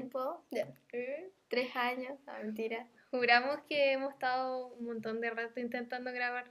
Tiempo. 0.00 0.44
Tres 1.48 1.76
años, 1.76 2.18
no, 2.26 2.32
mentira. 2.38 2.88
Juramos 3.10 3.60
que 3.68 3.92
hemos 3.92 4.12
estado 4.12 4.68
un 4.74 4.86
montón 4.86 5.20
de 5.20 5.30
rato 5.30 5.60
intentando 5.60 6.12
grabar. 6.12 6.50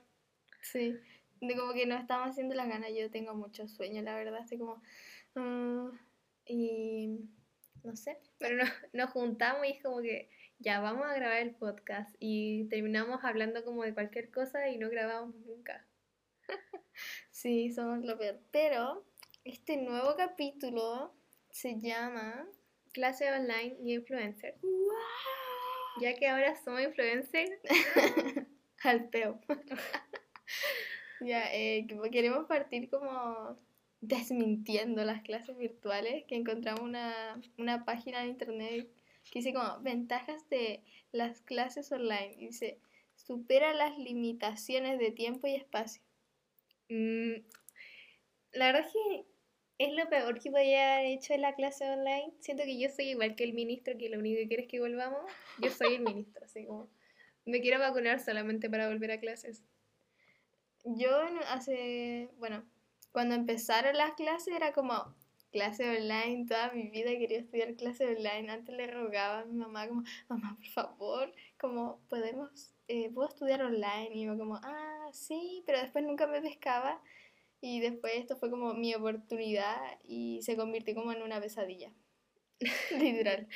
Sí. 0.61 0.97
De 1.41 1.55
como 1.55 1.73
que 1.73 1.85
no 1.85 1.95
estamos 1.97 2.29
haciendo 2.29 2.55
las 2.55 2.67
ganas. 2.67 2.91
Yo 2.95 3.11
tengo 3.11 3.35
mucho 3.35 3.67
sueño, 3.67 4.01
la 4.01 4.15
verdad. 4.15 4.39
Estoy 4.41 4.57
como. 4.57 4.81
mm, 5.35 5.89
y. 6.47 7.19
No 7.83 7.95
sé. 7.95 8.17
Pero 8.39 8.57
no- 8.63 8.71
nos 8.93 9.11
juntamos 9.11 9.65
y 9.67 9.71
es 9.71 9.83
como 9.83 10.01
que 10.01 10.29
ya 10.59 10.79
vamos 10.79 11.05
a 11.05 11.13
grabar 11.13 11.37
el 11.37 11.53
podcast 11.53 12.15
y 12.19 12.65
terminamos 12.69 13.23
hablando 13.23 13.63
como 13.63 13.83
de 13.83 13.93
cualquier 13.93 14.31
cosa 14.31 14.69
y 14.69 14.77
no 14.77 14.89
grabamos 14.89 15.35
nunca. 15.45 15.85
Sí, 17.31 17.73
somos 17.73 18.03
lo 18.05 18.17
peor. 18.17 18.39
Pero 18.51 19.05
este 19.43 19.75
nuevo 19.77 20.15
capítulo 20.15 21.13
se 21.51 21.77
llama. 21.79 22.47
Clase 22.95 23.29
online 23.29 23.75
y 23.83 23.93
influencer. 23.93 24.55
Ya 25.99 26.15
que 26.15 26.27
ahora 26.29 26.55
somos 26.63 26.81
influencers, 26.81 27.51
Al 28.83 29.09
peo. 29.09 29.39
ya, 31.19 31.53
eh, 31.53 31.85
que- 31.87 32.09
queremos 32.09 32.45
partir 32.47 32.89
como 32.89 33.57
desmintiendo 33.99 35.03
las 35.03 35.21
clases 35.23 35.57
virtuales, 35.57 36.23
que 36.25 36.35
encontramos 36.35 36.81
una, 36.81 37.41
una 37.57 37.83
página 37.83 38.21
de 38.21 38.27
internet 38.27 38.87
que 39.29 39.39
dice 39.39 39.53
como 39.53 39.81
ventajas 39.81 40.47
de 40.49 40.81
las 41.11 41.41
clases 41.41 41.91
online. 41.91 42.35
Y 42.39 42.47
dice, 42.47 42.79
supera 43.15 43.73
las 43.73 43.97
limitaciones 43.97 44.99
de 44.99 45.11
tiempo 45.11 45.47
y 45.47 45.55
espacio. 45.55 46.01
mm, 46.89 47.33
la 48.53 48.67
verdad 48.67 48.85
es 48.87 48.93
que 48.93 49.25
es 49.77 49.93
lo 49.93 50.07
peor 50.09 50.39
que 50.39 50.51
podía 50.51 50.95
haber 50.95 51.07
hecho 51.07 51.33
en 51.33 51.41
la 51.41 51.55
clase 51.55 51.89
online. 51.89 52.33
Siento 52.39 52.63
que 52.63 52.79
yo 52.79 52.89
soy 52.89 53.09
igual 53.09 53.35
que 53.35 53.43
el 53.43 53.53
ministro, 53.53 53.97
que 53.97 54.09
lo 54.09 54.19
único 54.19 54.37
que 54.39 54.47
quiere 54.47 54.63
es 54.63 54.69
que 54.69 54.79
volvamos. 54.79 55.19
Yo 55.61 55.69
soy 55.69 55.95
el 55.95 56.01
ministro, 56.01 56.45
así 56.45 56.65
como 56.65 56.89
me 57.45 57.61
quiero 57.61 57.79
vacunar 57.79 58.19
solamente 58.19 58.69
para 58.69 58.87
volver 58.87 59.11
a 59.11 59.19
clases. 59.19 59.63
Yo 60.83 61.09
hace, 61.47 62.29
bueno, 62.37 62.63
cuando 63.11 63.35
empezaron 63.35 63.97
las 63.97 64.13
clases 64.13 64.55
era 64.55 64.71
como 64.71 65.15
clase 65.51 65.89
online, 65.89 66.45
toda 66.47 66.71
mi 66.73 66.89
vida 66.89 67.11
quería 67.11 67.39
estudiar 67.39 67.75
clase 67.75 68.05
online. 68.05 68.51
Antes 68.51 68.75
le 68.75 68.87
rogaba 68.87 69.39
a 69.39 69.45
mi 69.45 69.57
mamá 69.57 69.87
como, 69.87 70.03
mamá, 70.27 70.55
por 70.57 70.67
favor, 70.67 71.33
como 71.59 72.01
podemos, 72.09 72.73
eh, 72.87 73.09
puedo 73.13 73.29
estudiar 73.29 73.61
online. 73.61 74.09
Y 74.13 74.25
yo 74.25 74.37
como, 74.37 74.59
ah, 74.63 75.09
sí, 75.11 75.63
pero 75.65 75.79
después 75.79 76.03
nunca 76.03 76.27
me 76.27 76.41
pescaba. 76.41 77.01
Y 77.61 77.79
después 77.79 78.13
esto 78.15 78.35
fue 78.37 78.49
como 78.49 78.73
mi 78.73 78.93
oportunidad 78.93 79.77
y 80.03 80.41
se 80.43 80.55
convirtió 80.55 80.93
como 80.95 81.11
en 81.11 81.21
una 81.23 81.41
pesadilla. 81.41 81.91
Literal. 82.99 83.47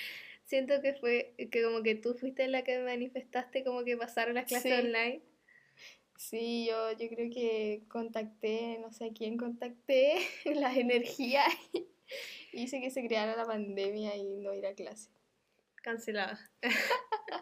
Siento 0.46 0.82
que 0.82 0.94
fue 0.96 1.36
que 1.52 1.64
como 1.64 1.84
que 1.84 1.96
tú 1.96 2.16
fuiste 2.16 2.48
la 2.48 2.64
que 2.64 2.80
manifestaste 2.80 3.64
como 3.64 3.84
que 3.84 3.96
pasaron 3.98 4.34
las 4.36 4.46
clases 4.46 4.74
Sí. 4.74 4.88
online. 4.88 5.22
Sí, 6.18 6.66
yo, 6.68 6.92
yo 6.98 7.08
creo 7.08 7.30
que 7.30 7.84
contacté, 7.88 8.78
no 8.82 8.92
sé 8.92 9.06
a 9.06 9.14
quién 9.14 9.38
contacté, 9.38 10.16
las 10.46 10.76
energías, 10.76 11.48
y 11.72 11.88
hice 12.64 12.82
que 12.82 12.90
se 12.92 13.06
creara 13.08 13.38
la 13.38 13.46
pandemia 13.46 14.18
y 14.18 14.24
no 14.38 14.54
ir 14.54 14.66
a 14.66 14.74
clase. 14.74 15.12
Canceladas. 15.82 16.40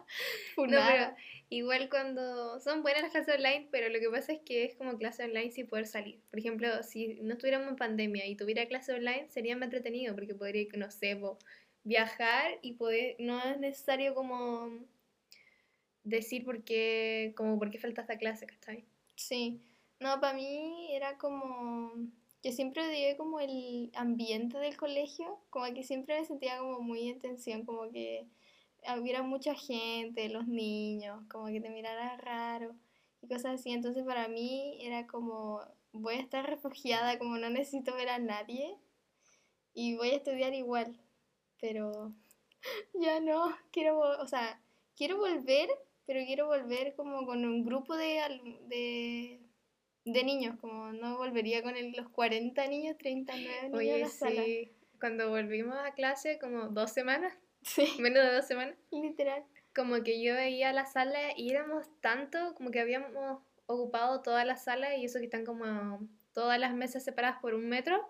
No, 0.58 0.66
pero 0.66 1.16
igual 1.50 1.90
cuando 1.90 2.60
son 2.60 2.82
buenas 2.82 3.04
las 3.04 3.12
clases 3.12 3.36
online, 3.36 3.68
pero 3.72 3.90
lo 3.90 4.00
que 4.00 4.10
pasa 4.10 4.34
es 4.34 4.40
que 4.42 4.66
es 4.66 4.76
como 4.76 4.98
clase 4.98 5.24
online 5.24 5.52
sin 5.52 5.68
poder 5.68 5.86
salir. 5.86 6.20
Por 6.32 6.40
ejemplo, 6.40 6.82
si 6.84 7.20
no 7.22 7.34
estuviéramos 7.34 7.70
en 7.70 7.76
pandemia 7.76 8.26
y 8.26 8.36
tuviera 8.36 8.68
clase 8.68 8.94
online, 8.94 9.28
sería 9.30 9.56
más 9.56 9.66
entretenido 9.66 10.16
porque 10.16 10.34
podría, 10.34 10.68
no 10.76 10.90
sé, 10.90 11.20
viajar 11.84 12.58
y 12.62 12.74
poder, 12.74 13.16
no 13.20 13.42
es 13.44 13.60
necesario 13.60 14.16
como 14.16 14.72
decir 16.04 16.44
por 16.44 16.64
qué, 16.64 17.34
como 17.38 17.60
por 17.60 17.70
qué 17.70 17.80
falta 17.80 18.02
esta 18.02 18.18
clase, 18.18 18.48
¿cachai? 18.48 18.86
Sí, 19.16 19.62
no, 20.00 20.20
para 20.20 20.34
mí 20.34 20.90
era 20.92 21.18
como 21.18 21.94
que 22.42 22.52
siempre 22.52 22.88
odié 22.88 23.18
como 23.18 23.40
el 23.40 23.92
ambiente 23.96 24.58
del 24.58 24.78
colegio, 24.78 25.40
como 25.50 25.66
que 25.74 25.84
siempre 25.84 26.20
me 26.20 26.26
sentía 26.26 26.60
como 26.60 26.82
muy 26.82 27.10
en 27.10 27.20
tensión, 27.20 27.66
como 27.66 27.90
que 27.92 28.28
hubiera 29.00 29.24
mucha 29.24 29.56
gente, 29.56 30.30
los 30.30 30.48
niños, 30.48 31.24
como 31.30 31.48
que 31.48 31.62
te 31.62 31.70
miraran 31.70 32.20
raro 32.20 32.76
y 33.22 33.28
cosas 33.28 33.60
así. 33.60 33.72
Entonces 33.72 34.04
para 34.06 34.28
mí 34.28 34.78
era 34.82 35.08
como 35.08 35.62
voy 35.92 36.16
a 36.16 36.22
estar 36.22 36.46
refugiada, 36.48 37.18
como 37.18 37.38
no 37.38 37.50
necesito 37.50 37.96
ver 37.96 38.10
a 38.10 38.20
nadie 38.20 38.78
y 39.74 39.96
voy 39.96 40.10
a 40.10 40.16
estudiar 40.16 40.54
igual, 40.54 41.00
pero 41.60 42.14
ya 42.94 43.20
no, 43.20 43.56
quiero, 43.72 44.00
o 44.00 44.28
sea, 44.28 44.62
quiero 44.96 45.18
volver, 45.18 45.70
pero 46.06 46.26
quiero 46.26 46.48
volver 46.48 46.96
como 46.96 47.26
con 47.26 47.46
un 47.46 47.64
grupo 47.64 47.96
de, 47.96 48.20
de, 48.68 49.40
de 50.12 50.24
niños, 50.24 50.58
como 50.60 50.92
no 50.94 51.18
volvería 51.18 51.62
con 51.64 51.76
el- 51.78 51.92
los 51.92 52.10
40 52.10 52.66
niños, 52.68 52.98
39 52.98 53.64
niños 53.70 53.80
Oye, 53.80 54.00
la 54.00 54.10
sala. 54.10 54.44
sí, 54.44 54.72
cuando 55.00 55.30
volvimos 55.30 55.76
a 55.78 55.92
clase, 55.94 56.40
como 56.40 56.70
dos 56.70 56.92
semanas, 56.92 57.34
Sí, 57.62 57.86
menos 58.00 58.24
de 58.24 58.34
dos 58.34 58.46
semanas, 58.48 58.76
literal. 58.92 59.44
como 59.76 60.02
que 60.04 60.22
yo 60.24 60.34
veía 60.34 60.72
la 60.74 60.86
sala 60.86 61.20
y 61.36 61.50
éramos 61.52 61.86
tanto, 62.02 62.54
como 62.56 62.72
que 62.72 62.80
habíamos 62.80 63.12
ocupado 63.66 64.22
toda 64.22 64.46
la 64.46 64.56
sala 64.58 64.96
y 64.96 65.06
eso 65.06 65.20
que 65.20 65.26
están 65.26 65.46
como 65.46 66.08
todas 66.34 66.60
las 66.60 66.74
mesas 66.74 67.04
separadas 67.04 67.40
por 67.42 67.54
un 67.54 67.68
metro. 67.68 68.08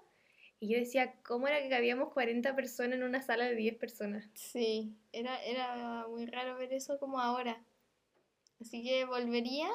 Y 0.59 0.69
yo 0.73 0.79
decía, 0.79 1.13
¿cómo 1.23 1.47
era 1.47 1.61
que 1.61 1.69
cabíamos 1.69 2.11
40 2.13 2.55
personas 2.55 2.97
en 2.97 3.03
una 3.03 3.21
sala 3.21 3.45
de 3.45 3.55
10 3.55 3.75
personas? 3.75 4.27
Sí, 4.33 4.95
era, 5.11 5.43
era 5.43 6.05
muy 6.07 6.25
raro 6.25 6.55
ver 6.57 6.73
eso 6.73 6.97
como 6.99 7.19
ahora. 7.19 7.61
Así 8.59 8.83
que 8.83 9.05
volvería. 9.05 9.67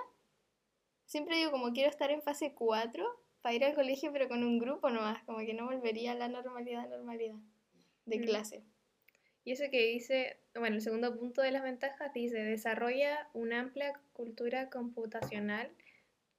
Siempre 1.07 1.37
digo 1.37 1.51
como 1.51 1.73
quiero 1.73 1.91
estar 1.91 2.11
en 2.11 2.23
fase 2.23 2.55
4 2.55 3.05
para 3.41 3.55
ir 3.55 3.65
al 3.65 3.75
colegio, 3.75 4.13
pero 4.13 4.29
con 4.29 4.45
un 4.45 4.59
grupo 4.59 4.91
nomás, 4.91 5.23
como 5.25 5.39
que 5.39 5.55
no 5.55 5.67
volvería 5.67 6.13
a 6.13 6.15
la 6.15 6.29
normalidad, 6.29 6.89
normalidad 6.89 7.37
de 8.07 8.19
Mm. 8.19 8.23
clase. 8.25 8.65
Y 9.45 9.53
eso 9.53 9.65
que 9.71 9.87
dice, 9.89 10.39
bueno, 10.55 10.77
el 10.77 10.83
segundo 10.83 11.17
punto 11.19 11.43
de 11.43 11.51
las 11.51 11.63
ventajas 11.65 12.13
dice, 12.13 12.39
desarrolla 12.39 13.29
una 13.33 13.59
amplia 13.61 14.01
cultura 14.13 14.71
computacional 14.71 15.69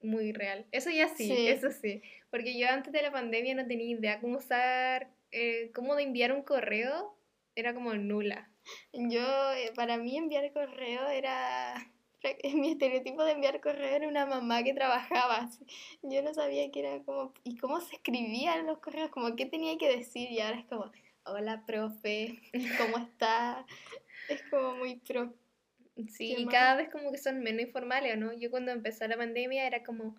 muy 0.01 0.31
real. 0.31 0.65
Eso 0.71 0.89
ya 0.89 1.09
sí, 1.09 1.27
Sí. 1.27 1.47
eso 1.47 1.71
sí. 1.71 2.01
Porque 2.29 2.57
yo 2.57 2.69
antes 2.69 2.93
de 2.93 3.01
la 3.01 3.11
pandemia 3.11 3.55
no 3.55 3.67
tenía 3.67 3.89
idea 3.97 4.19
cómo 4.21 4.37
usar, 4.37 5.09
eh, 5.31 5.71
cómo 5.73 5.95
de 5.95 6.03
enviar 6.03 6.31
un 6.31 6.43
correo, 6.43 7.17
era 7.55 7.73
como 7.73 7.93
nula. 7.93 8.49
Yo, 8.93 9.51
eh, 9.53 9.71
para 9.75 9.97
mí 9.97 10.17
enviar 10.17 10.51
correo 10.53 11.07
era, 11.09 11.75
mi 12.53 12.71
estereotipo 12.71 13.23
de 13.23 13.31
enviar 13.31 13.61
correo 13.61 13.95
era 13.95 14.07
una 14.07 14.25
mamá 14.25 14.63
que 14.63 14.73
trabajaba. 14.73 15.37
así. 15.37 15.65
Yo 16.01 16.21
no 16.21 16.33
sabía 16.33 16.69
que 16.71 16.79
era 16.79 17.03
como, 17.03 17.33
y 17.43 17.57
cómo 17.57 17.79
se 17.81 17.95
escribían 17.95 18.65
los 18.65 18.79
correos, 18.79 19.09
como 19.09 19.35
qué 19.35 19.45
tenía 19.45 19.77
que 19.77 19.95
decir, 19.95 20.31
y 20.31 20.39
ahora 20.39 20.59
es 20.59 20.65
como, 20.65 20.91
hola 21.25 21.63
profe, 21.65 22.39
¿cómo 22.77 22.97
está? 22.97 23.65
Es 24.29 24.41
como 24.49 24.75
muy 24.75 24.95
pro. 24.95 25.33
Sí, 26.07 26.35
y 26.37 26.47
cada 26.47 26.75
vez 26.75 26.89
como 26.89 27.11
que 27.11 27.19
son 27.19 27.41
menos 27.41 27.61
informales, 27.61 28.15
¿o 28.15 28.17
¿no? 28.17 28.33
Yo 28.33 28.49
cuando 28.49 28.71
empezó 28.71 29.07
la 29.07 29.17
pandemia 29.17 29.67
era 29.67 29.83
como, 29.83 30.15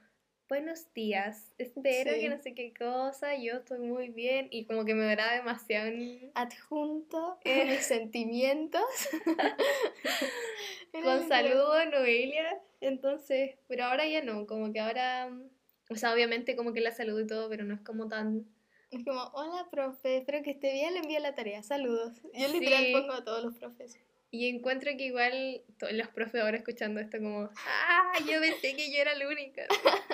buenos 0.48 0.92
días, 0.92 1.52
espero 1.58 2.12
Sí. 2.14 2.20
que 2.20 2.28
no 2.28 2.38
sé 2.38 2.54
qué 2.54 2.72
cosa, 2.74 3.34
yo 3.36 3.54
estoy 3.54 3.78
muy 3.80 4.08
bien, 4.10 4.48
y 4.50 4.66
como 4.66 4.84
que 4.84 4.94
me 4.94 5.08
duraba 5.08 5.32
demasiado 5.32 5.86
en- 5.88 6.30
Adjunto 6.34 7.38
Eh. 7.44 7.64
mis 7.64 7.86
sentimientos. 7.86 8.84
Con 10.92 11.28
saludos, 11.28 11.84
Noelia, 11.90 12.60
entonces, 12.80 13.56
pero 13.68 13.84
ahora 13.84 14.06
ya 14.06 14.22
no, 14.22 14.46
como 14.46 14.72
que 14.72 14.80
ahora, 14.80 15.28
mm, 15.28 15.48
o 15.90 15.96
sea, 15.96 16.12
obviamente 16.12 16.56
como 16.56 16.72
que 16.72 16.80
la 16.80 16.92
saludo 16.92 17.20
y 17.20 17.26
todo, 17.26 17.48
pero 17.48 17.64
no 17.64 17.74
es 17.74 17.80
como 17.80 18.08
tan... 18.08 18.46
Es 18.90 19.04
como, 19.04 19.20
hola 19.34 19.66
profe, 19.70 20.18
espero 20.18 20.42
que 20.44 20.50
esté 20.52 20.72
bien, 20.72 20.92
le 20.94 21.00
envío 21.00 21.18
la 21.18 21.34
tarea, 21.34 21.62
saludos. 21.64 22.12
Yo 22.32 22.48
literal 22.48 22.84
Sí. 22.84 22.92
pongo 22.92 23.12
a 23.14 23.24
todos 23.24 23.42
los 23.44 23.54
profes. 23.58 23.98
Y 24.30 24.48
encuentro 24.48 24.90
que 24.96 25.04
igual 25.06 25.62
los 25.92 26.08
profes 26.08 26.42
ahora 26.42 26.56
escuchando 26.56 27.00
esto 27.00 27.18
como, 27.18 27.50
ah, 27.66 28.12
yo 28.20 28.40
pensé 28.40 28.74
que 28.76 28.92
yo 28.92 28.98
era 29.00 29.14
la 29.14 29.28
única. 29.28 29.66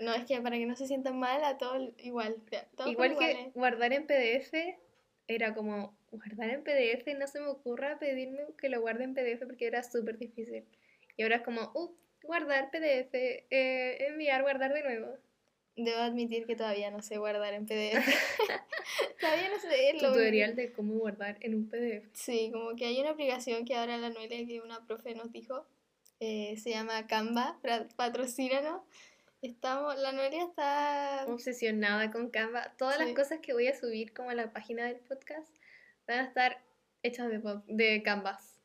No, 0.00 0.14
es 0.14 0.24
que 0.24 0.40
para 0.40 0.56
que 0.56 0.66
no 0.66 0.76
se 0.76 0.86
sientan 0.86 1.18
mal, 1.18 1.42
a 1.44 1.58
todos 1.58 1.90
igual. 1.98 2.36
todos 2.76 2.90
Igual 2.90 3.16
que 3.16 3.50
guardar 3.54 3.92
en 3.92 4.06
PDF 4.06 4.52
era 5.28 5.54
como, 5.54 5.96
guardar 6.10 6.50
en 6.50 6.62
PDF, 6.62 7.06
no 7.18 7.26
se 7.26 7.40
me 7.40 7.48
ocurra 7.48 7.98
pedirme 7.98 8.42
que 8.58 8.68
lo 8.68 8.80
guarde 8.80 9.04
en 9.04 9.14
PDF 9.14 9.44
porque 9.46 9.66
era 9.66 9.82
súper 9.82 10.18
difícil. 10.18 10.64
Y 11.16 11.22
ahora 11.22 11.36
es 11.36 11.42
como, 11.42 11.72
uh, 11.74 11.94
guardar 12.22 12.70
PDF, 12.70 13.14
eh, 13.50 14.06
enviar, 14.06 14.42
guardar 14.42 14.72
de 14.72 14.82
nuevo. 14.82 15.16
Debo 15.76 15.98
admitir 15.98 16.46
que 16.46 16.56
todavía 16.56 16.90
no 16.90 17.02
sé 17.02 17.18
guardar 17.18 17.54
en 17.54 17.66
PDF. 17.66 18.06
todavía 19.20 19.48
no 19.50 19.58
sé 19.58 19.94
lo 19.94 20.12
Tutorial 20.12 20.56
de 20.56 20.72
cómo 20.72 20.94
guardar 20.94 21.36
en 21.40 21.54
un 21.54 21.68
PDF. 21.68 22.08
Sí, 22.12 22.50
como 22.52 22.76
que 22.76 22.86
hay 22.86 23.00
una 23.00 23.10
aplicación 23.10 23.64
que 23.64 23.74
ahora 23.74 23.96
la 23.96 24.10
Noelia 24.10 24.46
que 24.46 24.60
una 24.60 24.86
profe 24.86 25.14
nos 25.14 25.32
dijo, 25.32 25.66
eh, 26.20 26.56
se 26.58 26.70
llama 26.70 27.06
Canva, 27.06 27.58
patrocínanos. 27.96 28.82
Estamos, 29.46 29.96
la 29.98 30.10
Noelia 30.10 30.42
está 30.42 31.24
obsesionada 31.28 32.10
con 32.10 32.30
Canva. 32.30 32.74
Todas 32.76 32.98
las 32.98 33.14
cosas 33.14 33.38
que 33.40 33.52
voy 33.52 33.68
a 33.68 33.78
subir 33.78 34.12
como 34.12 34.30
a 34.30 34.34
la 34.34 34.52
página 34.52 34.86
del 34.86 34.96
podcast 34.96 35.48
van 36.08 36.18
a 36.18 36.24
estar 36.24 36.64
hechas 37.04 37.28
de, 37.30 37.40
de 37.68 38.02
Canvas. 38.02 38.58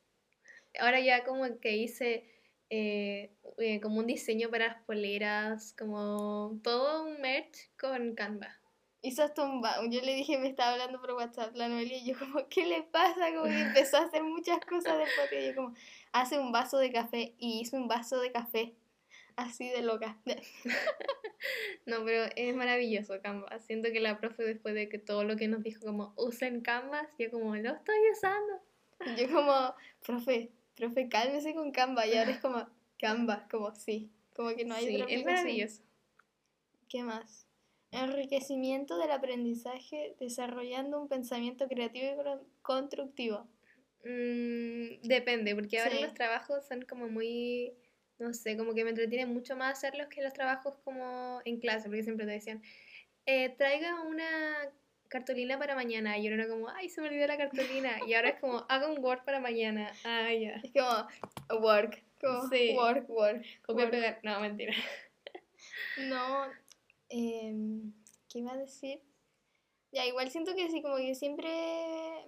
Ahora 0.80 1.00
ya 1.00 1.24
como 1.24 1.60
que 1.60 1.78
hice 1.78 2.26
eh, 2.72 3.32
eh, 3.60 3.80
como 3.80 4.00
un 4.00 4.08
diseño 4.08 4.50
para 4.50 4.70
las 4.70 4.84
poleras, 4.86 5.76
como 5.78 6.60
todo 6.64 7.06
un 7.06 7.22
merch 7.22 7.70
con 7.80 8.16
Canva. 8.16 8.58
hizo 9.04 9.22
hasta 9.22 9.44
un 9.44 9.62
Yo 9.92 10.02
le 10.02 10.16
dije, 10.16 10.40
me 10.40 10.48
estaba 10.48 10.72
hablando 10.72 11.00
por 11.00 11.12
WhatsApp 11.12 11.56
la 11.56 11.68
Noelia 11.68 11.98
y 11.98 12.08
yo 12.08 12.18
como, 12.18 12.48
¿qué 12.50 12.66
le 12.66 12.82
pasa? 12.82 13.32
Como 13.36 13.44
que 13.44 13.62
empezó 13.62 13.98
a 13.98 14.06
hacer 14.06 14.24
muchas 14.24 14.60
cosas 14.66 14.98
de 14.98 15.06
podcast 15.16 15.34
y 15.34 15.46
yo 15.46 15.56
como, 15.56 15.76
hace 16.12 16.40
un 16.40 16.52
vaso 16.52 16.80
de 16.80 16.92
café 16.92 17.36
y 17.38 17.62
hizo 17.62 17.78
un 17.78 17.88
vaso 17.88 18.20
de 18.20 18.32
café. 18.32 18.74
Así 19.36 19.70
de 19.70 19.82
loca. 19.82 20.18
No, 21.88 22.06
pero 22.06 22.26
es 22.36 22.56
maravilloso 22.56 23.20
Canva. 23.22 23.60
Siento 23.60 23.92
que 23.92 24.00
la 24.00 24.20
profe 24.20 24.44
después 24.44 24.76
de 24.76 24.88
que 24.90 25.00
todo 25.00 25.24
lo 25.24 25.36
que 25.36 25.48
nos 25.48 25.64
dijo 25.64 25.84
como 25.86 26.14
usen 26.16 26.62
Canvas, 26.62 27.08
yo 27.18 27.32
como 27.32 27.56
lo 27.56 27.72
estoy 27.74 27.96
usando. 28.12 28.62
Y 29.06 29.16
yo 29.22 29.34
como, 29.34 29.74
profe, 30.06 30.52
profe, 30.76 31.10
cálmese 31.10 31.56
con 31.56 31.72
Canva. 31.72 32.06
Y 32.06 32.16
ahora 32.16 32.30
es 32.32 32.40
como, 32.40 32.68
Canva, 33.00 33.48
como 33.50 33.74
sí. 33.74 34.12
Como 34.36 34.56
que 34.56 34.66
no 34.66 34.76
hay 34.76 34.86
sí, 34.88 35.02
otra 35.02 35.14
es 35.16 35.26
maravilloso. 35.26 35.82
¿Qué 36.88 37.02
más? 37.04 37.48
Enriquecimiento 37.92 38.98
del 39.00 39.12
aprendizaje 39.12 40.16
desarrollando 40.20 41.02
un 41.02 41.08
pensamiento 41.08 41.68
creativo 41.68 42.12
y 42.14 42.16
con- 42.24 42.48
constructivo. 42.62 43.48
Mm, 44.06 45.02
depende, 45.08 45.56
porque 45.56 45.80
ahora 45.80 45.96
Sí. 45.96 46.02
los 46.04 46.14
trabajos 46.14 46.66
son 46.68 46.84
como 46.84 47.08
muy, 47.08 47.74
no 48.22 48.34
sé, 48.34 48.56
como 48.56 48.74
que 48.74 48.84
me 48.84 48.92
entretiene 48.92 49.26
mucho 49.26 49.56
más 49.56 49.78
hacerlos 49.78 50.08
que 50.08 50.22
los 50.22 50.34
trabajos 50.34 50.76
como 50.84 51.42
en 51.46 51.60
clase, 51.60 51.88
porque 51.88 52.04
siempre 52.04 52.26
te 52.26 52.34
decían, 52.34 52.62
eh, 53.26 53.50
traiga 53.58 54.02
una 54.04 54.28
cartulina 55.10 55.58
para 55.60 55.76
mañana, 55.76 56.18
y 56.18 56.24
yo 56.24 56.34
era 56.34 56.48
como, 56.48 56.70
ay, 56.70 56.88
se 56.90 57.02
me 57.02 57.08
olvidó 57.08 57.28
la 57.28 57.38
cartulina, 57.38 58.00
y 58.08 58.14
ahora 58.14 58.30
es 58.30 58.40
como, 58.40 58.66
haga 58.70 58.90
un 58.90 59.04
Word 59.04 59.24
para 59.26 59.40
mañana, 59.40 59.92
ah, 60.06 60.32
ya, 60.34 60.62
Es 60.64 60.72
como, 60.72 61.62
work. 61.62 62.02
Como, 62.22 62.48
Sí. 62.50 62.74
work, 62.78 63.10
work. 63.10 63.44
copia 63.64 63.86
work. 63.86 63.92
pegar, 63.92 64.20
no, 64.24 64.40
mentira. 64.40 64.74
No, 65.98 66.46
em, 67.10 67.92
¿qué 68.30 68.40
iba 68.40 68.54
a 68.54 68.58
decir? 68.58 69.02
Ya, 69.92 70.06
igual 70.06 70.32
siento 70.32 70.56
que 70.56 70.70
sí, 70.70 70.82
como 70.82 70.96
que 70.98 71.16
siempre 71.16 71.50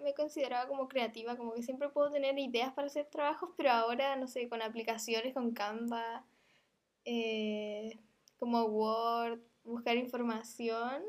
me 0.04 0.13
consideraba 0.13 0.68
como 0.68 0.88
creativa, 0.89 1.38
como 1.38 1.54
que 1.54 1.63
siempre 1.63 1.89
puedo 1.89 2.12
tener 2.12 2.38
ideas 2.38 2.74
para 2.74 2.88
hacer 2.88 3.06
trabajos, 3.06 3.51
pero 3.56 3.71
ahora, 3.71 4.15
no 4.18 4.27
sé, 4.27 4.50
con 4.50 4.62
aplicaciones, 4.62 5.33
con 5.33 5.54
Canva, 5.54 6.25
eh, 7.06 8.00
como 8.39 8.63
Word, 8.65 9.39
buscar 9.63 9.98
información 9.98 11.04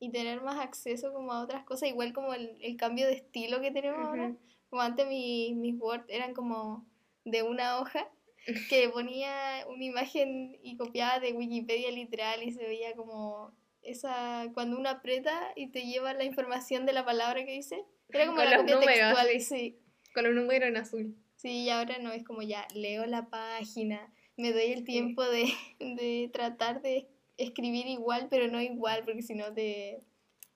y 0.00 0.10
tener 0.10 0.40
más 0.42 0.58
acceso 0.60 1.12
como 1.12 1.32
a 1.32 1.42
otras 1.42 1.64
cosas, 1.64 1.88
igual 1.88 2.12
como 2.12 2.34
el, 2.34 2.56
el 2.60 2.76
cambio 2.76 3.06
de 3.06 3.14
estilo 3.14 3.60
que 3.60 3.70
tenemos 3.72 4.00
ahora. 4.00 4.32
Como 4.70 4.82
antes 4.82 5.06
mi- 5.08 5.54
mis 5.54 5.80
Word 5.80 6.04
eran 6.08 6.34
como 6.34 6.86
de 7.24 7.42
una 7.42 7.80
hoja 7.80 8.08
que 8.70 8.88
ponía 8.90 9.66
una 9.68 9.84
imagen 9.84 10.58
y 10.62 10.76
copiaba 10.76 11.20
de 11.20 11.32
Wikipedia 11.32 11.90
literal 11.90 12.42
y 12.42 12.52
se 12.52 12.62
veía 12.64 12.94
como 12.96 13.52
esa 13.90 14.46
cuando 14.54 14.78
uno 14.78 14.88
aprieta 14.88 15.52
y 15.56 15.68
te 15.68 15.82
lleva 15.82 16.12
la 16.14 16.24
información 16.24 16.86
de 16.86 16.92
la 16.92 17.04
palabra 17.04 17.44
que 17.44 17.52
dice. 17.52 17.84
Era 18.10 18.26
como 18.26 18.38
Con 18.38 18.50
la 18.50 18.56
copia 18.58 18.74
números, 18.74 18.96
textual, 18.96 19.28
sí. 19.32 19.40
sí. 19.40 19.78
Con 20.14 20.24
los 20.24 20.34
números 20.34 20.68
en 20.68 20.76
azul. 20.76 21.16
Sí, 21.36 21.64
y 21.64 21.70
ahora 21.70 21.98
no 21.98 22.12
es 22.12 22.24
como 22.24 22.42
ya 22.42 22.66
leo 22.74 23.06
la 23.06 23.28
página, 23.28 24.12
me 24.36 24.52
doy 24.52 24.72
el 24.72 24.84
tiempo 24.84 25.22
de, 25.24 25.44
de 25.78 26.30
tratar 26.32 26.82
de 26.82 27.08
escribir 27.36 27.86
igual, 27.86 28.26
pero 28.28 28.48
no 28.48 28.60
igual, 28.60 29.04
porque 29.04 29.22
si 29.22 29.34
no 29.34 29.52
te 29.52 30.02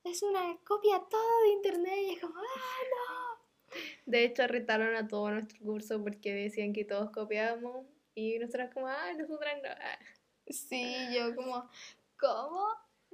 es 0.05 0.23
una 0.23 0.59
copia 0.65 1.01
toda 1.09 1.43
de 1.45 1.51
internet 1.51 1.95
y 1.97 2.11
es 2.15 2.21
como, 2.21 2.35
ah, 2.37 3.39
De 4.05 4.25
hecho, 4.25 4.47
retaron 4.49 4.97
a 4.97 5.07
todo 5.07 5.31
nuestro 5.31 5.61
curso 5.61 6.03
porque 6.03 6.35
decían 6.35 6.73
que 6.73 6.85
todos 6.85 7.11
copiábamos 7.11 7.87
y 8.15 8.39
nosotras 8.39 8.75
como, 8.75 8.89
ah, 8.89 9.13
nosotras 9.17 9.55
no. 9.63 9.69
ah". 9.71 9.99
Sí, 10.49 10.97
yo 11.15 11.37
como, 11.37 11.71
¿cómo? 12.19 12.67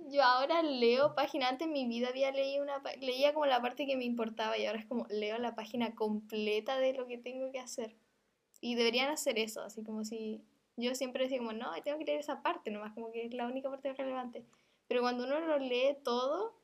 Yo 0.07 0.23
ahora 0.23 0.63
leo 0.63 1.15
página, 1.15 1.49
antes 1.49 1.67
en 1.67 1.73
mi 1.73 1.87
vida 1.87 2.09
había 2.09 2.31
leído 2.33 2.63
una, 2.63 2.83
leía 3.01 3.35
como 3.35 3.47
la 3.47 3.61
parte 3.61 3.87
que 3.87 3.97
me 3.97 4.05
importaba 4.05 4.57
y 4.57 4.65
ahora 4.67 4.79
es 4.79 4.87
como 4.87 5.07
leo 5.11 5.39
la 5.39 5.55
página 5.55 5.95
completa 5.95 6.79
de 6.79 6.95
lo 6.95 7.07
que 7.07 7.19
tengo 7.19 7.51
que 7.53 7.61
hacer. 7.61 7.97
Y 8.61 8.75
deberían 8.75 9.11
hacer 9.11 9.39
eso, 9.39 9.63
así 9.63 9.85
como 9.85 10.05
si 10.05 10.43
yo 10.77 10.95
siempre 10.95 11.25
decía 11.25 11.39
como, 11.39 11.53
no, 11.53 11.71
tengo 11.83 11.99
que 11.99 12.05
leer 12.05 12.21
esa 12.21 12.43
parte 12.43 12.71
nomás, 12.71 12.95
como 12.95 13.11
que 13.13 13.27
es 13.27 13.35
la 13.35 13.47
única 13.47 13.69
parte 13.69 13.93
relevante. 13.93 14.45
Pero 14.87 15.03
cuando 15.03 15.25
uno 15.25 15.41
lo 15.41 15.59
lee 15.59 15.97
todo, 16.05 16.55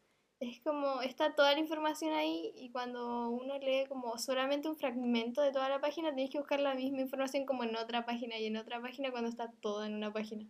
es 0.40 0.60
como, 0.60 1.02
está 1.02 1.34
toda 1.34 1.52
la 1.52 1.58
información 1.58 2.12
ahí 2.12 2.52
y 2.56 2.70
cuando 2.70 3.28
uno 3.28 3.58
lee 3.58 3.86
como 3.88 4.18
solamente 4.18 4.68
un 4.68 4.76
fragmento 4.76 5.42
de 5.42 5.52
toda 5.52 5.68
la 5.68 5.80
página, 5.80 6.14
tienes 6.14 6.30
que 6.30 6.38
buscar 6.38 6.60
la 6.60 6.74
misma 6.74 7.00
información 7.00 7.44
como 7.46 7.64
en 7.64 7.76
otra 7.76 8.04
página 8.06 8.38
y 8.38 8.46
en 8.46 8.56
otra 8.56 8.80
página 8.80 9.10
cuando 9.10 9.28
está 9.28 9.50
todo 9.60 9.84
en 9.84 9.94
una 9.94 10.12
página. 10.12 10.46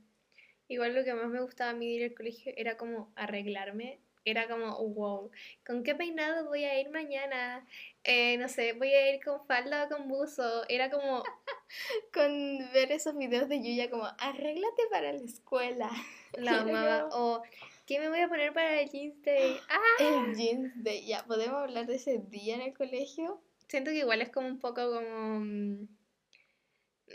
Igual 0.69 0.95
lo 0.95 1.05
que 1.05 1.15
más 1.15 1.29
me 1.29 1.41
gustaba 1.41 1.71
a 1.71 1.75
mí 1.75 1.87
de 1.87 1.93
ir 1.95 2.05
al 2.05 2.15
colegio 2.15 2.53
era 2.57 2.77
como 2.77 3.13
arreglarme. 3.17 4.01
Era 4.27 4.49
como, 4.49 4.79
wow, 4.89 5.31
¿con 5.67 5.83
qué 5.83 5.95
peinado 5.95 6.47
voy 6.47 6.65
a 6.65 6.81
ir 6.81 6.89
mañana? 6.89 7.67
Eh, 8.05 8.39
no 8.39 8.49
sé, 8.49 8.73
voy 8.73 8.89
a 8.89 9.15
ir 9.15 9.23
con 9.23 9.45
falda 9.47 9.85
o 9.85 9.89
con 9.89 10.09
buzo. 10.09 10.65
Era 10.69 10.89
como, 10.89 11.23
con 12.13 12.59
ver 12.73 12.91
esos 12.93 13.17
videos 13.19 13.51
de 13.51 13.59
Yuya 13.63 13.91
como 13.91 14.07
arréglate 14.19 14.83
para 14.91 15.13
la 15.13 15.23
escuela. 15.23 15.91
la 16.39 16.61
amaba. 16.63 17.09
O, 17.13 17.43
¿qué 17.87 18.01
me 18.01 18.09
voy 18.09 18.21
a 18.21 18.29
poner 18.29 18.55
para 18.55 18.81
el 18.81 18.89
Jeans 18.91 19.23
Day? 19.23 19.57
Ah, 19.69 19.81
El 20.01 20.35
jeans 20.35 20.83
de 20.83 21.05
ya, 21.05 21.25
¿podemos 21.27 21.57
hablar 21.57 21.87
de 21.87 21.97
ese 21.97 22.19
día 22.19 22.55
en 22.55 22.63
el 22.63 22.75
colegio? 22.75 23.43
siento 23.69 23.91
que 23.91 23.99
igual 23.99 24.23
es 24.23 24.31
como 24.31 24.47
un 24.47 24.59
poco 24.59 24.83
como, 24.93 25.41
mm, 25.41 25.89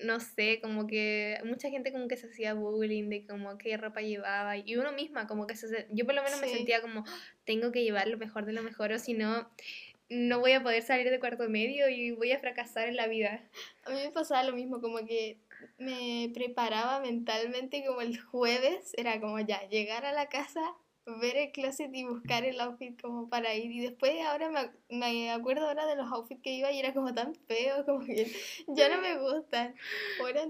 no 0.04 0.20
sé, 0.20 0.60
como 0.62 0.88
que 0.88 1.38
mucha 1.46 1.70
gente 1.70 1.92
como 1.92 2.08
que 2.08 2.18
se 2.18 2.28
hacía 2.28 2.54
bullying 2.54 3.10
de 3.10 3.26
como 3.26 3.58
qué 3.58 3.78
ropa 3.78 4.02
llevaba 4.02 4.58
y 4.58 4.76
uno 4.76 4.92
misma 4.92 5.28
como 5.28 5.48
que 5.48 5.56
se, 5.56 5.88
yo 5.92 6.06
por 6.06 6.16
lo 6.16 6.24
menos 6.24 6.40
me 6.42 6.48
sentía 6.48 6.82
como 6.82 7.04
"Ah, 7.08 7.18
tengo 7.46 7.72
que 7.72 7.84
llevar 7.84 8.08
lo 8.08 8.18
mejor 8.18 8.46
de 8.46 8.54
lo 8.54 8.64
mejor 8.64 8.92
o 8.92 9.00
si 9.00 9.14
no 9.14 9.50
no 10.10 10.40
voy 10.40 10.54
a 10.54 10.64
poder 10.64 10.82
salir 10.82 11.10
de 11.10 11.20
cuarto 11.20 11.48
medio 11.50 11.88
y 11.88 12.12
voy 12.12 12.32
a 12.32 12.40
fracasar 12.40 12.88
en 12.88 12.96
la 12.96 13.06
vida. 13.08 13.48
A 13.84 13.92
mí 13.92 13.96
me 13.98 14.10
pasaba 14.10 14.42
lo 14.44 14.54
mismo, 14.54 14.82
como 14.82 15.06
que 15.06 15.38
me 15.78 16.32
preparaba 16.34 17.00
mentalmente 17.00 17.84
como 17.86 18.02
el 18.02 18.20
jueves, 18.20 18.94
era 18.98 19.20
como 19.20 19.40
ya, 19.40 19.68
llegar 19.70 20.06
a 20.06 20.12
la 20.12 20.28
casa, 20.28 20.62
ver 21.18 21.38
el 21.38 21.52
closet 21.52 21.90
y 21.94 22.04
buscar 22.04 22.46
el 22.46 22.60
outfit 22.62 23.02
como 23.02 23.30
para 23.30 23.56
ir. 23.56 23.72
Y 23.72 23.80
después 23.80 24.14
ahora 24.26 24.50
me, 24.50 24.72
me 24.98 25.32
acuerdo 25.32 25.68
ahora 25.68 25.86
de 25.86 25.96
los 25.96 26.12
outfits 26.12 26.42
que 26.42 26.52
iba 26.54 26.72
y 26.72 26.80
era 26.80 26.94
como 26.94 27.14
tan 27.14 27.34
feo, 27.36 27.84
como 27.86 28.06
que 28.06 28.32
ya 28.68 28.90
no 28.90 29.02
me 29.02 29.18
gustan. 29.18 29.76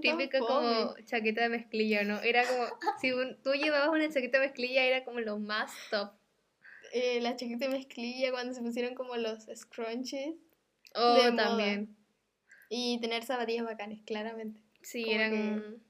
Típico 0.00 0.38
como 0.46 0.94
chaqueta 1.04 1.42
de 1.42 1.48
mezclilla, 1.48 2.04
¿no? 2.04 2.20
Era 2.20 2.44
como, 2.46 2.64
si 3.00 3.12
un- 3.12 3.40
tú 3.42 3.52
llevabas 3.52 3.88
una 3.88 4.08
chaqueta 4.10 4.38
de 4.38 4.46
mezclilla 4.46 4.84
era 4.84 5.04
como 5.04 5.20
lo 5.20 5.38
más 5.38 5.72
top. 5.90 6.12
Eh, 6.92 7.20
la 7.20 7.36
chaqueta 7.36 7.66
de 7.68 7.72
mezclilla 7.76 8.32
cuando 8.32 8.52
se 8.52 8.62
pusieron 8.62 8.94
como 8.94 9.16
los 9.16 9.46
scrunchies. 9.54 10.34
Oh, 10.94 11.14
De 11.14 11.30
moda. 11.30 11.36
también. 11.48 11.96
Y 12.68 12.98
tener 13.00 13.24
zapatillas 13.24 13.64
bacanes, 13.64 14.02
claramente. 14.04 14.60
Sí, 14.82 15.04
Como 15.04 15.14
eran... 15.16 15.82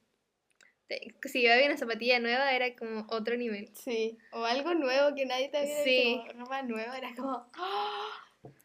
Si 1.24 1.40
llevaba 1.40 1.64
una 1.66 1.76
zapatilla 1.76 2.18
nueva 2.18 2.52
era 2.52 2.74
como 2.74 3.06
otro 3.08 3.36
nivel. 3.36 3.70
Sí, 3.74 4.18
o 4.32 4.44
algo 4.44 4.74
nuevo 4.74 5.14
que 5.14 5.26
nadie 5.26 5.48
te 5.48 5.58
había 5.58 5.84
Sí. 5.84 6.20
como 6.26 6.44
ropa 6.44 6.62
nueva, 6.62 6.98
era 6.98 7.14
como, 7.14 7.46
¡ah! 7.54 8.08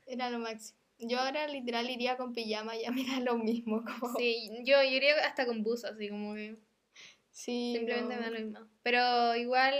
era 0.05 0.29
lo 0.29 0.39
máximo. 0.39 0.79
Yo 0.98 1.20
ahora 1.20 1.48
literal 1.48 1.89
iría 1.89 2.15
con 2.17 2.34
pijama 2.34 2.75
y 2.75 2.84
ya 2.84 2.91
me 2.91 3.05
da 3.05 3.20
lo 3.20 3.38
mismo, 3.38 3.84
como, 4.01 4.17
Sí, 4.17 4.50
yo, 4.63 4.82
yo 4.82 4.84
iría 4.84 5.15
hasta 5.25 5.46
con 5.46 5.62
buzo, 5.63 5.88
así 5.88 6.10
como 6.10 6.34
que 6.36 6.55
sí, 7.32 7.74
simplemente 7.75 8.13
no. 8.15 8.20
me 8.22 8.25
da 8.25 8.32
lo 8.32 8.39
mismo. 8.46 8.67
Pero 8.82 9.36
igual, 9.36 9.74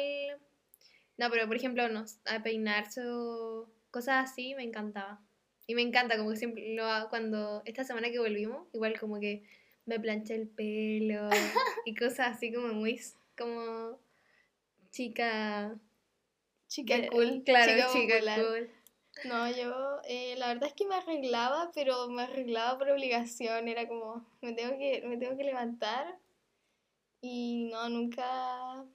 no, 1.17 1.29
pero 1.29 1.47
por 1.47 1.55
ejemplo, 1.55 1.87
no, 1.89 2.03
a 2.25 2.43
peinarse 2.43 3.01
o 3.07 3.69
cosas 3.91 4.29
así 4.29 4.55
me 4.55 4.63
encantaba. 4.63 5.21
Y 5.67 5.73
me 5.73 5.81
encanta, 5.81 6.17
como 6.17 6.29
que 6.31 6.35
siempre 6.35 6.75
lo 6.75 6.85
hago 6.85 7.09
cuando, 7.09 7.63
esta 7.65 7.83
semana 7.83 8.11
que 8.11 8.19
volvimos, 8.19 8.67
igual 8.73 8.99
como 8.99 9.19
que 9.19 9.43
me 9.85 9.99
planché 9.99 10.35
el 10.35 10.47
pelo 10.47 11.29
y 11.85 11.95
cosas 11.95 12.35
así 12.35 12.51
como 12.51 12.73
muy, 12.73 12.99
como 13.37 13.99
chica, 14.91 15.77
Chica 16.67 17.07
cool, 17.09 17.43
claro, 17.45 17.93
chica 17.93 18.19
cool. 18.35 18.69
No, 19.23 19.49
yo, 19.49 20.01
eh, 20.09 20.35
la 20.37 20.47
verdad 20.47 20.67
es 20.67 20.73
que 20.73 20.85
me 20.85 20.95
arreglaba, 20.95 21.71
pero 21.73 22.09
me 22.09 22.23
arreglaba 22.23 22.77
por 22.77 22.89
obligación, 22.89 23.67
era 23.67 23.87
como, 23.87 24.25
me 24.41 24.51
tengo 24.53 24.77
que, 24.77 25.01
me 25.05 25.17
tengo 25.17 25.37
que 25.37 25.43
levantar 25.43 26.19
y 27.21 27.69
no, 27.71 27.87
nunca... 27.89 28.85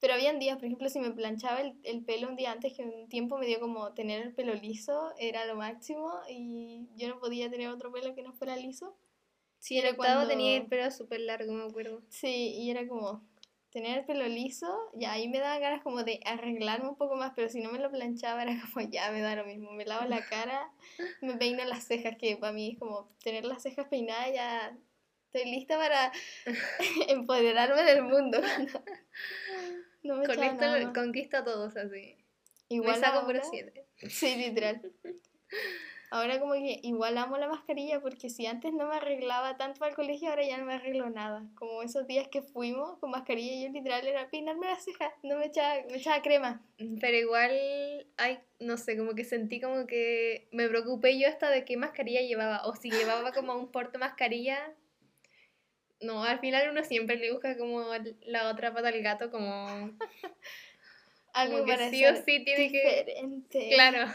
Pero 0.00 0.14
habían 0.14 0.38
días, 0.38 0.56
por 0.56 0.66
ejemplo, 0.66 0.88
si 0.88 0.98
me 0.98 1.10
planchaba 1.10 1.60
el, 1.60 1.78
el 1.82 2.04
pelo 2.04 2.28
un 2.28 2.36
día 2.36 2.52
antes, 2.52 2.74
que 2.74 2.82
un 2.82 3.08
tiempo 3.08 3.38
me 3.38 3.46
dio 3.46 3.60
como 3.60 3.92
tener 3.92 4.22
el 4.22 4.34
pelo 4.34 4.54
liso, 4.54 5.12
era 5.18 5.44
lo 5.46 5.56
máximo 5.56 6.12
y 6.28 6.88
yo 6.96 7.08
no 7.08 7.18
podía 7.20 7.50
tener 7.50 7.68
otro 7.68 7.92
pelo 7.92 8.14
que 8.14 8.22
no 8.22 8.32
fuera 8.32 8.56
liso. 8.56 8.96
Sí, 9.60 9.78
Era 9.78 9.90
octavo 9.90 10.26
tenía 10.26 10.54
el 10.56 10.62
cuando- 10.62 10.70
pelo 10.70 10.90
súper 10.90 11.20
largo, 11.20 11.52
me 11.52 11.64
acuerdo. 11.64 12.02
Sí, 12.08 12.54
y 12.56 12.70
era 12.70 12.88
como, 12.88 13.22
tener 13.70 13.98
el 13.98 14.04
pelo 14.04 14.26
liso, 14.26 14.90
ya 14.94 15.12
ahí 15.12 15.28
me 15.28 15.38
daban 15.38 15.60
ganas 15.60 15.82
como 15.82 16.02
de 16.02 16.18
arreglarme 16.24 16.88
un 16.88 16.96
poco 16.96 17.14
más, 17.14 17.32
pero 17.36 17.48
si 17.48 17.60
no 17.60 17.70
me 17.70 17.78
lo 17.78 17.90
planchaba 17.90 18.42
era 18.42 18.60
como 18.74 18.88
ya 18.88 19.12
me 19.12 19.20
da 19.20 19.36
lo 19.36 19.44
mismo, 19.44 19.70
me 19.72 19.84
lavo 19.84 20.06
la 20.08 20.24
cara, 20.26 20.68
me 21.20 21.34
peino 21.36 21.62
las 21.64 21.84
cejas, 21.84 22.16
que 22.16 22.36
para 22.36 22.52
mí 22.52 22.72
es 22.72 22.78
como 22.78 23.08
tener 23.22 23.44
las 23.44 23.62
cejas 23.62 23.86
peinadas 23.88 24.32
ya 24.34 24.76
estoy 25.32 25.48
lista 25.50 25.76
para 25.76 26.10
empoderarme 27.08 27.82
del 27.84 28.02
mundo. 28.02 28.40
No 30.02 30.16
me 30.16 30.26
Con 30.26 30.42
esto 30.42 30.92
conquista 30.94 31.38
a 31.40 31.44
todos 31.44 31.76
así. 31.76 32.16
Igual 32.70 32.94
me 32.94 33.00
saco 33.06 33.26
por 33.26 33.38
siete. 33.44 33.84
Sí, 34.08 34.34
literal. 34.36 34.80
Ahora 36.12 36.40
como 36.40 36.54
que 36.54 36.80
igual 36.82 37.16
amo 37.18 37.38
la 37.38 37.46
mascarilla 37.46 38.00
porque 38.00 38.30
si 38.30 38.44
antes 38.44 38.72
no 38.72 38.88
me 38.88 38.96
arreglaba 38.96 39.56
tanto 39.56 39.78
para 39.78 39.90
el 39.90 39.96
colegio, 39.96 40.28
ahora 40.28 40.42
ya 40.42 40.58
no 40.58 40.64
me 40.64 40.74
arreglo 40.74 41.08
nada. 41.08 41.44
Como 41.54 41.82
esos 41.82 42.08
días 42.08 42.26
que 42.26 42.42
fuimos 42.42 42.98
con 42.98 43.12
mascarilla, 43.12 43.64
yo 43.64 43.72
literal 43.72 44.04
era 44.04 44.28
peinarme 44.28 44.66
las 44.66 44.84
cejas, 44.84 45.12
no 45.22 45.36
me 45.36 45.46
echaba, 45.46 45.76
me 45.88 45.98
echaba 45.98 46.20
crema. 46.20 46.60
Pero 47.00 47.16
igual, 47.16 47.52
hay, 48.16 48.40
no 48.58 48.76
sé, 48.76 48.98
como 48.98 49.14
que 49.14 49.22
sentí 49.22 49.60
como 49.60 49.86
que 49.86 50.48
me 50.50 50.68
preocupé 50.68 51.16
yo 51.16 51.28
hasta 51.28 51.48
de 51.48 51.64
qué 51.64 51.76
mascarilla 51.76 52.22
llevaba. 52.22 52.66
O 52.66 52.74
si 52.74 52.90
llevaba 52.90 53.30
como 53.32 53.54
un 53.54 53.70
porte 53.70 53.98
mascarilla. 53.98 54.74
No, 56.00 56.24
al 56.24 56.40
final 56.40 56.70
uno 56.70 56.82
siempre 56.82 57.16
le 57.16 57.30
busca 57.30 57.56
como 57.56 57.84
la 58.22 58.48
otra 58.48 58.74
pata 58.74 58.88
al 58.88 59.00
gato, 59.00 59.30
como... 59.30 59.66
Algo 61.32 61.64
que 61.64 61.90
sí 61.90 62.04
o 62.04 62.16
sí 62.16 62.42
tiene 62.44 62.68
diferente. 62.68 63.58
que... 63.60 63.74
Claro 63.74 64.06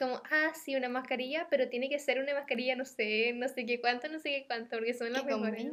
como, 0.00 0.20
ah, 0.30 0.52
sí, 0.54 0.74
una 0.74 0.88
mascarilla, 0.88 1.46
pero 1.50 1.68
tiene 1.68 1.88
que 1.88 1.98
ser 1.98 2.18
una 2.20 2.34
mascarilla, 2.34 2.74
no 2.74 2.84
sé, 2.84 3.32
no 3.34 3.46
sé 3.46 3.66
qué 3.66 3.80
cuánto, 3.80 4.08
no 4.08 4.18
sé 4.18 4.30
qué 4.30 4.46
cuánto, 4.46 4.76
porque 4.78 4.94
son 4.94 5.12
las 5.12 5.24
mejores. 5.24 5.66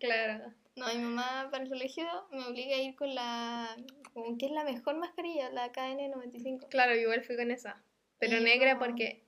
Claro. 0.00 0.52
No, 0.74 0.86
mi 0.88 0.98
mamá 0.98 1.48
para 1.50 1.64
el 1.64 1.70
colegio 1.70 2.04
me 2.32 2.44
obliga 2.44 2.76
a 2.76 2.80
ir 2.80 2.96
con 2.96 3.14
la, 3.14 3.76
con 4.12 4.36
que 4.38 4.46
es 4.46 4.52
la 4.52 4.64
mejor 4.64 4.96
mascarilla, 4.96 5.50
la 5.50 5.70
KN95. 5.72 6.68
Claro, 6.68 6.96
igual 6.96 7.22
fui 7.22 7.36
con 7.36 7.50
esa, 7.50 7.80
pero 8.18 8.40
negra 8.40 8.78
porque 8.78 9.22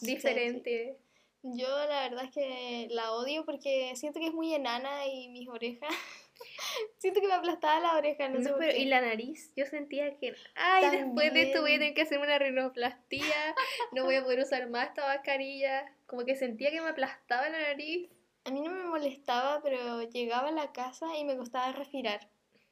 diferente. 0.00 0.96
Yo 1.42 1.68
la 1.68 2.08
verdad 2.08 2.24
es 2.24 2.30
que 2.30 2.88
la 2.90 3.12
odio 3.12 3.44
porque 3.44 3.92
siento 3.96 4.20
que 4.20 4.26
es 4.26 4.34
muy 4.34 4.54
enana 4.54 5.06
y 5.06 5.28
mis 5.28 5.48
orejas 5.48 5.94
Siento 6.98 7.20
que 7.20 7.26
me 7.26 7.34
aplastaba 7.34 7.80
la 7.80 7.96
oreja, 7.96 8.28
no, 8.28 8.40
sé 8.42 8.78
Y 8.78 8.86
la 8.86 9.00
nariz, 9.00 9.52
yo 9.56 9.66
sentía 9.66 10.16
que, 10.18 10.34
ay, 10.54 10.90
después 10.90 11.32
de 11.32 11.42
esto 11.42 11.60
voy 11.60 11.74
a 11.74 11.78
tener 11.78 11.94
que 11.94 12.02
hacerme 12.02 12.26
una 12.26 12.38
rinoplastía, 12.38 13.54
no 13.92 14.04
voy 14.04 14.16
a 14.16 14.22
poder 14.22 14.40
usar 14.40 14.68
más 14.68 14.88
esta 14.88 15.06
mascarilla. 15.06 15.84
Como 16.06 16.24
que 16.24 16.34
sentía 16.34 16.70
que 16.70 16.80
me 16.80 16.88
aplastaba 16.88 17.48
la 17.48 17.60
nariz. 17.60 18.10
A 18.44 18.50
mí 18.50 18.60
no 18.60 18.72
me 18.72 18.84
molestaba, 18.84 19.62
pero 19.62 20.02
llegaba 20.02 20.48
a 20.48 20.52
la 20.52 20.72
casa 20.72 21.06
y 21.16 21.24
me 21.24 21.36
costaba 21.36 21.72
respirar. 21.72 22.28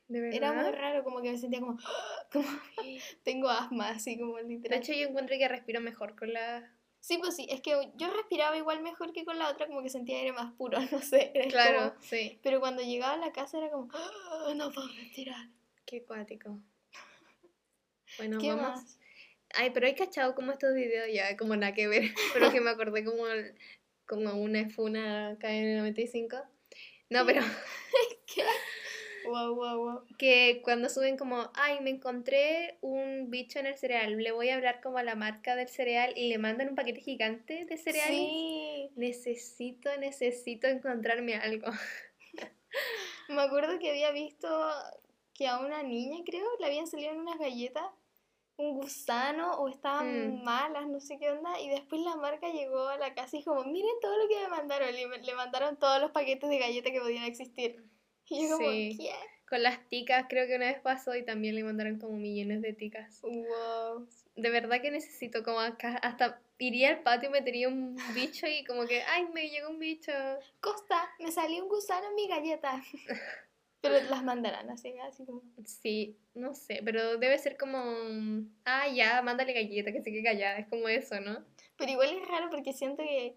¿De 0.09 0.21
verdad? 0.21 0.37
Era 0.37 0.53
muy 0.55 0.71
raro, 0.73 1.05
como 1.05 1.21
que 1.21 1.31
me 1.33 1.39
sentía 1.39 1.61
como, 1.61 1.79
como 2.33 2.49
tengo 3.23 3.49
asma, 3.51 3.91
así 3.91 4.19
como 4.19 4.39
literal. 4.41 4.81
De 4.81 4.85
hecho, 4.85 4.99
yo 4.99 5.09
encuentro 5.09 5.37
que 5.37 5.49
respiro 5.49 5.81
mejor 5.81 6.17
con 6.17 6.33
la 6.33 6.73
Sí, 7.09 7.17
pues 7.17 7.37
sí, 7.37 7.47
es 7.49 7.63
que 7.63 7.71
yo 7.97 8.13
respiraba 8.13 8.55
igual 8.59 8.83
mejor 8.83 9.15
que 9.15 9.25
con 9.25 9.39
la 9.39 9.49
otra, 9.49 9.67
como 9.67 9.83
que 9.83 9.89
sentía 9.89 10.19
aire 10.19 10.33
más 10.33 10.53
puro, 10.53 10.79
no 10.93 11.01
sé. 11.01 11.33
Claro, 11.49 11.95
sí. 12.03 12.39
Pero 12.43 12.61
cuando 12.61 12.83
llegaba 12.83 13.15
a 13.15 13.17
la 13.17 13.33
casa 13.33 13.57
era 13.57 13.71
como, 13.71 13.89
ah, 13.95 14.53
no 14.55 14.71
puedo 14.71 14.89
respirar. 14.89 15.49
Qué 15.87 16.05
cuático. 16.05 16.59
Bueno, 18.19 18.39
¿Qué 18.39 18.49
vamos. 18.49 18.83
Más? 18.83 18.99
Ay, 19.55 19.71
pero 19.71 19.87
hay 19.87 19.95
cachado 19.95 20.35
como 20.35 20.53
estos 20.53 20.75
videos 20.75 21.07
ya, 21.13 21.37
como 21.37 21.57
nada 21.57 21.73
que 21.73 21.89
ver, 21.89 22.03
pero 22.35 22.51
que 22.51 22.61
me 22.61 22.71
acordé 22.71 23.05
como, 23.05 23.25
como 24.07 24.33
una 24.33 24.69
funa 24.69 25.31
acá 25.31 25.51
en 25.51 25.65
el 25.65 25.79
95. 25.79 26.37
No, 27.09 27.25
pero... 27.25 27.43
¿Qué? 28.27 28.45
Wow, 29.29 29.55
wow, 29.55 29.77
wow. 29.79 30.03
Que 30.19 30.61
cuando 30.63 30.89
suben 30.89 31.17
como, 31.17 31.51
ay, 31.55 31.81
me 31.81 31.91
encontré 31.91 32.79
un 32.81 33.31
bicho 33.31 33.59
en 33.59 33.67
el 33.67 33.77
cereal, 33.77 34.17
le 34.17 34.33
voy 34.33 34.49
a 34.49 34.55
hablar 34.55 34.81
como 34.81 34.99
a 34.99 35.03
la 35.03 35.15
marca 35.15 35.57
del 35.57 35.69
cereal 35.69 36.13
y 36.17 36.29
le 36.29 36.39
mandan 36.39 36.71
un 36.71 36.75
paquete 36.75 37.01
gigante 37.01 37.65
de 37.65 37.77
cereales. 37.77 38.19
Sí. 38.19 38.91
Necesito, 38.97 39.97
necesito 39.99 40.67
encontrarme 40.67 41.35
algo. 41.37 41.67
me 43.29 43.43
acuerdo 43.43 43.79
que 43.79 43.91
había 43.91 44.11
visto 44.13 44.49
que 45.35 45.47
a 45.47 45.61
una 45.61 45.83
niña, 45.83 46.25
creo, 46.25 46.47
le 46.59 46.67
habían 46.67 46.87
salido 46.87 47.13
unas 47.15 47.39
galletas 47.39 47.85
un 48.59 48.75
gusano 48.75 49.53
o 49.53 49.69
estaban 49.69 50.41
mm. 50.41 50.43
malas, 50.43 50.89
no 50.89 51.01
sé 51.01 51.17
qué 51.19 51.31
onda, 51.31 51.61
y 51.61 51.71
después 51.71 52.03
la 52.03 52.17
marca 52.17 52.51
llegó 52.51 52.89
a 52.89 52.99
la 52.99 53.15
casa 53.15 53.37
y 53.37 53.45
como, 53.45 53.63
miren 53.65 53.95
todo 54.03 54.19
lo 54.19 54.29
que 54.29 54.41
me 54.41 54.49
mandaron, 54.49 54.93
le, 54.93 55.07
le 55.07 55.35
mandaron 55.35 55.77
todos 55.77 56.01
los 56.01 56.11
paquetes 56.11 56.51
de 56.51 56.59
galletas 56.59 56.93
que 56.93 57.01
podían 57.01 57.25
existir. 57.25 57.89
Y 58.31 58.49
como, 58.49 58.71
sí. 58.71 59.11
Con 59.49 59.63
las 59.63 59.89
ticas 59.89 60.27
creo 60.29 60.47
que 60.47 60.57
una 60.57 60.67
vez 60.67 60.81
pasó 60.81 61.15
y 61.15 61.25
también 61.25 61.55
le 61.55 61.65
mandaron 61.65 61.99
como 61.99 62.19
millones 62.19 62.61
de 62.61 62.75
ticas. 62.75 63.23
Wow. 63.23 64.07
De 64.37 64.51
verdad 64.51 64.83
que 64.83 64.91
necesito 64.91 65.43
como 65.43 65.61
acá, 65.61 65.97
hasta 65.97 66.41
iría 66.59 66.91
al 66.91 67.03
patio 67.03 67.31
y 67.31 67.33
metería 67.33 67.69
un 67.69 67.97
bicho 68.15 68.47
y 68.47 68.65
como 68.65 68.87
que, 68.87 69.03
ay, 69.03 69.27
me 69.33 69.49
llegó 69.49 69.71
un 69.71 69.79
bicho. 69.79 70.13
Costa, 70.61 71.09
me 71.19 71.33
salió 71.33 71.63
un 71.63 71.69
gusano 71.69 72.09
en 72.09 72.15
mi 72.15 72.29
galleta. 72.29 72.83
pero 73.81 74.01
las 74.11 74.25
mandarán 74.25 74.69
así, 74.71 74.95
así 74.99 75.25
como. 75.25 75.43
Sí, 75.65 76.19
no 76.35 76.55
sé, 76.55 76.81
pero 76.85 77.17
debe 77.19 77.39
ser 77.39 77.57
como, 77.57 77.81
ah, 78.65 78.89
ya, 78.89 79.23
mándale 79.23 79.53
galleta, 79.53 79.93
que 79.93 80.03
se 80.03 80.11
quede 80.11 80.25
callada, 80.25 80.59
es 80.59 80.69
como 80.69 80.89
eso, 80.89 81.21
¿no? 81.21 81.45
Pero 81.77 81.93
igual 81.93 82.11
es 82.11 82.29
raro 82.29 82.51
porque 82.51 82.73
siento 82.73 83.03
que 83.03 83.37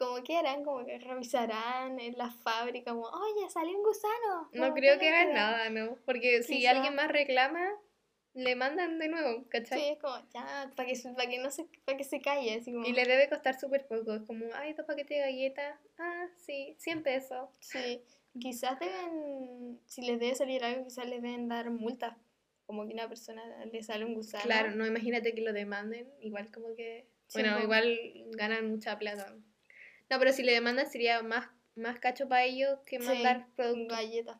como 0.00 0.24
que 0.24 0.38
eran, 0.38 0.64
como 0.64 0.82
que 0.86 0.98
revisarán 0.98 2.00
en 2.00 2.16
la 2.16 2.30
fábrica, 2.30 2.92
como, 2.92 3.06
oye, 3.06 3.50
salió 3.50 3.76
un 3.76 3.82
gusano. 3.82 4.48
No 4.54 4.72
creo 4.72 4.98
que 4.98 5.10
hagan 5.10 5.34
nada, 5.34 5.68
¿no? 5.68 5.98
Porque 6.06 6.42
si 6.42 6.66
alguien 6.66 6.94
más 6.94 7.08
reclama, 7.08 7.70
le 8.32 8.56
mandan 8.56 8.98
de 8.98 9.08
nuevo, 9.08 9.44
¿cachai? 9.50 9.78
Sí, 9.78 9.88
es 9.90 9.98
como, 9.98 10.16
ya, 10.32 10.72
para 10.74 10.88
que, 10.88 10.98
para 11.14 11.28
que, 11.28 11.38
no 11.38 11.50
se, 11.50 11.66
para 11.84 11.98
que 11.98 12.04
se 12.04 12.22
calle. 12.22 12.54
Así 12.54 12.72
como... 12.72 12.86
Y 12.86 12.92
le 12.94 13.04
debe 13.04 13.28
costar 13.28 13.60
súper 13.60 13.86
poco, 13.86 14.14
es 14.14 14.22
como, 14.22 14.46
ay, 14.54 14.72
dos 14.72 14.86
paquetes 14.86 15.18
de 15.18 15.20
galletas, 15.20 15.78
ah, 15.98 16.28
sí, 16.38 16.74
100 16.78 17.02
pesos. 17.02 17.50
Sí, 17.60 18.02
quizás 18.40 18.80
deben, 18.80 19.78
si 19.84 20.00
les 20.00 20.18
debe 20.18 20.34
salir 20.34 20.64
algo, 20.64 20.82
quizás 20.82 21.06
les 21.06 21.20
deben 21.20 21.46
dar 21.46 21.68
multas, 21.68 22.16
como 22.64 22.86
que 22.86 22.94
una 22.94 23.06
persona 23.06 23.42
le 23.66 23.82
sale 23.82 24.06
un 24.06 24.14
gusano. 24.14 24.44
Claro, 24.44 24.70
no, 24.70 24.86
imagínate 24.86 25.34
que 25.34 25.42
lo 25.42 25.52
demanden, 25.52 26.10
igual 26.22 26.50
como 26.50 26.74
que, 26.74 27.06
bueno, 27.34 27.60
igual 27.60 27.98
ganan 28.30 28.70
mucha 28.70 28.98
plata. 28.98 29.36
No, 30.10 30.18
pero 30.18 30.32
si 30.32 30.42
le 30.42 30.52
demandan 30.52 30.90
sería 30.90 31.22
más, 31.22 31.48
más 31.76 32.00
cacho 32.00 32.28
para 32.28 32.44
ellos 32.44 32.80
que 32.84 32.98
mandar 32.98 33.46
productos. 33.54 33.96
galletas. 33.96 34.38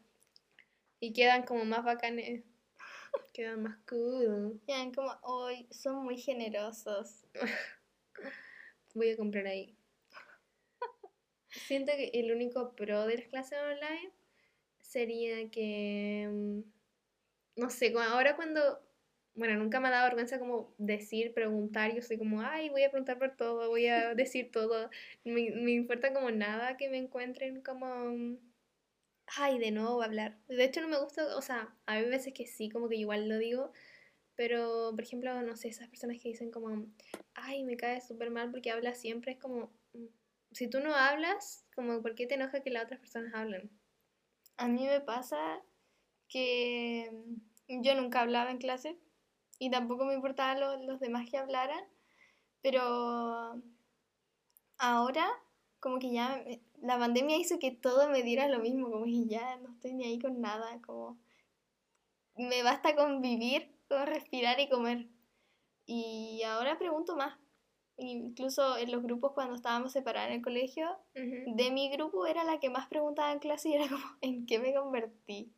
Y 0.98 1.12
quedan 1.12 1.44
como 1.44 1.64
más 1.64 1.84
bacanes. 1.84 2.42
quedan 3.32 3.62
más 3.62 3.78
cool. 3.88 4.60
Quedan 4.66 4.92
como, 4.92 5.12
hoy 5.22 5.68
son 5.70 6.02
muy 6.04 6.18
generosos. 6.18 7.24
Voy 8.94 9.10
a 9.10 9.16
comprar 9.16 9.46
ahí. 9.46 9.76
Siento 11.48 11.92
que 11.92 12.10
el 12.14 12.32
único 12.32 12.74
pro 12.74 13.06
de 13.06 13.18
las 13.18 13.28
clases 13.28 13.58
online 13.60 14.12
sería 14.80 15.50
que, 15.50 16.28
mm, 16.28 16.60
no 17.60 17.70
sé, 17.70 17.94
ahora 17.96 18.34
cuando 18.34 18.80
bueno, 19.34 19.56
nunca 19.56 19.80
me 19.80 19.88
ha 19.88 19.92
dado 19.92 20.06
vergüenza 20.06 20.38
como 20.38 20.74
decir, 20.78 21.32
preguntar, 21.34 21.94
yo 21.94 22.02
soy 22.02 22.18
como, 22.18 22.42
ay, 22.42 22.68
voy 22.68 22.82
a 22.82 22.90
preguntar 22.90 23.18
por 23.18 23.36
todo, 23.36 23.68
voy 23.68 23.86
a 23.86 24.14
decir 24.14 24.50
todo, 24.50 24.90
me, 25.24 25.50
me 25.52 25.72
importa 25.72 26.12
como 26.12 26.30
nada 26.30 26.76
que 26.76 26.88
me 26.88 26.98
encuentren 26.98 27.62
como, 27.62 28.38
ay, 29.36 29.58
de 29.58 29.70
nuevo 29.70 30.02
hablar. 30.02 30.38
De 30.48 30.64
hecho 30.64 30.80
no 30.80 30.88
me 30.88 31.00
gusta, 31.00 31.36
o 31.36 31.42
sea, 31.42 31.74
hay 31.86 32.08
veces 32.08 32.34
que 32.34 32.46
sí, 32.46 32.68
como 32.68 32.88
que 32.88 32.96
igual 32.96 33.28
lo 33.28 33.38
digo, 33.38 33.72
pero 34.34 34.90
por 34.94 35.02
ejemplo, 35.02 35.40
no 35.42 35.56
sé, 35.56 35.68
esas 35.68 35.88
personas 35.88 36.18
que 36.20 36.28
dicen 36.30 36.50
como, 36.50 36.86
ay, 37.34 37.64
me 37.64 37.76
cae 37.76 38.00
súper 38.00 38.30
mal 38.30 38.50
porque 38.50 38.70
habla 38.70 38.94
siempre, 38.94 39.32
es 39.32 39.38
como, 39.38 39.72
mm, 39.92 40.06
si 40.52 40.68
tú 40.68 40.80
no 40.80 40.94
hablas, 40.94 41.66
como, 41.74 42.02
¿por 42.02 42.14
qué 42.14 42.26
te 42.26 42.34
enoja 42.34 42.62
que 42.62 42.70
las 42.70 42.84
otras 42.84 43.00
personas 43.00 43.32
hablen? 43.34 43.70
A 44.56 44.66
mí 44.68 44.86
me 44.86 45.00
pasa 45.00 45.62
que 46.28 47.10
yo 47.68 47.94
nunca 47.94 48.20
hablaba 48.20 48.50
en 48.50 48.58
clase 48.58 48.98
y 49.60 49.70
tampoco 49.70 50.04
me 50.06 50.14
importaban 50.14 50.58
los, 50.58 50.80
los 50.80 50.98
demás 50.98 51.28
que 51.30 51.36
hablaran, 51.36 51.84
pero 52.62 53.62
ahora 54.78 55.28
como 55.80 55.98
que 55.98 56.10
ya 56.10 56.42
la 56.82 56.98
pandemia 56.98 57.36
hizo 57.36 57.58
que 57.58 57.70
todo 57.70 58.08
me 58.08 58.22
diera 58.22 58.48
lo 58.48 58.58
mismo, 58.58 58.90
como 58.90 59.04
que 59.04 59.26
ya 59.26 59.56
no 59.58 59.70
estoy 59.72 59.92
ni 59.92 60.04
ahí 60.04 60.18
con 60.18 60.40
nada, 60.40 60.80
como 60.82 61.18
me 62.36 62.62
basta 62.62 62.96
con 62.96 63.20
vivir, 63.20 63.70
con 63.86 64.06
respirar 64.06 64.58
y 64.60 64.68
comer. 64.68 65.06
Y 65.84 66.42
ahora 66.44 66.78
pregunto 66.78 67.16
más. 67.16 67.38
Incluso 67.98 68.78
en 68.78 68.90
los 68.90 69.02
grupos 69.02 69.32
cuando 69.32 69.54
estábamos 69.54 69.92
separados 69.92 70.30
en 70.30 70.36
el 70.36 70.42
colegio, 70.42 70.88
de 71.14 71.70
mi 71.70 71.90
grupo 71.90 72.24
era 72.26 72.44
la 72.44 72.58
que 72.58 72.70
más 72.70 72.88
preguntaba 72.88 73.30
en 73.30 73.40
clase 73.40 73.68
y 73.68 73.74
era 73.74 73.88
como, 73.88 74.02
¿en 74.22 74.46
qué 74.46 74.58
me 74.58 74.72
convertí? 74.72 75.52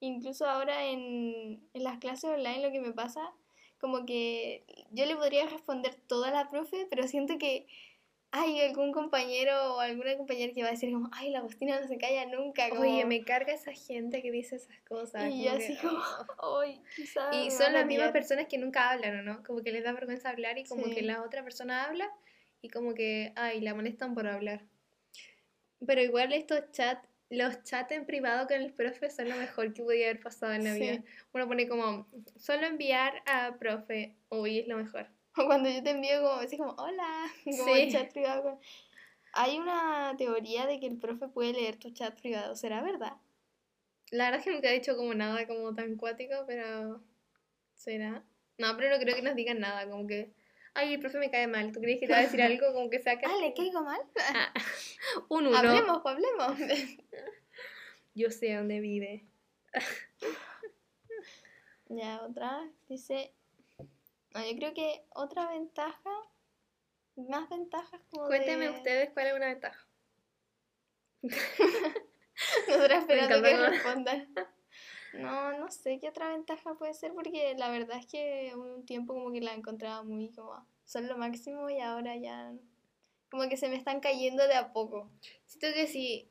Incluso 0.00 0.46
ahora 0.46 0.84
en, 0.86 1.68
las 1.74 1.98
clases 1.98 2.24
online 2.24 2.62
lo 2.62 2.72
que 2.72 2.80
me 2.80 2.92
pasa, 2.92 3.32
como 3.78 4.04
que 4.04 4.64
yo 4.90 5.06
le 5.06 5.16
podría 5.16 5.46
responder 5.46 5.94
toda 6.06 6.30
la 6.30 6.48
profe, 6.48 6.86
pero 6.90 7.06
siento 7.08 7.38
que 7.38 7.66
hay 8.30 8.60
algún 8.60 8.92
compañero 8.92 9.76
o 9.76 9.80
alguna 9.80 10.16
compañera 10.16 10.52
que 10.52 10.62
va 10.62 10.68
a 10.68 10.72
decir 10.72 10.92
como, 10.92 11.08
ay, 11.12 11.30
la 11.30 11.38
Agustina 11.38 11.80
no 11.80 11.88
se 11.88 11.96
calla 11.96 12.26
nunca. 12.26 12.68
Como... 12.68 12.82
Oye, 12.82 13.06
me 13.06 13.24
carga 13.24 13.54
esa 13.54 13.72
gente 13.72 14.20
que 14.20 14.30
dice 14.30 14.56
esas 14.56 14.78
cosas. 14.86 15.30
Y 15.30 15.44
yo 15.44 15.56
que, 15.56 15.56
así 15.56 15.76
como, 15.76 16.02
oh. 16.38 16.60
ay, 16.60 16.82
quizás. 16.94 17.34
Y 17.34 17.50
son 17.50 17.68
a 17.68 17.70
las 17.70 17.86
mismas 17.86 18.08
odiar". 18.08 18.12
personas 18.12 18.46
que 18.48 18.58
nunca 18.58 18.90
hablan, 18.90 19.20
¿o 19.20 19.22
no? 19.22 19.42
Como 19.42 19.62
que 19.62 19.72
les 19.72 19.84
da 19.84 19.92
vergüenza 19.92 20.30
hablar 20.30 20.58
y 20.58 20.64
como 20.64 20.84
que 20.84 20.96
Sí. 20.96 21.02
la 21.02 21.22
otra 21.22 21.42
persona 21.42 21.84
habla 21.84 22.12
y 22.60 22.68
como 22.68 22.94
que, 22.94 23.32
ay, 23.36 23.60
la 23.60 23.74
molestan 23.74 24.14
por 24.14 24.26
hablar. 24.26 24.66
Pero 25.86 26.02
igual 26.02 26.32
estos 26.32 26.70
chats, 26.72 27.08
los 27.30 27.62
chats 27.64 27.92
en 27.92 28.06
privado 28.06 28.46
con 28.46 28.56
el 28.56 28.72
profe 28.72 29.10
son 29.10 29.28
lo 29.28 29.36
mejor 29.36 29.72
que 29.72 29.82
podía 29.82 30.06
haber 30.10 30.20
pasado 30.22 30.52
en 30.52 30.64
la 30.64 30.74
Sí. 30.74 30.80
vida. 30.80 31.02
Uno 31.32 31.46
pone 31.48 31.68
como, 31.68 32.06
solo 32.36 32.66
enviar 32.66 33.22
a 33.26 33.56
profe, 33.58 34.16
uy, 34.28 34.60
es 34.60 34.68
lo 34.68 34.76
mejor. 34.76 35.08
O 35.36 35.44
cuando 35.46 35.68
yo 35.68 35.82
te 35.82 35.90
envío 35.90 36.20
como, 36.22 36.34
así 36.34 36.56
como, 36.56 36.72
hola, 36.72 37.26
como 37.44 37.74
Sí. 37.74 37.80
el 37.82 37.92
chat 37.92 38.12
privado. 38.12 38.42
con- 38.42 38.58
Hay 39.32 39.58
una 39.58 40.14
teoría 40.16 40.66
de 40.66 40.80
que 40.80 40.86
el 40.86 40.98
profe 40.98 41.28
puede 41.28 41.52
leer 41.52 41.76
tu 41.76 41.90
chat 41.92 42.18
privado, 42.18 42.54
¿será 42.56 42.80
verdad? 42.82 43.12
La 44.10 44.24
verdad 44.26 44.38
es 44.38 44.44
que 44.44 44.52
nunca 44.52 44.70
he 44.70 44.74
dicho 44.74 44.96
como 44.96 45.12
nada 45.14 45.46
como 45.46 45.74
tan 45.74 45.96
cuático, 45.96 46.44
pero 46.46 47.02
¿será? 47.74 48.22
No, 48.58 48.76
pero 48.76 48.90
no 48.94 48.98
creo 49.02 49.16
que 49.16 49.22
nos 49.22 49.34
digan 49.34 49.58
nada, 49.60 49.88
como 49.90 50.06
que, 50.06 50.32
ay, 50.76 50.94
el 50.94 51.00
profe 51.00 51.18
me 51.18 51.30
cae 51.30 51.46
mal, 51.46 51.72
¿tú 51.72 51.80
crees 51.80 51.98
que 51.98 52.06
te 52.06 52.12
va 52.12 52.20
a 52.20 52.22
decir 52.22 52.40
algo 52.42 52.72
como 52.72 52.90
que 52.90 53.00
saca? 53.00 53.28
Ah, 53.28 53.36
¿le 53.40 53.54
caigo 53.54 53.82
mal? 53.82 54.00
Ah, 54.34 54.52
un 55.28 55.46
uno. 55.48 55.56
Hablemos, 55.56 56.02
pues, 56.02 56.14
hablemos. 56.14 56.58
Yo 58.14 58.30
sé 58.30 58.54
dónde 58.54 58.80
vive. 58.80 59.26
ya, 61.88 62.22
otra, 62.22 62.66
dice, 62.88 63.34
no, 64.32 64.42
yo 64.42 64.56
creo 64.56 64.72
que 64.72 65.04
otra 65.10 65.50
ventaja, 65.50 66.10
más 67.16 67.46
ventajas 67.50 68.00
como 68.10 68.26
Cuéntenme 68.28 68.68
de... 68.68 68.70
ustedes 68.70 69.10
cuál 69.10 69.26
es 69.26 69.34
una 69.34 69.46
ventaja. 69.48 69.86
Nosotras 72.68 73.00
esperando 73.00 73.42
que 73.42 73.56
respondan. 73.56 74.34
No, 75.22 75.58
no 75.58 75.70
sé 75.70 75.98
qué 76.00 76.08
otra 76.08 76.28
ventaja 76.28 76.74
puede 76.74 76.94
ser 76.94 77.12
porque 77.14 77.54
la 77.56 77.70
verdad 77.70 77.98
es 77.98 78.06
que 78.06 78.52
un 78.54 78.84
tiempo 78.84 79.14
como 79.14 79.32
que 79.32 79.40
la 79.40 79.54
encontraba 79.54 80.02
muy 80.02 80.30
como 80.30 80.66
son 80.84 81.08
lo 81.08 81.16
máximo 81.16 81.68
y 81.68 81.80
ahora 81.80 82.16
ya 82.16 82.52
como 83.30 83.48
que 83.48 83.56
se 83.56 83.68
me 83.68 83.76
están 83.76 84.00
cayendo 84.00 84.46
de 84.46 84.54
a 84.54 84.72
poco. 84.72 85.10
Siento 85.46 85.74
que 85.74 85.86
si, 85.86 86.28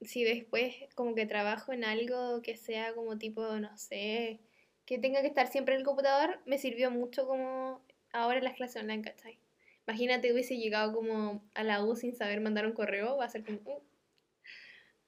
si 0.00 0.24
después 0.24 0.74
como 0.94 1.14
que 1.14 1.26
trabajo 1.26 1.72
en 1.72 1.84
algo 1.84 2.40
que 2.42 2.56
sea 2.56 2.94
como 2.94 3.18
tipo, 3.18 3.42
no 3.58 3.76
sé, 3.76 4.38
que 4.84 4.98
tenga 4.98 5.20
que 5.22 5.26
estar 5.28 5.48
siempre 5.48 5.74
en 5.74 5.80
el 5.80 5.86
computador, 5.86 6.40
me 6.46 6.58
sirvió 6.58 6.90
mucho 6.90 7.26
como 7.26 7.80
ahora 8.12 8.38
en 8.38 8.44
las 8.44 8.54
clases 8.54 8.80
online, 8.82 9.02
¿cachai? 9.02 9.38
Imagínate 9.86 10.32
hubiese 10.32 10.56
llegado 10.56 10.92
como 10.94 11.42
a 11.54 11.64
la 11.64 11.84
U 11.84 11.94
sin 11.96 12.14
saber 12.14 12.40
mandar 12.40 12.66
un 12.66 12.72
correo, 12.72 13.16
va 13.16 13.24
a 13.24 13.28
ser 13.30 13.44
como... 13.44 13.58
"Uh". 13.64 13.82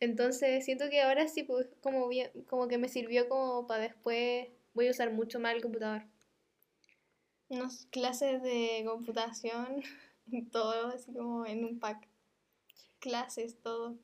Entonces 0.00 0.64
siento 0.64 0.88
que 0.88 1.02
ahora 1.02 1.26
sí, 1.28 1.43
pues 1.43 1.69
como, 1.83 2.09
bien, 2.09 2.31
como 2.49 2.69
que 2.69 2.78
me 2.78 2.88
sirvió 2.88 3.28
como 3.28 3.67
para 3.67 3.83
después, 3.83 4.49
voy 4.75 4.88
a 4.88 4.90
usar 4.93 5.12
mucho 5.12 5.40
más 5.40 5.55
el 5.55 5.62
computador. 5.62 6.02
Unas 7.49 7.87
clases 7.87 8.43
de 8.43 8.85
computación, 8.87 9.83
todo 10.52 10.88
así 10.88 11.12
como 11.12 11.47
en 11.47 11.64
un 11.64 11.81
pack. 11.81 12.09
Clases, 13.00 13.61
todo. 13.61 13.97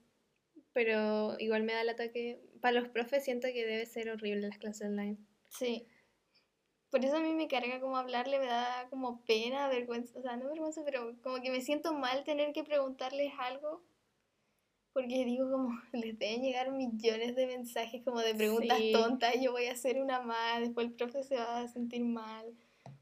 Pero 0.73 1.39
igual 1.39 1.63
me 1.63 1.75
da 1.75 1.83
el 1.83 1.89
ataque. 1.89 2.41
Para 2.61 2.81
los 2.81 2.89
profes 2.89 3.25
siento 3.25 3.49
que 3.49 3.65
debe 3.65 3.87
ser 3.87 4.11
horrible 4.11 4.49
las 4.49 4.59
clases 4.59 4.89
online. 4.89 5.19
Sí. 5.49 5.87
Por 6.91 7.05
eso 7.05 7.17
a 7.17 7.21
mí 7.21 7.33
me 7.35 7.49
carga 7.49 7.81
como 7.81 7.97
hablarle, 7.97 8.39
me 8.39 8.47
da 8.47 8.87
como 8.89 9.21
pena, 9.25 9.69
vergüenza, 9.69 10.17
o 10.19 10.23
sea, 10.23 10.37
no 10.37 10.49
vergüenza, 10.49 10.83
pero 10.85 11.15
como 11.23 11.41
que 11.43 11.51
me 11.51 11.61
siento 11.61 11.93
mal 11.93 12.25
tener 12.25 12.53
que 12.53 12.65
preguntarles 12.65 13.33
algo. 13.39 13.83
Porque 14.95 15.25
digo 15.26 15.50
como, 15.50 15.69
les 15.93 16.19
deben 16.19 16.41
llegar 16.43 16.71
millones 16.71 17.37
de 17.37 17.47
mensajes 17.47 18.02
como 18.02 18.21
de 18.21 18.35
preguntas 18.35 18.78
Sí. 18.78 18.93
tontas, 18.93 19.35
yo 19.43 19.52
voy 19.52 19.67
a 19.67 19.73
hacer 19.73 20.00
una 20.00 20.21
más, 20.23 20.61
después 20.61 20.87
el 20.87 20.93
profe 20.95 21.23
se 21.25 21.37
va 21.37 21.59
a 21.61 21.69
sentir 21.69 22.02
mal. 22.04 22.54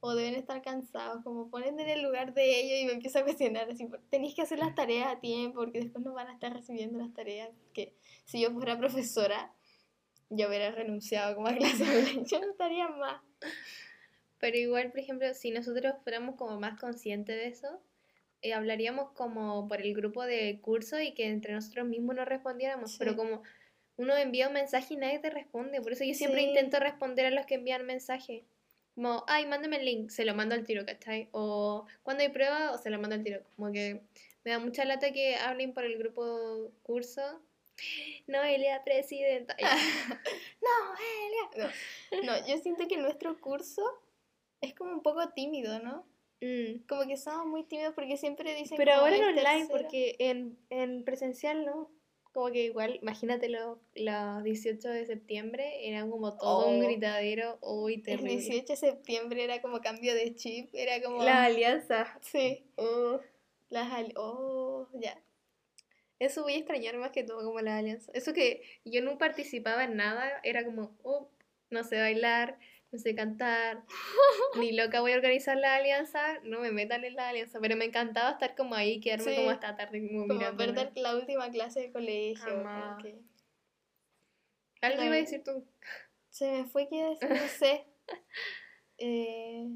O 0.04 0.14
deben 0.16 0.34
estar 0.34 0.60
cansados, 0.62 1.22
como 1.22 1.48
ponen 1.48 1.78
en 1.78 1.88
el 1.88 2.02
lugar 2.02 2.34
de 2.34 2.60
ellos 2.60 2.80
y 2.80 2.86
me 2.86 2.92
empiezo 2.94 3.20
a 3.20 3.22
cuestionar, 3.22 3.70
así, 3.70 3.86
tenéis 4.10 4.34
que 4.34 4.42
hacer 4.42 4.58
las 4.58 4.74
tareas 4.74 5.06
a 5.12 5.20
tiempo, 5.20 5.60
porque 5.60 5.78
después 5.80 6.04
no 6.04 6.12
van 6.12 6.26
a 6.26 6.32
estar 6.32 6.52
recibiendo 6.52 6.98
las 6.98 7.12
tareas. 7.14 7.50
Que 7.72 7.94
si 8.24 8.40
yo 8.40 8.50
fuera 8.50 8.76
profesora, 8.76 9.52
yo 10.28 10.48
hubiera 10.48 10.72
renunciado 10.72 11.36
como 11.36 11.46
a 11.46 11.54
clase 11.56 11.84
yo 12.26 12.40
no 12.40 12.50
estaría 12.50 12.88
más. 12.88 13.22
Pero 14.38 14.56
igual, 14.56 14.90
por 14.90 14.98
ejemplo, 14.98 15.32
si 15.34 15.52
nosotros 15.52 15.94
fuéramos 16.02 16.34
como 16.34 16.58
más 16.58 16.80
conscientes 16.80 17.36
de 17.36 17.46
eso, 17.46 17.80
eh, 18.42 18.52
hablaríamos 18.54 19.10
como 19.12 19.66
por 19.68 19.80
el 19.80 19.94
grupo 19.94 20.24
de 20.24 20.60
curso 20.60 21.00
y 21.00 21.12
que 21.14 21.26
entre 21.28 21.52
nosotros 21.54 21.86
mismos 21.86 22.16
nos 22.16 22.26
respondiéramos. 22.28 22.96
Pero 22.98 23.16
como 23.16 23.42
uno 23.96 24.16
envía 24.16 24.48
un 24.48 24.54
mensaje 24.54 24.94
y 24.94 24.96
nadie 24.96 25.18
te 25.20 25.30
responde. 25.30 25.80
Por 25.80 25.92
eso 25.92 26.04
yo 26.04 26.14
siempre 26.14 26.40
Sí. 26.42 26.48
intento 26.48 26.80
responder 26.80 27.26
a 27.26 27.30
los 27.30 27.46
que 27.46 27.54
envían 27.54 27.86
mensaje. 27.86 28.44
Como, 28.94 29.24
ay, 29.26 29.46
mándame 29.46 29.76
el 29.76 29.84
link, 29.86 30.10
se 30.10 30.24
lo 30.24 30.34
mando 30.34 30.54
al 30.54 30.64
tiro, 30.66 30.84
¿cachai? 30.84 31.28
O 31.32 31.86
cuando 32.02 32.22
hay 32.22 32.28
prueba, 32.28 32.72
o 32.72 32.78
se 32.78 32.90
lo 32.90 32.98
mando 32.98 33.14
al 33.16 33.22
tiro. 33.22 33.42
Como 33.56 33.72
que 33.72 34.02
me 34.44 34.50
da 34.50 34.58
mucha 34.58 34.84
lata 34.84 35.12
que 35.12 35.36
hablen 35.36 35.72
por 35.72 35.84
el 35.84 35.96
grupo 35.96 36.70
curso. 36.82 37.22
No, 38.26 38.42
Elia, 38.42 38.82
presidenta. 38.84 39.56
No, 40.62 40.94
Elia. 41.56 41.72
No, 42.22 42.22
no, 42.40 42.46
yo 42.46 42.58
siento 42.58 42.86
que 42.86 42.96
nuestro 42.96 43.40
curso 43.40 43.82
es 44.60 44.74
como 44.74 44.92
un 44.92 45.02
poco 45.02 45.28
tímido, 45.30 45.78
¿no? 45.80 46.06
Mm. 46.42 46.84
Como 46.88 47.06
que 47.06 47.16
somos 47.16 47.46
muy 47.46 47.62
tímidos 47.64 47.94
porque 47.94 48.16
siempre 48.16 48.54
dicen 48.54 48.76
Pero 48.76 48.92
ahora 48.94 49.16
en 49.16 49.22
el 49.22 49.28
online, 49.38 49.44
tercero. 49.68 49.68
porque 49.80 50.16
en, 50.18 50.58
en 50.70 51.04
presencial 51.04 51.64
no. 51.64 51.90
Como 52.32 52.50
que 52.50 52.64
igual, 52.64 52.98
imagínate 53.02 53.48
lo- 53.50 53.78
los 53.94 54.42
18 54.42 54.88
de 54.88 55.04
septiembre, 55.04 55.86
era 55.88 56.00
como 56.08 56.34
todo 56.38 56.68
un 56.68 56.80
Oh. 56.82 56.86
gritadero, 56.86 57.58
uy, 57.60 57.94
El 57.96 58.02
terrible. 58.02 58.30
18 58.38 58.72
de 58.72 58.76
septiembre 58.76 59.44
era 59.44 59.60
como 59.60 59.80
cambio 59.82 60.14
de 60.14 60.34
chip, 60.34 60.74
era 60.74 61.02
como... 61.02 61.22
La 61.22 61.44
alianza. 61.44 62.18
Sí, 62.22 62.64
oh. 62.76 63.20
las... 63.68 63.92
al- 63.92 64.14
Oh, 64.16 64.88
ya. 64.94 65.20
Eso 66.18 66.42
voy 66.42 66.54
a 66.54 66.56
extrañar 66.58 66.96
más 66.96 67.10
que 67.10 67.22
todo 67.22 67.44
como 67.44 67.60
la 67.60 67.76
alianza. 67.76 68.10
Eso 68.14 68.32
que 68.32 68.62
yo 68.86 69.02
no 69.02 69.18
participaba 69.18 69.84
en 69.84 69.96
nada, 69.96 70.40
era 70.42 70.64
como, 70.64 70.96
oh, 71.02 71.28
no 71.68 71.84
sé 71.84 71.98
bailar, 71.98 72.58
no 72.92 72.98
sé 72.98 73.14
cantar, 73.14 73.82
ni 74.58 74.72
loca 74.72 75.00
voy 75.00 75.12
a 75.12 75.16
organizar 75.16 75.56
la 75.56 75.74
alianza, 75.76 76.38
no 76.44 76.60
me 76.60 76.70
metan 76.72 77.04
en 77.04 77.16
la 77.16 77.30
alianza. 77.30 77.58
Pero 77.60 77.74
me 77.76 77.86
encantaba 77.86 78.30
estar 78.30 78.54
como 78.54 78.74
ahí, 78.74 79.00
quedarme 79.00 79.24
Sí. 79.24 79.36
como 79.36 79.50
hasta 79.50 79.74
tarde 79.76 80.06
como, 80.06 80.28
Como 80.28 80.56
perder 80.56 80.92
la 80.96 81.16
última 81.16 81.50
clase 81.50 81.80
de 81.80 81.92
colegio. 81.92 82.44
que- 83.02 83.18
Algo 84.82 85.02
iba 85.04 85.14
a 85.14 85.18
decir 85.18 85.42
tú. 85.42 85.64
Se 86.28 86.50
me 86.50 86.64
fue 86.64 86.88
que 86.88 87.16
no 87.20 87.48
sé. 87.48 87.86
Eh, 88.98 89.66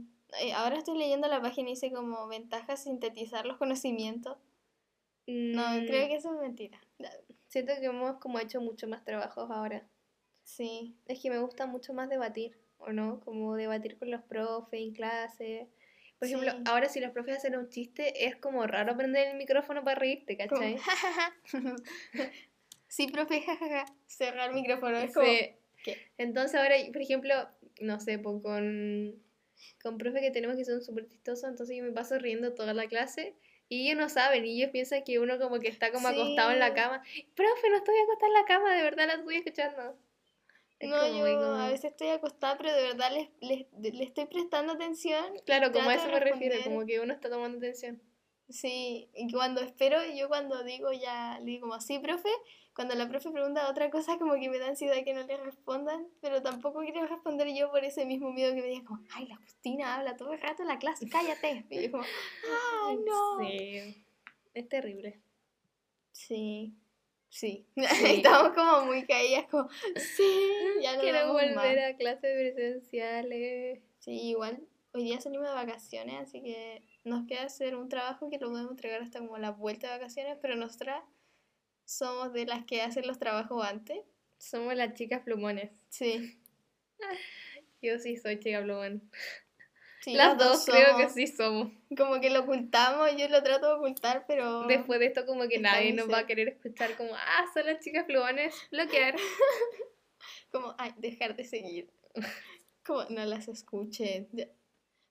eh, 0.40 0.52
ahora 0.52 0.76
estoy 0.76 0.96
leyendo 0.98 1.26
la 1.26 1.40
página 1.42 1.68
y 1.70 1.72
dice 1.72 1.90
como 1.90 2.28
ventajas 2.28 2.84
sintetizar 2.84 3.44
los 3.44 3.56
conocimientos. 3.56 4.36
No, 5.26 5.62
Mm, 5.80 5.86
creo 5.86 6.06
que 6.06 6.14
eso 6.16 6.32
es 6.34 6.40
mentira. 6.40 6.80
Siento 7.48 7.72
que 7.80 7.86
hemos 7.86 8.18
como 8.20 8.38
hecho 8.38 8.60
mucho 8.60 8.86
más 8.86 9.02
trabajos 9.04 9.50
ahora. 9.50 9.88
Sí, 10.44 10.96
Es 11.06 11.20
que 11.20 11.30
me 11.30 11.38
gusta 11.40 11.66
mucho 11.66 11.92
más 11.92 12.08
debatir, 12.08 12.56
¿o 12.78 12.92
no? 12.92 13.20
Como 13.20 13.56
debatir 13.56 13.98
con 13.98 14.10
los 14.10 14.22
profes 14.22 14.80
en 14.80 14.92
clase. 14.92 15.68
Por 16.18 16.28
ejemplo, 16.28 16.50
Sí. 16.50 16.58
ahora 16.66 16.88
si 16.88 17.00
los 17.00 17.10
profes 17.12 17.36
hacen 17.38 17.56
un 17.56 17.68
chiste, 17.68 18.26
es 18.26 18.36
como 18.36 18.66
raro 18.66 18.96
prender 18.96 19.28
el 19.28 19.36
micrófono 19.36 19.84
para 19.84 19.98
reírte, 20.00 20.36
como, 20.48 20.60
¿cachai? 20.60 20.78
sí, 22.88 23.08
profe, 23.08 23.42
jajaja. 23.42 23.84
Cerrar 24.06 24.50
el 24.50 24.54
micrófono. 24.54 24.98
Es 24.98 25.12
como. 25.12 25.26
Entonces 26.18 26.58
ahora, 26.58 26.76
por 26.92 27.02
ejemplo, 27.02 27.34
no 27.80 28.00
sé, 28.00 28.18
pues 28.18 28.42
con, 28.42 29.22
con 29.82 29.98
profe 29.98 30.20
que 30.20 30.30
tenemos 30.30 30.56
que 30.56 30.64
son 30.64 30.82
súper 30.82 31.06
chistosos, 31.06 31.48
entonces 31.48 31.76
yo 31.76 31.84
me 31.84 31.92
paso 31.92 32.18
riendo 32.18 32.54
toda 32.54 32.74
la 32.74 32.86
clase 32.88 33.34
y 33.68 33.86
ellos 33.86 33.98
no 33.98 34.08
saben, 34.08 34.44
y 34.46 34.56
ellos 34.58 34.70
piensan 34.70 35.04
que 35.04 35.18
uno 35.18 35.38
como 35.38 35.58
que 35.60 35.68
está 35.68 35.92
como 35.92 36.08
acostado 36.08 36.52
en 36.52 36.58
la 36.60 36.72
cama. 36.74 37.02
Profe, 37.34 37.70
no 37.70 37.76
estoy 37.76 37.94
acostada 38.04 38.28
en 38.28 38.32
la 38.32 38.44
cama, 38.46 38.74
de 38.74 38.82
verdad 38.82 39.06
la 39.06 39.14
estoy 39.14 39.36
escuchando. 39.36 39.98
Es 40.78 40.90
No, 40.90 40.96
como 41.00 41.26
yo 41.26 41.34
como- 41.36 41.54
a 41.56 41.68
veces 41.68 41.90
estoy 41.92 42.08
acostada, 42.08 42.56
pero 42.58 42.72
de 42.74 42.82
verdad 42.82 43.10
les, 43.12 43.30
les, 43.40 43.94
le 43.94 44.04
estoy 44.04 44.26
prestando 44.26 44.74
atención. 44.74 45.24
Claro, 45.46 45.72
como 45.72 45.88
a 45.88 45.94
eso 45.94 46.08
me 46.08 46.20
refiero, 46.20 46.56
como 46.64 46.84
que 46.84 47.00
uno 47.00 47.12
está 47.14 47.30
tomando 47.30 47.58
atención. 47.58 48.00
Sí, 48.48 49.08
y 49.14 49.32
cuando 49.32 49.60
espero, 49.60 49.98
yo 50.14 50.28
cuando 50.28 50.62
digo 50.62 50.92
ya, 50.92 51.38
le 51.40 51.46
digo 51.46 51.66
como, 51.68 51.80
sí, 51.80 51.98
profe, 51.98 52.28
cuando 52.74 52.94
la 52.94 53.08
profe 53.08 53.30
pregunta 53.32 53.68
otra 53.68 53.90
cosa, 53.90 54.18
como 54.18 54.34
que 54.34 54.48
me 54.48 54.58
da 54.58 54.68
ansiedad 54.68 55.02
que 55.02 55.14
no 55.14 55.22
le 55.26 55.36
respondan, 55.38 56.06
pero 56.20 56.40
tampoco 56.42 56.80
quiero 56.80 57.04
responder 57.06 57.48
yo 57.56 57.70
por 57.72 57.82
ese 57.84 58.04
mismo 58.04 58.30
miedo 58.30 58.54
que 58.54 58.60
me 58.60 58.68
digan 58.68 58.84
como, 58.84 59.02
ay, 59.14 59.26
la 59.26 59.36
Justina 59.36 59.96
habla 59.96 60.16
todo 60.16 60.32
el 60.32 60.40
rato 60.40 60.62
en 60.62 60.68
la 60.68 60.78
clase, 60.78 61.08
cállate. 61.08 61.64
Y 61.70 61.82
yo 61.84 61.90
como, 61.90 62.04
ay, 62.04 62.96
no. 63.06 63.40
Sí, 63.40 64.04
es 64.54 64.68
terrible. 64.68 65.20
Sí, 66.12 66.72
sí. 67.36 67.66
Sí. 67.76 68.16
Estamos 68.16 68.52
como 68.54 68.86
muy 68.86 69.06
caídas, 69.06 69.46
como, 69.50 69.68
sí, 69.96 70.30
ya 70.82 70.94
no 70.96 71.00
Quiero 71.02 71.32
volver 71.32 71.54
más. 71.54 71.66
a 71.66 71.96
clases 71.96 72.34
presenciales. 72.54 73.80
Sí, 74.00 74.12
igual. 74.28 74.60
hoy 74.92 75.04
día 75.04 75.20
salimos 75.20 75.46
de 75.48 75.54
vacaciones, 75.54 76.16
así 76.20 76.42
que 76.42 76.82
nos 77.04 77.26
queda 77.26 77.42
hacer 77.44 77.76
un 77.76 77.88
trabajo 77.88 78.30
que 78.30 78.38
lo 78.38 78.48
podemos 78.50 78.70
entregar 78.70 79.02
hasta 79.02 79.18
como 79.18 79.36
la 79.38 79.50
vuelta 79.50 79.88
de 79.88 79.98
vacaciones, 79.98 80.38
pero 80.40 80.56
nosotras 80.56 81.02
somos 81.84 82.32
de 82.32 82.46
las 82.46 82.64
que 82.64 82.82
hacen 82.82 83.06
los 83.06 83.18
trabajos 83.18 83.64
antes. 83.64 83.98
Somos 84.38 84.74
las 84.74 84.94
chicas 84.94 85.22
plumones. 85.22 85.70
Sí. 85.88 86.38
Yo 87.82 87.98
sí 87.98 88.16
soy 88.16 88.40
chica 88.40 88.62
plumón. 88.62 89.10
Sí 90.06 90.14
las 90.14 90.38
dos 90.38 90.64
creo 90.64 90.96
que 90.96 91.08
sí 91.08 91.26
somos. 91.26 91.72
Como 91.96 92.20
que 92.20 92.30
lo 92.30 92.40
ocultamos, 92.40 93.10
yo 93.16 93.28
lo 93.28 93.42
trato 93.42 93.66
de 93.66 93.74
ocultar, 93.74 94.24
pero... 94.28 94.62
Después 94.66 95.00
de 95.00 95.06
esto 95.06 95.26
como 95.26 95.48
que 95.48 95.56
Está 95.56 95.72
nadie 95.72 95.92
nos 95.92 96.08
va 96.08 96.18
a 96.18 96.26
querer 96.26 96.48
escuchar 96.48 96.96
como, 96.96 97.12
ah, 97.14 97.44
son 97.52 97.66
las 97.66 97.80
chicas 97.80 98.04
plumones, 98.04 98.54
bloquear. 98.70 99.16
Como, 100.52 100.74
ay, 100.78 100.94
dejar 100.96 101.36
de 101.36 101.44
seguir. 101.44 101.90
Como, 102.86 103.04
no 103.10 103.24
las 103.26 103.48
escuchen. 103.48 104.28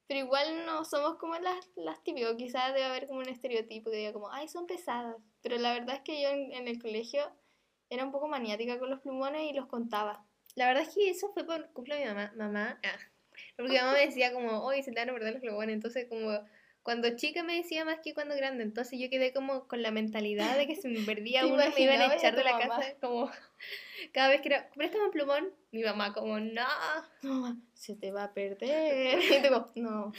Pero 0.08 0.20
igual 0.20 0.66
no 0.66 0.86
somos 0.86 1.18
como 1.18 1.36
las, 1.36 1.70
las 1.76 2.02
típicas. 2.04 2.34
Quizás 2.36 2.74
debe 2.74 2.86
haber 2.86 3.06
como 3.06 3.20
un 3.20 3.30
estereotipo 3.30 3.92
que 3.92 3.98
diga 3.98 4.14
como, 4.14 4.32
ay, 4.32 4.48
son 4.48 4.66
pesadas. 4.66 5.18
Pero 5.42 5.58
la 5.58 5.74
verdad 5.74 5.98
es 5.98 6.02
que 6.02 6.22
yo 6.22 6.30
en, 6.30 6.54
en 6.54 6.68
el 6.68 6.82
colegio 6.82 7.22
era 7.90 8.06
un 8.06 8.12
poco 8.12 8.28
maniática 8.28 8.80
con 8.80 8.90
los 8.90 9.02
plumones 9.02 9.44
y 9.44 9.54
los 9.54 9.68
contaba. 9.68 10.26
La 10.56 10.68
verdad 10.68 10.84
es 10.84 10.96
que 10.96 11.10
eso 11.10 11.32
fue 11.34 11.46
por 11.46 11.72
culpa 11.74 11.96
de 11.96 12.02
mi 12.02 12.08
mamá. 12.08 12.34
Mamá, 12.36 12.80
ah, 12.84 12.98
porque 13.56 13.72
mi 13.72 13.78
mamá 13.78 13.94
me 13.94 14.06
decía 14.06 14.34
como, 14.34 14.64
oye, 14.64 14.84
se 14.84 14.92
te 14.92 15.00
van 15.00 15.10
a 15.10 15.14
perder 15.14 15.34
los 15.34 15.42
plumones. 15.42 15.74
Entonces 15.74 16.08
como, 16.08 16.40
cuando 16.86 17.16
chica 17.16 17.42
me 17.42 17.56
decía 17.56 17.84
más 17.84 18.00
que 18.04 18.14
cuando 18.14 18.36
grande. 18.36 18.62
Entonces 18.62 19.00
yo 19.00 19.10
quedé 19.10 19.34
como 19.34 19.68
con 19.68 19.82
la 19.82 19.90
mentalidad 19.90 20.56
de 20.56 20.68
que 20.68 20.76
si 20.76 20.88
me 20.88 21.04
perdía 21.04 21.42
¿Te 21.42 21.48
uno 21.48 21.64
me 21.76 21.82
iban 21.82 22.00
a 22.00 22.14
echar 22.14 22.36
de 22.36 22.44
la 22.44 22.52
mamá? 22.52 22.78
casa. 22.78 22.96
Como, 23.02 23.32
cada 24.14 24.30
vez 24.30 24.42
que 24.42 24.50
era, 24.50 24.70
préstame 24.70 25.06
un 25.06 25.12
plumón, 25.12 25.52
mi 25.72 25.84
mamá 25.84 26.14
como, 26.14 26.40
no. 26.40 26.62
No, 27.24 27.60
se 27.74 27.96
te 27.96 28.12
va 28.12 28.26
a 28.26 28.34
perder. 28.36 29.20
Y 29.76 29.82
no. 29.82 30.14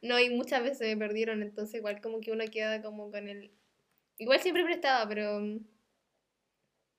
No, 0.00 0.18
y 0.18 0.30
muchas 0.30 0.62
veces 0.62 0.80
me 0.80 0.96
perdieron, 0.96 1.42
entonces 1.42 1.74
igual 1.74 2.00
como 2.00 2.20
que 2.20 2.32
uno 2.32 2.44
queda 2.50 2.80
como 2.80 3.10
con 3.10 3.28
el... 3.28 3.52
Igual 4.16 4.40
siempre 4.40 4.64
prestaba, 4.64 5.06
pero 5.06 5.40
mm, 5.40 5.58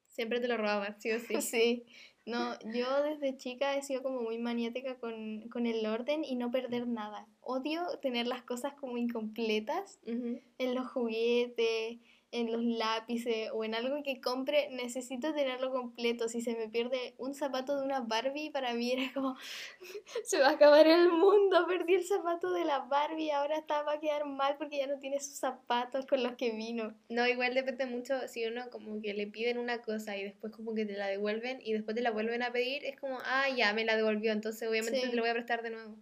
siempre 0.07 0.39
te 0.39 0.47
lo 0.47 0.57
robaban, 0.57 1.01
sí 1.01 1.11
o 1.11 1.19
sí. 1.19 1.41
Sí. 1.41 1.85
No, 2.29 2.57
yo 2.73 3.03
desde 3.03 3.37
chica 3.37 3.75
he 3.75 3.81
sido 3.81 4.03
como 4.03 4.21
muy 4.21 4.37
maniática 4.37 4.97
con, 4.99 5.49
con 5.49 5.65
el 5.65 5.85
orden 5.85 6.23
y 6.23 6.35
no 6.35 6.51
perder 6.51 6.87
nada. 6.87 7.27
Odio 7.41 7.81
tener 8.01 8.27
las 8.27 8.43
cosas 8.43 8.73
como 8.73 8.97
incompletas 8.97 9.99
en 10.05 10.75
los 10.75 10.91
juguetes, 10.91 11.99
en 12.31 12.51
los 12.51 12.63
lápices 12.63 13.49
o 13.53 13.63
en 13.63 13.73
algo 13.73 14.03
que 14.03 14.21
compre, 14.21 14.69
necesito 14.71 15.33
tenerlo 15.33 15.71
completo. 15.71 16.29
Si 16.29 16.41
se 16.41 16.55
me 16.55 16.69
pierde 16.69 17.15
un 17.17 17.33
zapato 17.33 17.75
de 17.77 17.83
una 17.83 18.01
Barbie, 18.01 18.51
para 18.51 18.73
mí 18.73 18.91
era 18.91 19.11
como, 19.13 19.35
se 20.23 20.39
va 20.39 20.49
a 20.49 20.51
acabar 20.51 20.87
el 20.87 21.09
mundo, 21.09 21.65
perdí 21.67 21.95
el 21.95 22.05
zapato 22.05 22.51
de 22.51 22.65
la 22.65 22.79
Barbie, 22.79 23.31
ahora 23.31 23.57
está, 23.57 23.81
va 23.83 23.93
a 23.93 23.99
quedar 23.99 24.25
mal 24.25 24.57
porque 24.57 24.77
ya 24.77 24.87
no 24.87 24.99
tiene 24.99 25.19
sus 25.19 25.35
zapatos 25.35 26.05
con 26.05 26.21
los 26.23 26.35
que 26.35 26.51
vino. 26.51 26.93
No, 27.09 27.27
igual 27.27 27.53
depende 27.55 27.85
mucho 27.85 28.27
si 28.27 28.45
uno 28.45 28.69
como 28.69 29.01
que 29.01 29.13
le 29.13 29.27
piden 29.27 29.57
una 29.57 29.81
cosa 29.81 30.15
y 30.17 30.23
después 30.23 30.53
como 30.53 30.75
que 30.75 30.85
te 30.85 30.93
la 30.93 31.07
devuelven 31.07 31.59
y 31.63 31.73
después 31.73 31.95
te 31.95 32.01
la 32.01 32.11
vuelven 32.11 32.43
a 32.43 32.51
pedir, 32.51 32.85
es 32.85 32.99
como, 32.99 33.17
ah, 33.23 33.49
ya, 33.55 33.73
me 33.73 33.85
la 33.85 33.95
devolvió, 33.95 34.31
entonces 34.31 34.67
obviamente 34.69 35.01
Sí. 35.01 35.09
te 35.09 35.15
lo 35.15 35.23
voy 35.23 35.29
a 35.31 35.33
prestar 35.33 35.61
de 35.63 35.71
nuevo. 35.71 35.95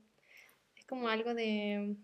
Es 0.76 0.86
como 0.86 1.08
algo 1.10 1.34
de, 1.34 1.96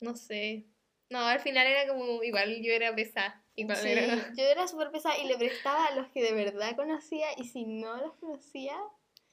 no 0.00 0.16
sé. 0.16 0.66
No, 1.08 1.20
al 1.20 1.40
final 1.40 1.66
era 1.66 1.86
como, 1.86 2.22
igual 2.22 2.60
yo 2.62 2.72
era 2.72 2.94
pesada. 2.94 3.42
Igual 3.54 3.78
Sí, 3.78 3.88
era... 3.88 4.32
yo 4.34 4.42
era 4.44 4.66
súper 4.66 4.90
pesada 4.90 5.16
y 5.18 5.26
le 5.26 5.36
prestaba 5.38 5.86
a 5.86 5.94
los 5.94 6.08
que 6.08 6.22
de 6.22 6.32
verdad 6.32 6.76
conocía 6.76 7.28
y 7.36 7.44
si 7.44 7.64
no 7.64 7.96
los 7.96 8.14
conocía 8.14 8.76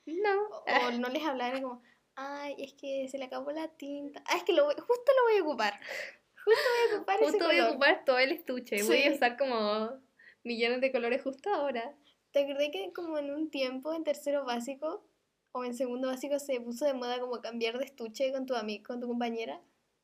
No. 0.05 0.47
o, 0.49 0.63
o 0.87 0.91
no 0.91 1.09
les 1.09 1.23
hablaba 1.23 1.49
era 1.49 1.61
como, 1.61 1.81
ay, 2.15 2.55
es 2.59 2.73
que 2.73 3.07
se 3.09 3.17
le 3.17 3.25
acabó 3.25 3.51
la 3.51 3.67
tinta, 3.69 4.23
ah, 4.27 4.37
es 4.37 4.43
que 4.43 4.53
lo 4.53 4.65
voy- 4.65 4.75
justo 4.75 5.11
lo 5.17 5.23
voy 5.29 5.37
a 5.39 5.43
ocupar, 5.43 5.73
justo 6.45 6.61
voy 6.69 6.91
a 6.93 6.95
ocupar 6.97 7.15
ese 7.15 7.25
Justo 7.31 7.45
voy 7.45 7.57
a 7.57 7.69
ocupar 7.69 8.05
todo 8.05 8.19
el 8.19 8.31
estuche, 8.31 8.83
voy 8.83 9.03
a 9.03 9.11
usar 9.11 9.37
como 9.37 9.89
millones 10.43 10.79
de 10.81 10.91
colores 10.91 11.21
justo 11.21 11.49
ahora. 11.53 11.93
¿Te 12.31 12.43
acordás 12.43 12.69
que 12.71 12.93
como 12.93 13.17
en 13.17 13.31
un 13.33 13.49
tiempo 13.51 13.93
en 13.93 14.03
tercero 14.03 14.45
básico 14.45 15.03
o 15.51 15.65
en 15.65 15.73
segundo 15.75 16.07
básico 16.07 16.39
se 16.39 16.59
puso 16.61 16.85
de 16.85 16.93
moda 16.93 17.19
como 17.19 17.41
cambiar 17.41 17.77
de 17.77 17.85
estuche 17.85 18.31
con 18.31 18.45
tu 18.45 18.55
amigo, 18.55 18.85
con 18.87 18.99
tu 19.01 19.07
compañera? 19.07 19.59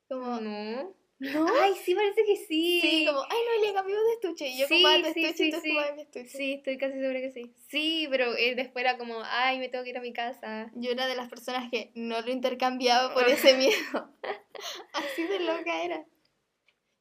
Como, 0.08 0.40
No. 0.42 0.94
¿No? 1.20 1.48
Ay, 1.62 1.74
sí, 1.84 1.94
parece 1.96 2.24
que 2.24 2.36
sí. 2.38 2.80
Sí, 2.82 3.06
como, 3.06 3.22
ay, 3.24 3.38
no, 3.60 3.66
le 3.68 3.74
cambió 3.74 3.96
de 4.04 4.14
estuche 4.14 4.48
y 4.48 4.58
yo 4.60 4.68
Sí, 4.68 4.76
ocupaba 4.76 4.98
tu 5.08 5.14
sí, 5.14 5.26
estuche 5.26 5.38
sí, 5.38 5.48
y 5.48 5.52
tú 5.52 5.60
sí. 5.62 5.72
mi 5.96 6.02
estuche. 6.02 6.28
Sí, 6.28 6.54
estoy 6.54 6.78
casi 6.78 6.94
segura 6.94 7.20
que 7.20 7.32
sí. 7.32 7.54
Sí, 7.68 8.08
pero 8.10 8.36
eh, 8.38 8.56
después 8.56 8.84
era 8.86 8.98
como, 8.98 9.22
ay, 9.24 9.60
me 9.60 9.70
tengo 9.70 9.84
que 9.84 9.90
ir 9.92 9.98
a 9.98 10.02
mi 10.02 10.14
casa. 10.14 10.72
Yo 10.76 10.92
era 10.92 11.08
de 11.08 11.16
las 11.16 11.30
personas 11.30 11.70
que 11.70 11.92
no 11.96 12.22
lo 12.22 12.32
intercambiaba 12.32 13.14
por 13.14 13.28
ese 13.28 13.56
miedo. 13.58 14.10
Así 14.94 15.24
de 15.24 15.40
loca 15.42 15.84
era. 15.84 16.06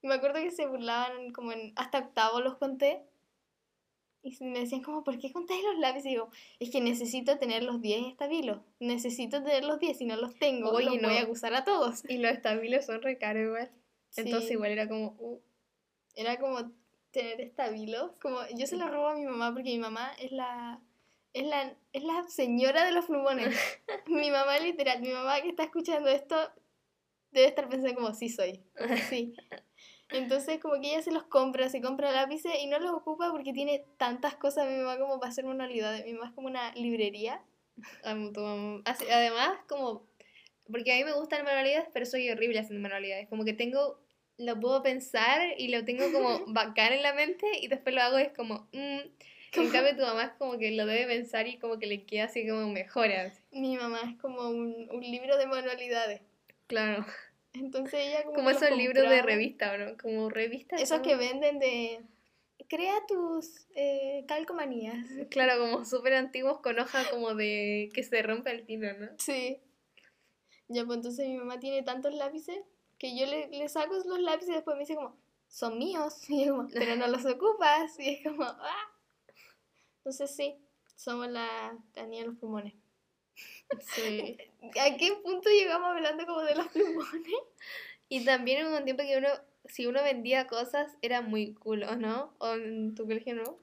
Y 0.02 0.07
me 0.07 0.14
acuerdo 0.14 0.40
que 0.40 0.50
se 0.50 0.66
burlaban 0.66 1.33
como 1.33 1.52
en 1.52 1.72
hasta 1.76 1.98
octavo 1.98 2.40
los 2.40 2.57
conté. 2.57 3.02
Y 4.22 4.37
me 4.44 4.59
decían 4.61 4.83
como, 4.83 5.04
¿por 5.04 5.18
qué 5.18 5.33
contáis 5.33 5.62
los 5.62 5.78
lápices? 5.78 6.07
Y 6.07 6.11
digo, 6.11 6.31
es 6.59 6.70
que 6.70 6.81
necesito 6.81 7.38
tener 7.38 7.62
los 7.62 7.81
10 7.81 8.07
estabilos. 8.09 8.61
Necesito 8.81 9.42
tener 9.42 9.64
los 9.64 9.78
10, 9.78 9.96
si 9.96 10.04
no 10.07 10.16
los 10.16 10.37
tengo, 10.38 10.70
Oye, 10.70 10.87
los 10.87 10.94
voy 10.94 11.02
no. 11.02 11.09
a 11.09 11.20
acusar 11.20 11.54
a 11.54 11.64
todos. 11.64 12.02
Y 12.09 12.18
los 12.18 12.33
estabilos 12.33 12.85
son 12.85 13.00
re 13.00 13.16
caros 13.16 13.44
igual. 13.44 13.70
Entonces 14.16 14.49
Sí, 14.49 14.55
igual 14.55 14.71
era 14.73 14.88
como, 14.88 15.16
uh, 15.18 15.40
Era 16.14 16.38
como 16.38 16.73
tener 17.11 17.40
estabilos. 17.40 18.12
Como, 18.21 18.40
yo 18.57 18.66
se 18.66 18.77
los 18.77 18.90
robo 18.90 19.09
a 19.09 19.14
mi 19.14 19.25
mamá 19.25 19.53
porque 19.53 19.71
mi 19.71 19.79
mamá 19.79 20.12
es 20.18 20.33
la... 20.33 20.81
Es 21.35 21.47
la, 21.47 21.77
es 21.92 22.03
la 22.03 22.27
señora 22.27 22.85
de 22.85 22.92
los 22.92 23.05
plumones. 23.05 23.55
mi 24.07 24.31
mamá, 24.31 24.59
literal, 24.59 25.01
mi 25.01 25.11
mamá 25.11 25.40
que 25.42 25.51
está 25.51 25.62
escuchando 25.62 26.09
esto 26.09 26.37
debe 27.31 27.47
estar 27.47 27.68
pensando 27.68 27.94
como, 27.94 28.14
sí 28.14 28.29
soy. 28.29 28.62
Sí. 29.09 29.35
Entonces, 30.11 30.59
como 30.61 30.81
que 30.81 30.92
ella 30.92 31.03
se 31.03 31.12
los 31.12 31.25
compra, 31.25 31.68
se 31.68 31.83
compra 31.83 32.12
lápices 32.12 32.53
y 32.61 32.66
no 32.66 32.79
los 32.79 32.92
ocupa 32.92 33.31
porque 33.31 33.53
tiene 33.53 33.85
tantas 33.99 34.37
cosas 34.37 34.66
mi 34.66 34.77
mamá 34.77 34.99
como 34.99 35.21
para 35.21 35.31
hacer 35.31 35.44
manualidades. 35.44 36.05
Mi 36.07 36.14
mamá 36.14 36.29
es 36.29 36.33
como 36.33 36.47
una 36.47 36.73
librería. 36.73 37.42
Además, 38.03 39.59
como, 39.68 40.07
porque 40.70 40.92
a 40.92 40.96
mí 40.96 41.04
me 41.04 41.12
gustan 41.12 41.44
manualidades, 41.44 41.88
pero 41.92 42.07
soy 42.07 42.28
horrible 42.31 42.59
haciendo 42.59 42.83
manualidades. 42.83 43.28
Como 43.28 43.44
que 43.44 43.52
tengo, 43.52 44.00
lo 44.37 44.59
puedo 44.61 44.83
pensar 44.83 45.40
y 45.57 45.68
lo 45.68 45.85
tengo 45.85 46.12
como 46.12 46.44
bacán 46.46 46.92
en 46.92 47.02
la 47.02 47.14
mente 47.14 47.46
y 47.61 47.68
después 47.68 47.94
lo 47.94 48.02
hago 48.02 48.18
y 48.18 48.22
es 48.22 48.33
como, 48.33 48.68
mm. 48.72 48.98
En 49.54 49.70
cambio, 49.70 49.96
tu 49.96 50.02
mamá 50.02 50.24
es 50.24 50.33
como 50.33 50.59
que 50.59 50.70
lo 50.72 50.87
debe 50.87 51.07
pensar 51.07 51.46
y 51.46 51.59
como 51.59 51.78
que 51.78 51.87
le 51.87 52.04
queda 52.04 52.24
así 52.24 52.46
como 52.46 52.68
mejor. 52.68 53.11
así. 53.11 53.40
Mi 53.50 53.76
mamá 53.76 54.02
es 54.11 54.20
como 54.20 54.48
un, 54.48 54.88
un 54.90 55.00
libro 55.00 55.37
de 55.37 55.46
manualidades. 55.46 56.20
Claro. 56.66 57.07
Entonces 57.54 58.00
ella 58.00 58.22
como, 58.24 58.37
Como 58.37 58.50
esos 58.50 58.70
libros 58.76 59.09
de 59.09 59.22
revista, 59.22 59.76
¿no? 59.78 59.96
Como 59.96 60.28
revistas. 60.28 60.81
Esos 60.81 61.00
que 61.00 61.16
venden 61.16 61.59
de... 61.59 62.00
Crea 62.68 62.94
tus 63.07 63.66
eh, 63.74 64.24
calcomanías. 64.28 65.07
Claro, 65.31 65.59
como 65.59 65.85
súper 65.87 66.14
antiguos 66.14 66.61
con 66.61 66.78
hoja 66.78 67.09
como 67.11 67.35
de 67.35 67.88
que 67.94 68.02
se 68.02 68.20
rompe 68.20 68.50
el 68.50 68.66
tiro, 68.66 68.92
¿no? 68.98 69.09
Sí. 69.16 69.59
Ya, 70.68 70.85
pues 70.85 70.96
entonces 70.98 71.26
mi 71.28 71.37
mamá 71.37 71.59
tiene 71.61 71.83
tantos 71.83 72.14
lápices 72.14 72.59
que 72.98 73.16
yo 73.18 73.26
le, 73.26 73.48
le 73.48 73.68
saco 73.68 73.94
los 73.94 74.20
lápices 74.20 74.50
y 74.50 74.54
después 74.54 74.76
me 74.76 74.81
dice 74.81 74.94
como, 74.96 75.16
son 75.48 75.78
míos. 75.78 76.14
Y 76.28 76.44
yo 76.46 76.57
como, 76.57 76.68
pero 76.68 76.96
no 76.96 77.07
los 77.09 77.24
ocupas. 77.26 77.98
Y 77.98 78.11
es 78.16 78.24
como, 78.24 78.44
ah. 78.44 78.90
Entonces 79.98 80.35
sí, 80.35 80.54
somos 80.96 81.28
la, 81.28 81.76
la 81.94 82.07
niña 82.07 82.22
de 82.22 82.28
los 82.28 82.38
pulmones. 82.38 82.74
Sí. 83.81 84.37
¿A 84.81 84.96
qué 84.96 85.12
punto 85.22 85.50
llegamos 85.50 85.88
hablando 85.90 86.24
como 86.26 86.40
de 86.40 86.54
los 86.54 86.66
pulmones? 86.68 87.33
Y 88.09 88.24
también 88.24 88.66
hubo 88.66 88.78
un 88.78 88.85
tiempo 88.85 89.02
que 89.02 89.18
uno, 89.18 89.28
si 89.66 89.87
uno 89.87 90.02
vendía 90.02 90.46
cosas, 90.46 90.96
era 91.02 91.20
muy 91.20 91.52
cool, 91.54 91.83
¿o 91.83 91.94
no? 91.96 92.33
¿O 92.38 92.54
en 92.54 92.94
tu 92.94 93.04
colegio 93.07 93.35
no? 93.35 93.59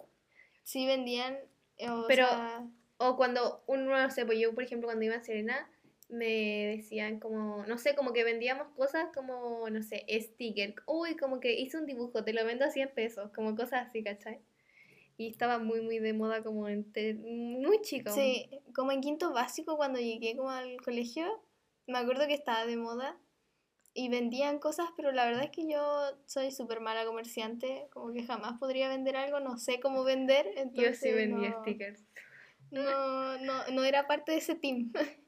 Sí 0.63 0.85
vendían, 0.85 1.37
eh, 1.77 1.89
o 1.89 2.05
Pero- 2.07 2.27
sea, 2.27 2.67
O 2.97 3.17
cuando 3.17 3.63
uno, 3.67 3.99
no 3.99 4.09
sé, 4.11 4.25
pues 4.27 4.39
yo, 4.39 4.53
por 4.53 4.63
ejemplo, 4.63 4.87
cuando 4.87 5.03
iba 5.05 5.15
a 5.15 5.23
Serena, 5.23 5.67
me 6.07 6.67
decían 6.77 7.19
como, 7.19 7.65
no 7.65 7.77
sé, 7.77 7.95
como 7.95 8.13
que 8.13 8.23
vendíamos 8.23 8.67
cosas 8.75 9.07
como, 9.13 9.69
no 9.69 9.81
sé, 9.81 10.05
sticker. 10.09 10.75
Uy, 10.85 11.15
como 11.15 11.39
que 11.39 11.53
hice 11.59 11.77
un 11.77 11.85
dibujo, 11.85 12.23
te 12.23 12.33
lo 12.33 12.45
vendo 12.45 12.65
a 12.65 12.71
100 12.71 12.89
pesos, 12.93 13.31
como 13.33 13.55
cosas 13.55 13.87
así, 13.87 14.03
¿cachai? 14.03 14.39
Y 15.17 15.27
estaba 15.27 15.59
muy, 15.59 15.81
muy 15.81 15.99
de 15.99 16.13
moda 16.13 16.43
como 16.43 16.67
entre, 16.67 17.13
muy 17.13 17.81
chico. 17.81 18.11
sí, 18.11 18.49
como 18.73 18.91
en 18.91 19.01
quinto 19.01 19.33
básico 19.33 19.77
cuando 19.77 19.99
llegué 19.99 20.35
como 20.35 20.49
al 20.51 20.77
colegio, 20.81 21.41
me 21.87 21.97
acuerdo 21.97 22.27
que 22.27 22.33
estaba 22.33 22.65
de 22.65 22.77
moda 22.77 23.17
y 23.93 24.09
vendían 24.09 24.59
cosas, 24.59 24.89
pero 24.97 25.11
la 25.13 25.25
verdad 25.25 25.45
es 25.45 25.51
que 25.51 25.67
yo 25.67 25.81
soy 26.25 26.51
súper 26.51 26.81
mala 26.81 27.05
comerciante, 27.05 27.87
como 27.93 28.11
que 28.11 28.23
jamás 28.23 28.59
podría 28.59 28.89
vender 28.89 29.15
algo, 29.15 29.39
no 29.39 29.57
sé 29.57 29.79
cómo 29.79 30.03
vender, 30.03 30.45
Yo 30.53 30.61
entonces 30.61 30.99
sí 30.99 31.11
vendía 31.13 31.51
no, 31.51 31.61
stickers. 31.61 32.03
no, 32.71 33.37
no, 33.37 33.67
no 33.71 33.83
era 33.85 34.05
parte 34.05 34.33
de 34.33 34.39
ese 34.39 34.55
team. 34.55 34.91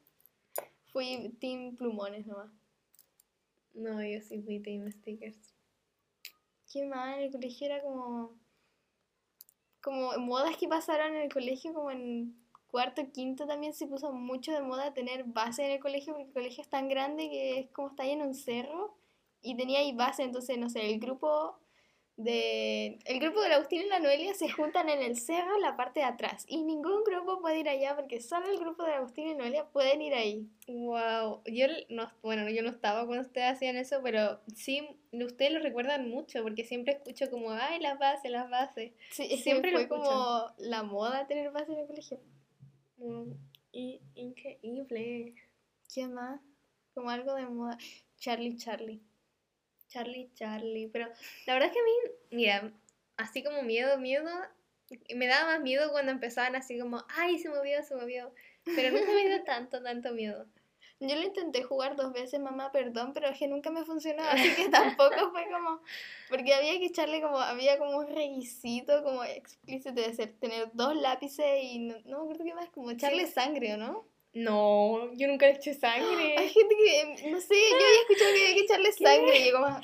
Fui 0.97 1.29
team 1.39 1.75
plumones 1.75 2.25
nomás. 2.25 2.49
No, 3.75 4.01
yo 4.01 4.19
sí 4.19 4.41
fui 4.41 4.59
team 4.59 4.91
stickers. 4.91 5.53
Qué 6.73 6.85
mal, 6.85 7.19
el 7.19 7.31
colegio 7.31 7.67
era 7.67 7.83
como. 7.83 8.39
Como 9.79 10.17
modas 10.17 10.57
que 10.57 10.67
pasaron 10.67 11.15
en 11.15 11.21
el 11.21 11.31
colegio, 11.31 11.71
como 11.71 11.91
en 11.91 12.35
cuarto, 12.65 13.11
quinto 13.11 13.45
también 13.45 13.75
se 13.75 13.85
puso 13.85 14.11
mucho 14.11 14.51
de 14.51 14.61
moda 14.61 14.95
tener 14.95 15.23
base 15.25 15.65
en 15.65 15.73
el 15.73 15.79
colegio, 15.79 16.13
porque 16.13 16.29
el 16.29 16.33
colegio 16.33 16.63
es 16.63 16.69
tan 16.71 16.89
grande 16.89 17.29
que 17.29 17.59
es 17.59 17.69
como 17.69 17.89
está 17.89 18.01
ahí 18.01 18.13
en 18.13 18.23
un 18.23 18.33
cerro 18.33 18.97
y 19.43 19.55
tenía 19.55 19.81
ahí 19.81 19.93
base, 19.93 20.23
entonces, 20.23 20.57
no 20.57 20.67
sé, 20.67 20.89
el 20.89 20.99
grupo 20.99 21.59
de 22.17 22.97
el 23.05 23.19
grupo 23.19 23.41
de 23.41 23.53
Agustín 23.53 23.83
y 23.83 23.85
la 23.85 23.99
Noelia 23.99 24.33
se 24.33 24.49
juntan 24.49 24.89
en 24.89 25.03
el 25.03 25.17
cerro 25.17 25.55
en 25.55 25.61
la 25.61 25.77
parte 25.77 25.99
de 25.99 26.07
atrás 26.07 26.45
y 26.47 26.63
ningún 26.63 27.03
grupo 27.03 27.39
puede 27.39 27.59
ir 27.59 27.69
allá 27.69 27.95
porque 27.95 28.19
solo 28.21 28.49
el 28.49 28.57
grupo 28.57 28.83
de 28.83 28.93
Agustín 28.93 29.27
y 29.27 29.35
Noelia 29.35 29.65
pueden 29.69 30.01
ir 30.01 30.15
ahí. 30.15 30.49
Wow, 30.67 31.43
yo 31.45 31.67
no, 31.89 32.11
bueno, 32.23 32.49
yo 32.49 32.63
no 32.63 32.69
estaba 32.69 33.05
cuando 33.05 33.21
ustedes 33.21 33.53
hacían 33.53 33.77
eso, 33.77 34.01
pero 34.03 34.41
sí, 34.55 34.87
ustedes 35.11 35.51
lo 35.51 35.59
recuerdan 35.59 36.09
mucho 36.09 36.41
porque 36.41 36.63
siempre 36.63 36.93
escucho 36.93 37.29
como, 37.29 37.51
ay, 37.51 37.79
las 37.79 37.99
bases, 37.99 38.31
las 38.31 38.49
bases. 38.49 38.93
Sí, 39.11 39.37
siempre 39.37 39.71
fue 39.71 39.87
como 39.87 40.47
la 40.57 40.81
moda 40.81 41.27
tener 41.27 41.51
base 41.51 41.71
en 41.71 41.79
el 41.79 41.87
colegio. 41.87 42.19
Mm, 42.97 43.31
y, 43.71 44.01
increíble. 44.15 45.35
¿Qué 45.93 46.07
más? 46.07 46.41
Como 46.95 47.11
algo 47.11 47.35
de 47.35 47.45
moda. 47.45 47.77
Charlie 48.17 48.57
Charlie. 48.57 49.01
Charlie, 49.87 50.29
Charlie. 50.33 50.89
Pero 50.91 51.07
la 51.45 51.53
verdad 51.53 51.69
es 51.69 51.73
que 51.73 51.79
a 51.79 51.83
mí, 51.83 51.91
mira, 52.31 52.73
así 53.17 53.43
como 53.43 53.63
miedo, 53.63 53.97
miedo, 53.97 54.29
me 55.15 55.27
daba 55.27 55.53
más 55.53 55.61
miedo 55.61 55.91
cuando 55.91 56.11
empezaban 56.11 56.55
así 56.55 56.79
como, 56.79 57.03
ay, 57.15 57.39
se 57.39 57.49
movió, 57.49 57.83
se 57.83 57.95
movió. 57.95 58.33
Pero 58.63 58.91
nunca 58.97 59.11
me 59.11 59.27
dio 59.27 59.43
tanto, 59.45 59.81
tanto 59.81 60.11
miedo. 60.13 60.45
Yo 60.99 61.15
lo 61.15 61.21
intenté 61.21 61.61
jugar 61.61 61.95
dos 61.95 62.11
veces, 62.11 62.39
mamá, 62.39 62.71
perdón, 62.71 63.13
pero 63.13 63.27
es 63.27 63.37
que 63.37 63.47
nunca 63.47 63.69
me 63.69 63.85
funcionó, 63.85 64.23
así 64.29 64.55
que 64.55 64.69
tampoco 64.69 65.31
fue 65.31 65.45
como, 65.45 65.79
porque 66.27 66.55
había 66.55 66.79
que 66.79 66.87
echarle 66.87 67.21
como, 67.21 67.37
había 67.37 67.77
como 67.77 67.97
un 67.97 68.07
requisito 68.07 69.03
como 69.03 69.23
explícito 69.23 69.93
de 69.93 70.13
ser, 70.15 70.33
tener 70.39 70.71
dos 70.73 70.95
lápices 70.95 71.63
y 71.63 71.79
no, 71.79 71.97
no 72.05 72.17
me 72.17 72.23
acuerdo 72.23 72.45
qué 72.45 72.53
más, 72.55 72.69
como 72.69 72.89
echarle 72.89 73.27
sangre, 73.27 73.75
¿o 73.75 73.77
no? 73.77 74.07
No, 74.37 75.11
yo 75.15 75.27
nunca 75.27 75.47
le 75.47 75.53
eché 75.53 75.73
sangre. 75.73 76.35
Hay 76.37 76.49
gente 76.49 76.75
que, 76.75 77.29
no 77.31 77.41
sé, 77.41 77.55
yo 77.55 77.75
había 77.75 78.01
escuchado 78.01 78.33
que 78.33 78.41
había 78.43 78.55
que 78.55 78.61
echarle 78.61 78.91
sangre 78.91 79.39
y 79.39 79.47
yo 79.47 79.53
como 79.53 79.81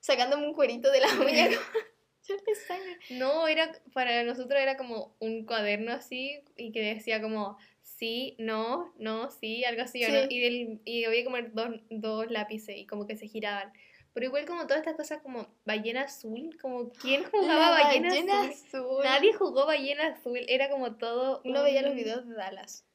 sacándome 0.00 0.46
un 0.46 0.54
cuerito 0.54 0.90
de 0.92 1.00
la 1.00 1.08
uña. 1.20 1.48
echarle 2.22 2.54
sangre. 2.54 2.98
No, 3.10 3.48
era, 3.48 3.72
para 3.92 4.22
nosotros 4.22 4.60
era 4.60 4.76
como 4.76 5.16
un 5.18 5.46
cuaderno 5.46 5.92
así 5.92 6.44
y 6.56 6.70
que 6.70 6.80
decía 6.80 7.20
como 7.20 7.58
sí, 7.82 8.36
no, 8.38 8.94
no, 8.98 9.30
sí, 9.32 9.64
algo 9.64 9.82
así, 9.82 10.04
¿o 10.04 10.08
no? 10.08 10.20
Y, 10.28 10.40
del, 10.40 10.80
y 10.84 11.04
había 11.04 11.24
como 11.24 11.36
dos, 11.52 11.80
dos 11.90 12.30
lápices 12.30 12.76
y 12.76 12.86
como 12.86 13.08
que 13.08 13.16
se 13.16 13.26
giraban. 13.26 13.72
Pero 14.12 14.26
igual 14.26 14.46
como 14.46 14.62
todas 14.62 14.78
estas 14.78 14.96
cosas 14.96 15.22
como 15.22 15.48
ballena 15.64 16.02
azul, 16.02 16.56
como 16.62 16.92
¿quién 16.92 17.24
jugaba 17.32 17.70
ballena, 17.70 18.44
azul? 18.44 19.02
Nadie 19.02 19.32
jugó 19.32 19.66
ballena 19.66 20.06
azul, 20.06 20.38
era 20.46 20.70
como 20.70 20.96
todo... 20.96 21.42
Uno 21.44 21.64
veía 21.64 21.82
los 21.82 21.96
videos 21.96 22.28
de 22.28 22.34
Dallas. 22.34 22.86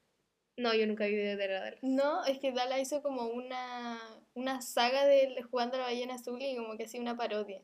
No, 0.57 0.73
yo 0.73 0.87
nunca 0.87 1.05
vi 1.05 1.15
de 1.15 1.35
Dallas. 1.35 1.75
No, 1.81 2.23
es 2.25 2.39
que 2.39 2.51
Dallas 2.51 2.79
hizo 2.79 3.01
como 3.01 3.27
una, 3.27 3.99
una 4.33 4.61
saga 4.61 5.05
de 5.05 5.43
jugando 5.49 5.75
a 5.75 5.79
la 5.79 5.85
ballena 5.85 6.15
azul 6.15 6.41
y 6.41 6.55
como 6.55 6.77
que 6.77 6.85
hacía 6.85 7.01
una 7.01 7.17
parodia. 7.17 7.61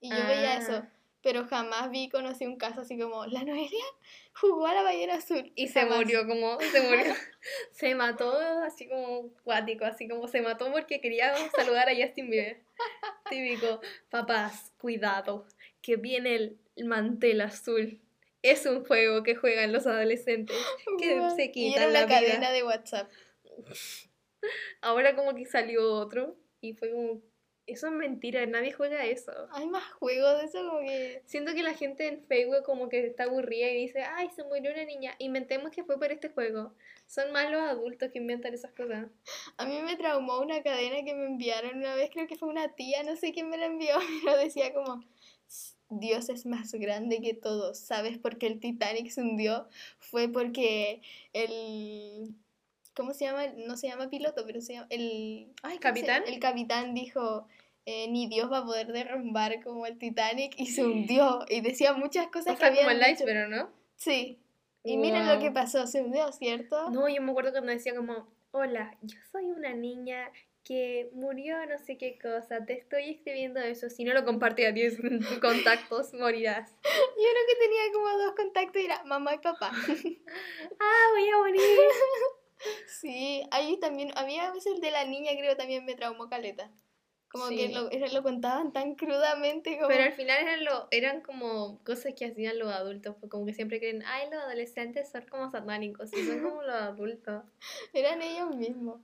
Y 0.00 0.10
yo 0.10 0.26
veía 0.26 0.58
eso, 0.58 0.74
ah. 0.76 0.88
pero 1.22 1.46
jamás 1.46 1.90
vi, 1.90 2.08
conocí 2.08 2.44
un 2.44 2.56
caso 2.56 2.82
así 2.82 2.98
como, 2.98 3.26
la 3.26 3.44
Noelia 3.44 3.84
jugó 4.34 4.66
a 4.66 4.74
la 4.74 4.82
ballena 4.82 5.14
azul. 5.14 5.52
Y 5.56 5.68
se 5.68 5.84
murió, 5.84 6.26
como, 6.26 6.60
se 6.60 6.80
murió. 6.82 7.14
se 7.72 7.94
mató 7.94 8.38
así 8.64 8.88
como 8.88 9.32
cuático, 9.42 9.84
así 9.84 10.08
como 10.08 10.28
se 10.28 10.42
mató 10.42 10.70
porque 10.70 11.00
quería 11.00 11.34
saludar 11.50 11.88
a 11.88 11.94
Justin 11.94 12.30
Bieber. 12.30 12.62
Típico, 13.28 13.80
papás, 14.10 14.72
cuidado, 14.78 15.46
que 15.80 15.96
viene 15.96 16.56
el 16.76 16.84
mantel 16.84 17.40
azul 17.40 18.00
es 18.42 18.66
un 18.66 18.84
juego 18.84 19.22
que 19.22 19.36
juegan 19.36 19.72
los 19.72 19.86
adolescentes 19.86 20.56
que 20.98 21.20
se 21.36 21.50
quitan 21.52 21.90
y 21.90 21.92
la, 21.92 22.06
cadena 22.06 22.50
de 22.50 22.62
WhatsApp. 22.62 23.10
Ahora 24.80 25.14
como 25.14 25.34
que 25.34 25.46
salió 25.46 25.94
otro 25.94 26.36
y 26.60 26.74
fue 26.74 26.90
como 26.90 27.22
eso 27.66 27.86
es 27.86 27.92
mentira, 27.92 28.44
nadie 28.46 28.72
juega 28.72 29.04
eso. 29.04 29.32
Hay 29.52 29.68
más 29.68 29.84
juegos 29.94 30.40
de 30.40 30.46
eso 30.46 30.68
como 30.68 30.80
que 30.80 31.22
siento 31.26 31.54
que 31.54 31.62
la 31.62 31.74
gente 31.74 32.08
en 32.08 32.24
Facebook 32.26 32.64
como 32.64 32.88
que 32.88 33.06
está 33.06 33.24
aburrida 33.24 33.70
y 33.70 33.86
dice, 33.86 34.02
"Ay, 34.02 34.30
se 34.34 34.42
murió 34.42 34.72
una 34.72 34.84
niña, 34.84 35.14
inventemos 35.18 35.70
que 35.70 35.84
fue 35.84 35.98
por 35.98 36.10
este 36.10 36.28
juego." 36.28 36.74
Son 37.06 37.30
más 37.30 37.50
los 37.50 37.60
adultos 37.60 38.10
que 38.10 38.18
inventan 38.18 38.52
esas 38.52 38.72
cosas. 38.72 39.06
A 39.58 39.66
mí 39.66 39.80
me 39.82 39.96
traumó 39.96 40.40
una 40.40 40.62
cadena 40.62 41.04
que 41.04 41.14
me 41.14 41.26
enviaron 41.26 41.76
una 41.76 41.94
vez, 41.94 42.10
creo 42.12 42.26
que 42.26 42.36
fue 42.36 42.48
una 42.48 42.74
tía, 42.74 43.04
no 43.04 43.14
sé 43.16 43.32
quién 43.32 43.48
me 43.48 43.58
la 43.58 43.66
envió, 43.66 43.94
pero 44.24 44.38
decía 44.38 44.74
como 44.74 45.04
Dios 46.00 46.28
es 46.28 46.46
más 46.46 46.72
grande 46.74 47.20
que 47.20 47.34
todo. 47.34 47.74
¿Sabes 47.74 48.18
por 48.18 48.38
qué 48.38 48.46
el 48.46 48.60
Titanic 48.60 49.10
se 49.10 49.22
hundió? 49.22 49.68
Fue 49.98 50.28
porque 50.28 51.02
el... 51.32 52.34
¿Cómo 52.94 53.14
se 53.14 53.24
llama? 53.24 53.46
No 53.66 53.76
se 53.76 53.88
llama 53.88 54.10
piloto, 54.10 54.44
pero 54.46 54.60
se 54.60 54.74
llama... 54.74 54.86
El... 54.90 55.52
Ay, 55.62 55.78
¿Capitán? 55.78 56.24
El 56.26 56.38
capitán 56.38 56.94
dijo... 56.94 57.46
Eh, 57.84 58.06
ni 58.08 58.28
Dios 58.28 58.48
va 58.48 58.58
a 58.58 58.64
poder 58.64 58.92
derrumbar 58.92 59.60
como 59.60 59.86
el 59.86 59.98
Titanic 59.98 60.54
y 60.56 60.66
se 60.66 60.84
hundió 60.84 61.44
y 61.48 61.62
decía 61.62 61.94
muchas 61.94 62.28
cosas 62.28 62.56
que 62.56 62.64
había 62.64 62.82
como 62.84 62.92
el 62.92 63.10
iceberg, 63.10 63.48
¿no? 63.48 63.70
Sí. 63.96 64.38
Y 64.84 64.96
miren 64.96 65.26
lo 65.26 65.40
que 65.40 65.50
pasó, 65.50 65.86
se 65.88 66.00
hundió, 66.00 66.30
¿cierto? 66.32 66.90
No, 66.90 67.08
yo 67.08 67.20
me 67.22 67.30
acuerdo 67.30 67.50
cuando 67.50 67.72
decía 67.72 67.94
como, 67.94 68.28
hola, 68.52 68.96
yo 69.02 69.18
soy 69.30 69.46
una 69.46 69.74
niña 69.74 70.30
que 70.64 71.10
murió 71.12 71.66
no 71.66 71.78
sé 71.78 71.98
qué 71.98 72.18
cosa, 72.18 72.64
te 72.64 72.74
estoy 72.74 73.10
escribiendo 73.10 73.60
eso, 73.60 73.90
si 73.90 74.04
no 74.04 74.14
lo 74.14 74.24
compartí 74.24 74.64
a 74.64 74.72
10 74.72 74.98
contactos, 75.40 76.14
morirás. 76.14 76.70
Yo 76.82 77.28
creo 77.30 77.46
que 77.48 77.66
tenía 77.66 77.92
como 77.92 78.08
dos 78.18 78.34
contactos 78.36 78.82
y 78.82 78.84
era 78.84 79.02
mamá 79.04 79.34
y 79.34 79.38
papá. 79.38 79.72
ah, 80.80 81.06
voy 81.12 81.28
a 81.28 81.38
morir. 81.38 81.60
sí, 82.86 83.42
ahí 83.50 83.78
también, 83.80 84.12
había 84.14 84.48
a 84.48 84.52
veces 84.52 84.74
el 84.74 84.80
de 84.80 84.90
la 84.90 85.04
niña, 85.04 85.32
creo 85.36 85.56
también 85.56 85.84
me 85.84 85.94
traumó 85.94 86.28
caleta. 86.28 86.70
Como 87.32 87.48
que 87.48 87.70
lo, 87.70 87.88
lo, 87.88 88.22
contaban 88.22 88.74
tan 88.74 88.94
crudamente 88.94 89.78
como... 89.78 89.88
Pero 89.88 90.04
al 90.04 90.12
final 90.12 90.38
eran, 90.42 90.64
lo, 90.66 90.86
eran 90.90 91.22
como 91.22 91.82
cosas 91.82 92.12
que 92.14 92.26
hacían 92.26 92.58
los 92.58 92.70
adultos, 92.70 93.16
pues 93.18 93.30
como 93.30 93.46
que 93.46 93.54
siempre 93.54 93.78
creen, 93.78 94.02
ay, 94.04 94.28
los 94.30 94.42
adolescentes 94.42 95.10
son 95.10 95.24
como 95.30 95.50
satánicos, 95.50 96.12
y 96.12 96.26
son 96.26 96.42
como 96.42 96.60
los 96.60 96.74
adultos. 96.74 97.42
Eran 97.94 98.20
ellos 98.20 98.54
mismos. 98.54 99.00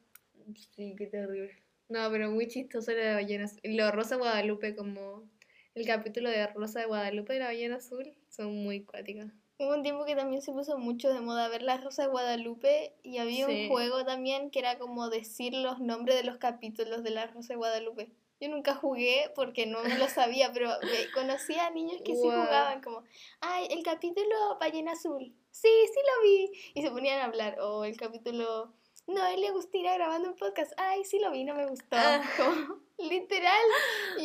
Sí, 0.54 0.94
qué 0.96 1.06
terrible. 1.06 1.56
No, 1.88 2.10
pero 2.10 2.30
muy 2.30 2.48
chistoso 2.48 2.92
la 2.92 2.98
de 2.98 3.14
ballenas. 3.14 3.56
Lo 3.62 3.90
Rosa 3.90 4.16
Guadalupe, 4.16 4.76
como 4.76 5.28
el 5.74 5.86
capítulo 5.86 6.28
de 6.28 6.46
Rosa 6.48 6.80
de 6.80 6.86
Guadalupe 6.86 7.32
de 7.32 7.38
la 7.38 7.46
ballena 7.46 7.76
azul, 7.76 8.14
son 8.28 8.54
muy 8.62 8.84
cuáticas. 8.84 9.32
Hubo 9.58 9.74
un 9.74 9.82
tiempo 9.82 10.04
que 10.04 10.14
también 10.14 10.40
se 10.40 10.52
puso 10.52 10.78
mucho 10.78 11.12
de 11.12 11.20
moda 11.20 11.48
ver 11.48 11.62
la 11.62 11.78
Rosa 11.78 12.02
de 12.02 12.08
Guadalupe 12.08 12.94
y 13.02 13.18
había 13.18 13.48
un 13.48 13.68
juego 13.68 14.04
también 14.04 14.50
que 14.50 14.60
era 14.60 14.78
como 14.78 15.08
decir 15.08 15.52
los 15.54 15.80
nombres 15.80 16.16
de 16.16 16.24
los 16.24 16.36
capítulos 16.36 17.02
de 17.02 17.10
la 17.10 17.26
Rosa 17.26 17.54
de 17.54 17.56
Guadalupe. 17.56 18.12
Yo 18.40 18.48
nunca 18.48 18.76
jugué 18.76 19.32
porque 19.34 19.66
no 19.66 19.82
me 19.82 19.98
lo 19.98 20.08
sabía, 20.08 20.52
pero 20.52 20.70
conocía 21.12 21.66
a 21.66 21.70
niños 21.70 22.00
que 22.04 22.14
sí 22.14 22.22
jugaban 22.22 22.80
como, 22.82 23.02
ay, 23.40 23.66
el 23.70 23.82
capítulo 23.82 24.58
Ballena 24.60 24.92
Azul. 24.92 25.34
Sí, 25.50 25.68
sí 25.92 26.00
lo 26.06 26.22
vi. 26.22 26.52
Y 26.74 26.82
se 26.82 26.90
ponían 26.90 27.18
a 27.18 27.24
hablar. 27.24 27.58
O 27.60 27.84
el 27.84 27.96
capítulo 27.96 28.72
no, 29.08 29.26
él 29.26 29.40
le 29.40 29.48
Agustina 29.48 29.94
grabando 29.94 30.28
un 30.28 30.36
podcast. 30.36 30.72
Ay, 30.76 31.02
sí 31.04 31.18
lo 31.18 31.30
vi, 31.30 31.44
no 31.44 31.54
me 31.54 31.66
gustó. 31.66 31.96
Ah. 31.96 32.22
literal. 32.98 33.64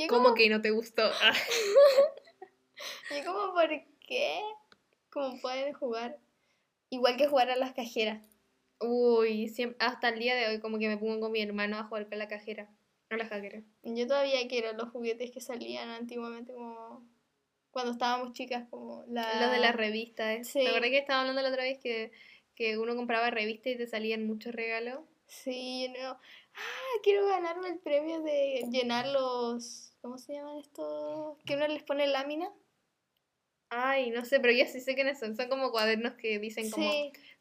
¿Cómo 0.10 0.34
que 0.34 0.50
no 0.50 0.62
te 0.62 0.72
gustó? 0.72 1.04
y 3.18 3.24
como, 3.24 3.54
¿por 3.54 3.70
qué? 4.06 4.42
¿Cómo 5.10 5.40
pueden 5.40 5.74
jugar? 5.74 6.20
Igual 6.90 7.16
que 7.16 7.28
jugar 7.28 7.50
a 7.50 7.56
las 7.56 7.74
cajeras. 7.74 8.22
Uy, 8.82 9.50
hasta 9.80 10.10
el 10.10 10.20
día 10.20 10.36
de 10.36 10.48
hoy 10.48 10.60
como 10.60 10.78
que 10.78 10.90
me 10.90 10.98
pongo 10.98 11.22
con 11.22 11.32
mi 11.32 11.42
hermano 11.42 11.78
a 11.78 11.86
jugar 11.86 12.10
con 12.10 12.20
la 12.20 12.28
cajera. 12.28 12.70
A 13.10 13.16
la 13.16 13.30
cajera. 13.30 13.62
Yo 13.84 14.06
todavía 14.06 14.46
quiero 14.50 14.74
los 14.74 14.90
juguetes 14.90 15.32
que 15.32 15.40
salían 15.40 15.90
antiguamente 15.90 16.54
como 16.54 17.08
cuando 17.72 17.94
estábamos 17.94 18.34
chicas 18.34 18.68
como 18.70 19.04
la... 19.08 19.42
Los 19.42 19.52
de 19.52 19.60
las 19.60 19.76
revistas. 19.76 20.48
Sí. 20.48 20.62
La 20.62 20.74
verdad 20.74 20.90
que 20.90 20.98
estaba 20.98 21.22
hablando 21.22 21.42
la 21.42 21.50
otra 21.50 21.64
vez 21.64 21.80
que 21.80 22.12
que 22.56 22.78
uno 22.78 22.96
compraba 22.96 23.30
revistas 23.32 23.74
y 23.74 23.78
te 23.78 23.88
salían 23.88 24.26
muchos 24.26 24.54
regalos. 24.54 25.00
Sí, 25.28 25.88
no. 25.90 26.10
Ah, 26.10 27.00
quiero 27.02 27.28
ganarme 27.28 27.70
el 27.70 27.80
premio 27.80 28.22
de 28.22 28.66
llenar 28.70 29.08
los. 29.08 29.96
¿Cómo 30.02 30.18
se 30.18 30.34
llaman 30.34 30.58
estos? 30.58 31.38
Que 31.46 31.56
uno 31.56 31.68
les 31.68 31.84
pone 31.84 32.08
lámina. 32.08 32.52
Ay, 33.70 34.12
no 34.12 34.24
sé, 34.24 34.40
pero 34.40 34.54
ya 34.54 34.68
sí 34.68 34.80
sé 34.82 34.94
quiénes 34.94 35.20
son. 35.20 35.36
Son 35.36 35.50
como 35.50 35.72
cuadernos 35.72 36.14
que 36.14 36.38
dicen 36.38 36.70
como 36.70 36.92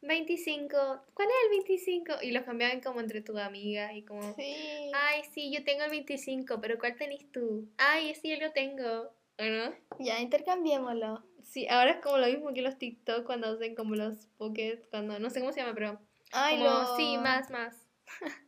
25. 0.01 0.77
¿Cuál 1.13 1.27
es 1.27 1.35
el 1.43 1.49
25? 1.51 2.13
Y 2.23 2.31
los 2.31 2.43
cambiaban 2.43 2.81
como 2.81 3.01
entre 3.01 3.21
tus 3.21 3.37
amigas 3.37 3.91
y 3.93 4.03
como. 4.03 4.33
Sí. 4.33 4.55
Ay, 4.95 5.21
sí, 5.31 5.51
yo 5.51 5.63
tengo 5.63 5.83
el 5.83 5.91
25, 5.91 6.59
pero 6.59 6.79
¿cuál 6.79 6.95
tenés 6.95 7.31
tú? 7.31 7.69
Ay, 7.77 8.15
sí, 8.15 8.29
yo 8.29 8.37
lo 8.43 8.51
tengo. 8.51 9.13
¿O 9.37 9.43
no? 9.43 9.75
Ya, 9.99 10.19
intercambiémoslo. 10.21 11.23
Sí, 11.43 11.67
ahora 11.67 11.91
es 11.91 11.97
como 12.01 12.17
lo 12.17 12.27
mismo 12.27 12.53
que 12.53 12.61
los 12.61 12.77
TikTok 12.77 13.25
cuando 13.25 13.47
hacen 13.53 13.75
como 13.75 13.95
los 13.95 14.27
pockets, 14.37 14.87
cuando 14.89 15.19
no 15.19 15.29
sé 15.29 15.39
cómo 15.39 15.51
se 15.51 15.59
llama, 15.61 15.73
pero 15.75 15.99
Ay, 16.31 16.57
como 16.57 16.95
sí, 16.97 17.17
más, 17.17 17.49
más. 17.51 17.75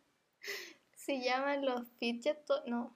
se 0.95 1.21
llaman 1.21 1.65
los 1.65 1.88
fidget 1.99 2.43
toys, 2.45 2.63
no. 2.65 2.95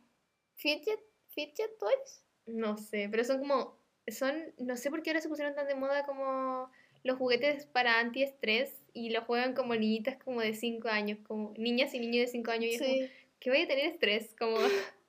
Fidget 0.56 1.00
fidget 1.30 1.78
toys? 1.78 2.24
No 2.46 2.78
sé, 2.78 3.08
pero 3.12 3.24
son 3.24 3.40
como 3.40 3.78
son 4.08 4.42
no 4.58 4.76
sé 4.76 4.90
por 4.90 5.04
qué 5.04 5.12
ahora 5.12 5.22
se 5.22 5.30
pusieron 5.30 5.54
tan 5.54 5.68
de 5.68 5.76
moda 5.76 6.04
como 6.06 6.72
los 7.04 7.18
juguetes 7.18 7.66
para 7.68 8.00
antiestrés 8.00 8.74
y 8.94 9.12
los 9.12 9.24
juegan 9.26 9.54
como 9.54 9.76
niñitas 9.76 10.18
como 10.18 10.42
de 10.42 10.54
5 10.54 10.90
años, 10.90 11.20
como 11.28 11.54
niñas 11.58 11.94
y 11.94 12.00
niños 12.00 12.26
de 12.26 12.28
5 12.32 12.52
años. 12.52 12.72
Y 12.72 12.76
es 12.76 12.82
como, 12.82 12.94
Sí. 12.94 13.12
que 13.40 13.50
voy 13.52 13.62
a 13.62 13.68
tener 13.68 13.86
estrés, 13.86 14.36
como... 14.38 14.58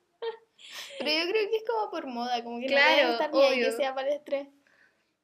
Pero 0.99 1.09
yo 1.09 1.31
creo 1.31 1.49
que 1.49 1.55
es 1.57 1.63
como 1.67 1.89
por 1.89 2.05
moda, 2.05 2.43
como 2.43 2.59
que 2.59 2.67
no 2.67 2.71
Claro, 2.73 2.95
debe 2.95 3.11
estar 3.13 3.29
ahí 3.33 3.59
que 3.59 3.65
obvio. 3.67 3.71
sea 3.77 3.95
para 3.95 4.07
el 4.09 4.13
estrés. 4.17 4.47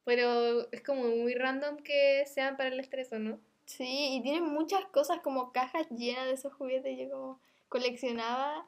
Pero 0.07 0.71
es 0.71 0.81
como 0.83 1.03
muy 1.03 1.33
random 1.35 1.77
que 1.83 2.23
sean 2.33 2.55
para 2.55 2.69
el 2.69 2.79
estrés, 2.79 3.11
¿o 3.11 3.19
no? 3.19 3.41
Sí, 3.65 4.15
y 4.15 4.21
tienen 4.23 4.45
muchas 4.45 4.85
cosas 4.85 5.19
como 5.19 5.51
cajas 5.51 5.85
llenas 5.89 6.27
de 6.27 6.31
esos 6.31 6.53
juguetes. 6.53 6.97
Yo 6.97 7.09
como 7.09 7.41
coleccionaba. 7.67 8.65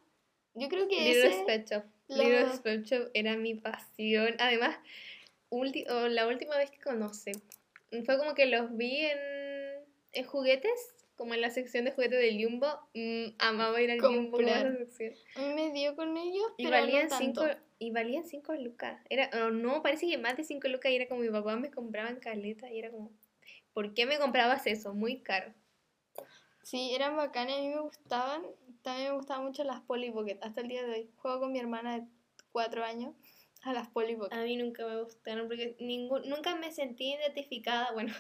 Yo 0.54 0.68
creo 0.68 0.90
que 0.90 1.00
Little 1.00 1.28
ese... 1.30 1.44
Pet 1.46 1.70
Shop. 1.70 1.84
Little 2.10 2.58
Pet 2.62 2.84
Shop 2.84 3.10
era 3.14 3.38
mi 3.38 3.56
pasión. 3.56 4.36
Además, 4.40 4.78
ulti- 5.50 5.90
o 5.90 6.10
la 6.10 6.28
última 6.28 6.58
vez 6.58 6.72
que 6.72 6.80
conocí, 6.82 7.32
fue 8.06 8.18
como 8.18 8.34
que 8.34 8.48
los 8.48 8.76
vi 8.76 8.98
en, 9.06 9.18
en 10.12 10.26
juguetes, 10.26 10.94
como 11.16 11.34
en 11.36 11.40
la 11.40 11.52
sección 11.52 11.86
de 11.86 11.92
juguetes 11.92 12.20
del 12.20 12.44
Jumbo. 12.44 12.68
Mm, 12.94 13.36
amaba 13.40 13.82
ir 13.82 13.92
al 13.92 14.02
Jumbo 14.02 14.32
Comprar. 14.38 14.78
sección. 14.90 15.14
A 15.36 15.40
mí 15.48 15.54
me 15.54 15.72
dio 15.72 15.96
con 15.96 16.18
ellos, 16.18 16.48
Y 16.58 16.66
pero 16.66 16.76
valían 16.82 17.08
no 17.08 17.18
cinco. 17.18 17.46
Y 17.80 17.92
valían 17.92 18.26
5 18.26 18.54
lucas. 18.56 19.02
Era, 19.10 19.30
o 19.46 19.50
no, 19.50 19.82
parece 19.82 20.08
que 20.08 20.18
más 20.18 20.38
de 20.38 20.44
5 20.44 20.68
lucas 20.68 20.92
y 20.92 20.96
era 20.96 21.08
como 21.08 21.22
mi 21.22 21.30
papá 21.30 21.56
me 21.56 21.72
compraba 21.72 22.10
en 22.10 22.20
caleta 22.20 22.70
y 22.72 22.78
era 22.78 22.92
como, 22.92 23.12
¿por 23.74 23.94
qué 23.94 24.06
me 24.06 24.20
comprabas 24.20 24.68
eso? 24.68 24.94
Muy 24.94 25.22
caro. 25.22 25.54
Sí, 26.62 26.94
eran 26.94 27.16
bacanas, 27.16 27.58
a 27.58 27.62
mí 27.62 27.70
me 27.70 27.80
gustaban. 27.80 28.44
También 28.84 29.10
me 29.10 29.16
gustaban 29.16 29.46
mucho 29.46 29.64
las 29.64 29.82
Polly 29.82 30.12
Pocket, 30.12 30.38
hasta 30.42 30.62
el 30.62 30.68
día 30.68 30.84
de 30.84 30.92
hoy. 30.92 31.10
Juego 31.18 31.40
con 31.40 31.52
mi 31.52 31.60
hermana 31.60 32.00
de 32.00 32.08
cuatro 32.52 32.84
años 32.84 33.16
a 33.64 33.74
las 33.74 33.88
Polly 33.90 34.16
Pocket. 34.16 34.36
A 34.36 34.44
mí 34.44 34.58
nunca 34.58 34.86
me 34.86 35.02
gustaron 35.02 35.48
porque 35.48 35.76
ningún, 35.80 36.28
nunca 36.30 36.56
me 36.56 36.72
sentí 36.72 37.14
identificada, 37.14 37.92
bueno, 37.94 38.14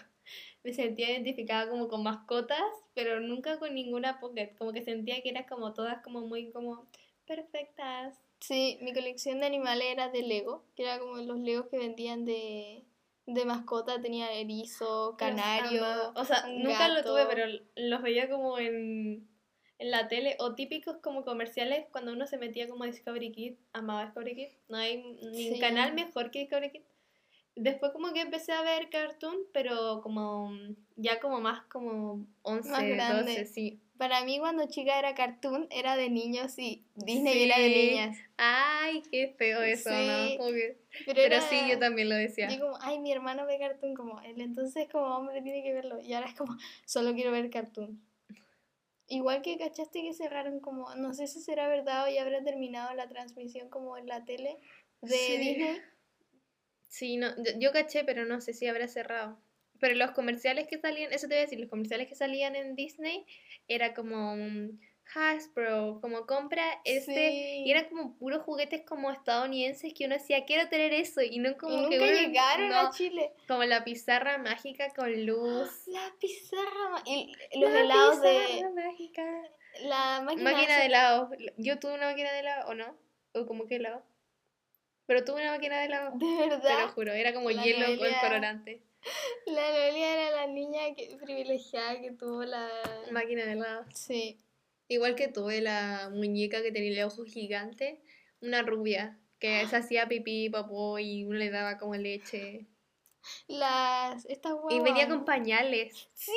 me 0.63 0.73
sentía 0.73 1.11
identificada 1.11 1.69
como 1.69 1.89
con 1.89 2.01
mascotas, 2.01 2.63
pero 2.93 3.19
nunca 3.19 3.59
con 3.59 3.75
ninguna 3.75 4.19
pocket, 4.19 4.55
como 4.57 4.73
que 4.73 4.81
sentía 4.81 5.21
que 5.21 5.29
eran 5.29 5.45
como 5.45 5.73
todas 5.73 6.01
como 6.01 6.21
muy 6.21 6.51
como 6.51 6.87
perfectas. 7.27 8.17
Sí, 8.39 8.77
mi 8.81 8.93
colección 8.93 9.39
de 9.39 9.45
animales 9.47 9.87
era 9.91 10.09
de 10.09 10.21
Lego, 10.23 10.63
que 10.75 10.83
era 10.83 10.99
como 10.99 11.17
los 11.17 11.39
Legos 11.39 11.67
que 11.67 11.77
vendían 11.77 12.25
de, 12.25 12.85
de 13.25 13.45
mascota. 13.45 14.01
Tenía 14.01 14.31
erizo, 14.33 15.15
canario. 15.17 15.83
O 16.15 16.23
sea, 16.25 16.45
un 16.47 16.63
nunca 16.63 16.87
lo 16.87 17.03
tuve, 17.03 17.25
pero 17.25 17.45
los 17.75 18.01
veía 18.01 18.29
como 18.29 18.57
en, 18.57 19.27
en 19.77 19.91
la 19.91 20.07
tele 20.07 20.35
o 20.39 20.55
típicos 20.55 20.97
como 20.97 21.23
comerciales 21.25 21.85
cuando 21.91 22.13
uno 22.13 22.27
se 22.27 22.37
metía 22.37 22.67
como 22.69 22.83
a 22.85 22.87
Discovery 22.87 23.31
Kids, 23.31 23.59
amaba 23.73 24.05
Discovery 24.05 24.35
Kids, 24.35 24.57
no 24.69 24.77
hay 24.77 25.03
ni 25.03 25.51
Sí. 25.53 25.59
canal 25.59 25.93
mejor 25.93 26.31
que 26.31 26.39
Discovery 26.39 26.71
Kids. 26.71 26.85
Después 27.55 27.91
como 27.91 28.13
que 28.13 28.21
empecé 28.21 28.53
a 28.53 28.61
ver 28.61 28.89
cartoon, 28.89 29.37
pero 29.51 29.99
como 30.01 30.49
ya 30.95 31.19
como 31.19 31.41
más 31.41 31.63
como 31.63 32.25
11, 32.43 32.69
Más 32.69 32.87
grande. 32.87 33.31
12, 33.33 33.45
sí. 33.45 33.81
Para 33.99 34.23
mí 34.23 34.39
cuando 34.39 34.65
chica 34.69 34.97
era 34.97 35.13
cartoon, 35.13 35.67
era 35.71 35.97
de 35.97 36.09
niños 36.09 36.57
y 36.57 36.85
Disney 36.95 37.43
era 37.43 37.59
de 37.59 37.67
niñas. 37.69 38.17
Ay, 38.37 39.03
qué 39.11 39.35
feo 39.37 39.61
eso, 39.61 39.89
Sí, 39.89 40.37
¿no? 40.37 40.53
Que- 40.53 40.77
Pero, 41.13 41.41
sí, 41.41 41.57
yo 41.69 41.77
también 41.79 42.07
lo 42.07 42.15
decía. 42.15 42.49
Yo 42.49 42.61
como, 42.61 42.77
ay, 42.79 42.97
mi 42.99 43.11
hermano 43.11 43.45
ve 43.45 43.59
cartoon 43.59 43.95
como 43.95 44.21
él, 44.21 44.39
entonces 44.39 44.87
como 44.89 45.17
hombre 45.17 45.41
tiene 45.41 45.61
que 45.63 45.73
verlo. 45.73 45.99
Y 45.99 46.13
ahora 46.13 46.27
es 46.29 46.33
como, 46.35 46.55
solo 46.85 47.13
quiero 47.13 47.31
ver 47.31 47.49
cartoon. 47.49 48.01
Igual 49.07 49.41
que 49.41 49.57
cachaste 49.57 50.01
que 50.01 50.13
cerraron 50.13 50.61
como, 50.61 50.95
no 50.95 51.13
sé 51.13 51.27
si 51.27 51.41
será 51.41 51.67
verdad 51.67 52.05
o 52.05 52.09
ya 52.09 52.21
habrá 52.21 52.41
terminado 52.41 52.93
la 52.95 53.09
transmisión 53.09 53.67
como 53.67 53.97
en 53.97 54.07
la 54.07 54.23
tele 54.23 54.59
de 55.01 55.17
Sí. 55.17 55.37
Disney. 55.37 55.81
Sí, 56.87 57.17
no, 57.17 57.27
yo, 57.35 57.51
yo 57.59 57.71
caché, 57.73 58.05
pero 58.05 58.23
no 58.23 58.39
sé 58.39 58.53
si 58.53 58.65
habrá 58.67 58.87
cerrado. 58.87 59.37
Pero 59.79 59.95
los 59.95 60.11
comerciales 60.11 60.67
que 60.67 60.77
salían, 60.77 61.11
eso 61.13 61.27
te 61.27 61.35
voy 61.35 61.39
a 61.39 61.45
decir, 61.45 61.59
los 61.59 61.69
comerciales 61.69 62.07
que 62.07 62.15
salían 62.15 62.55
en 62.55 62.75
Disney 62.75 63.25
era 63.67 63.93
como 63.93 64.35
Hasbro, 65.15 65.99
como 66.01 66.25
compra 66.27 66.63
este, 66.83 67.13
Sí. 67.31 67.63
y 67.65 67.71
eran 67.71 67.85
como 67.85 68.15
puros 68.17 68.43
juguetes 68.43 68.81
como 68.85 69.09
estadounidenses 69.11 69.93
que 69.93 70.05
uno 70.05 70.13
decía, 70.15 70.45
quiero 70.45 70.69
tener 70.69 70.93
eso, 70.93 71.21
y 71.21 71.39
no 71.39 71.57
como 71.57 71.73
y 71.73 71.81
nunca 71.81 71.97
que 71.97 72.03
uno- 72.03 72.13
llegaron 72.19 72.69
no, 72.69 72.75
a 72.75 72.91
Chile. 72.91 73.31
como 73.47 73.63
la 73.63 73.83
pizarra 73.83 74.37
mágica 74.37 74.93
con 74.95 75.25
luz. 75.25 75.69
La 75.87 76.13
pizarra, 76.19 77.01
y 77.07 77.33
los 77.59 77.71
La 77.71 77.79
helados 77.81 78.17
pizarra 78.19 78.69
de 78.69 78.69
mágica. 78.83 79.41
la 79.81 80.21
máquina, 80.23 80.77
de 80.79 80.85
helado. 80.85 81.31
Yo 81.57 81.79
tuve 81.79 81.93
una 81.95 82.09
máquina 82.09 82.31
de 82.33 82.39
helado, 82.39 82.69
¿o 82.69 82.75
no? 82.75 82.95
¿O 83.33 83.45
como 83.47 83.65
que 83.65 83.77
helado? 83.77 84.03
Pero 85.07 85.23
tuve 85.23 85.41
una 85.41 85.51
máquina 85.53 85.79
de 85.79 85.85
helado. 85.85 86.11
De 86.11 86.19
Te 86.19 86.25
lo 86.25 86.59
verdad. 86.59 86.89
juro, 86.93 87.13
era 87.13 87.33
como 87.33 87.49
La 87.49 87.63
hielo 87.63 87.85
con 87.97 88.09
colorante. 88.21 88.83
La 89.45 89.71
Noelia 89.71 90.13
era 90.13 90.35
la 90.35 90.47
niña 90.47 90.93
que, 90.95 91.17
privilegiada 91.21 91.99
que 92.01 92.11
tuvo 92.11 92.43
la... 92.43 92.69
Máquina 93.11 93.45
de 93.45 93.53
helado. 93.53 93.85
Sí. 93.93 94.37
Igual 94.87 95.15
que 95.15 95.27
tuve 95.27 95.61
la 95.61 96.09
muñeca 96.11 96.61
que 96.61 96.71
tenía 96.71 96.91
el 96.91 97.07
ojo 97.07 97.23
gigante, 97.23 98.01
una 98.41 98.61
rubia, 98.61 99.19
que 99.39 99.65
se 99.67 99.75
hacía 99.75 100.07
pipí, 100.07 100.49
popó 100.49 100.99
y 100.99 101.25
uno 101.25 101.37
le 101.37 101.49
daba 101.49 101.77
como 101.77 101.95
leche. 101.95 102.67
Las... 103.47 104.25
Estas 104.25 104.53
guaguas. 104.53 104.75
Y 104.75 104.79
venía 104.79 105.07
con 105.07 105.25
pañales. 105.25 106.09
Sí, 106.13 106.31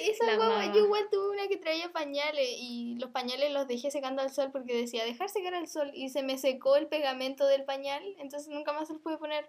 esa 0.00 0.26
La 0.26 0.36
guagua. 0.36 0.72
Yo 0.72 0.84
igual 0.84 1.08
tuve 1.10 1.30
una 1.30 1.48
que 1.48 1.56
traía 1.56 1.92
pañales 1.92 2.48
y 2.58 2.96
los 2.98 3.10
pañales 3.10 3.52
los 3.52 3.66
dejé 3.66 3.90
secando 3.90 4.22
al 4.22 4.30
sol 4.30 4.50
porque 4.52 4.76
decía 4.76 5.04
dejar 5.04 5.28
secar 5.28 5.54
al 5.54 5.68
sol 5.68 5.90
y 5.94 6.10
se 6.10 6.22
me 6.22 6.38
secó 6.38 6.76
el 6.76 6.86
pegamento 6.86 7.46
del 7.46 7.64
pañal, 7.64 8.02
entonces 8.18 8.48
nunca 8.48 8.72
más 8.72 8.88
se 8.88 8.94
los 8.94 9.02
pude 9.02 9.18
poner. 9.18 9.48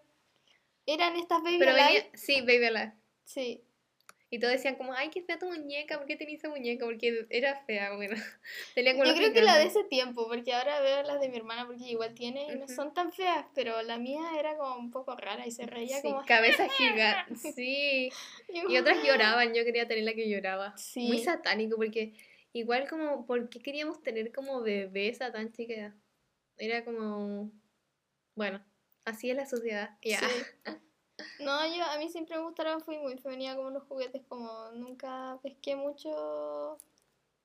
Eran 0.85 1.15
estas 1.15 1.41
baby 1.43 1.57
Pero 1.59 1.71
alive. 1.71 1.87
venía, 1.87 2.09
sí, 2.13 2.41
Baby 2.41 2.65
Alive. 2.65 2.93
Sí. 3.23 3.61
Y 4.31 4.39
todos 4.39 4.53
decían 4.53 4.75
como, 4.75 4.91
ay, 4.93 5.09
qué 5.11 5.21
fea 5.21 5.37
tu 5.39 5.45
muñeca, 5.45 5.97
¿por 5.97 6.07
qué 6.07 6.15
tenías 6.15 6.39
esa 6.39 6.49
muñeca? 6.49 6.83
Porque 6.85 7.25
era 7.29 7.55
fea, 7.65 7.95
bueno. 7.95 8.15
Tenía 8.75 8.93
como 8.93 9.05
Yo 9.05 9.13
creo 9.13 9.31
que 9.31 9.41
la 9.41 9.57
de 9.57 9.65
ese 9.65 9.83
tiempo, 9.83 10.27
porque 10.27 10.51
ahora 10.53 10.81
veo 10.81 11.03
las 11.03 11.21
de 11.21 11.29
mi 11.29 11.37
hermana 11.37 11.65
porque 11.67 11.85
igual 11.85 12.13
tiene 12.15 12.51
y 12.51 12.57
no 12.57 12.67
son 12.67 12.93
tan 12.93 13.13
feas, 13.13 13.45
pero 13.53 13.81
la 13.83 13.97
mía 13.97 14.21
era 14.37 14.57
como 14.57 14.75
un 14.77 14.91
poco 14.91 15.15
rara 15.15 15.45
y 15.47 15.51
se 15.51 15.65
reía 15.65 16.01
Sí, 16.01 16.09
como... 16.09 16.25
cabeza 16.25 16.67
gigante, 16.77 17.53
sí. 17.53 18.09
Y 18.49 18.77
otras 18.77 18.97
lloraban, 19.03 19.53
yo 19.53 19.63
quería 19.63 19.87
tener 19.87 20.03
la 20.03 20.13
que 20.13 20.27
lloraba. 20.29 20.75
Sí. 20.77 21.07
Muy 21.07 21.19
satánico, 21.19 21.77
porque 21.77 22.13
igual 22.51 22.89
como, 22.89 23.25
¿por 23.25 23.47
qué 23.49 23.59
queríamos 23.59 24.01
tener 24.01 24.31
como 24.33 24.61
bebés 24.61 25.21
a 25.21 25.31
tan 25.31 25.51
chica? 25.53 25.95
Era 26.57 26.83
como, 26.83 27.51
bueno, 28.35 28.65
así 29.05 29.29
es 29.29 29.37
la 29.37 29.45
sociedad. 29.45 29.97
Ya. 30.01 30.19
Sí. 30.19 30.25
No, 31.39 31.65
yo 31.65 31.81
a 31.85 31.97
mí 31.97 32.09
siempre 32.09 32.35
me 32.35 32.43
gustaron, 32.43 32.81
fui 32.81 32.97
muy 32.97 33.17
femenina 33.17 33.55
como 33.55 33.69
los 33.69 33.83
juguetes, 33.83 34.21
como 34.27 34.69
nunca 34.73 35.39
pesqué 35.41 35.77
mucho, 35.77 36.77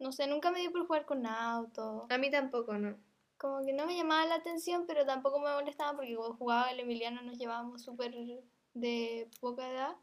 no 0.00 0.10
sé, 0.10 0.26
nunca 0.26 0.50
me 0.50 0.58
dio 0.58 0.72
por 0.72 0.86
jugar 0.86 1.06
con 1.06 1.24
autos, 1.24 2.04
A 2.10 2.18
mí 2.18 2.32
tampoco, 2.32 2.76
¿no? 2.76 2.96
como 3.40 3.64
que 3.64 3.72
no 3.72 3.86
me 3.86 3.96
llamaba 3.96 4.26
la 4.26 4.34
atención, 4.34 4.84
pero 4.86 5.06
tampoco 5.06 5.40
me 5.40 5.50
molestaba 5.50 5.96
porque 5.96 6.14
cuando 6.14 6.36
jugaba 6.36 6.70
el 6.70 6.80
Emiliano 6.80 7.22
nos 7.22 7.38
llevábamos 7.38 7.82
súper 7.82 8.14
de 8.74 9.28
poca 9.40 9.66
edad, 9.66 9.96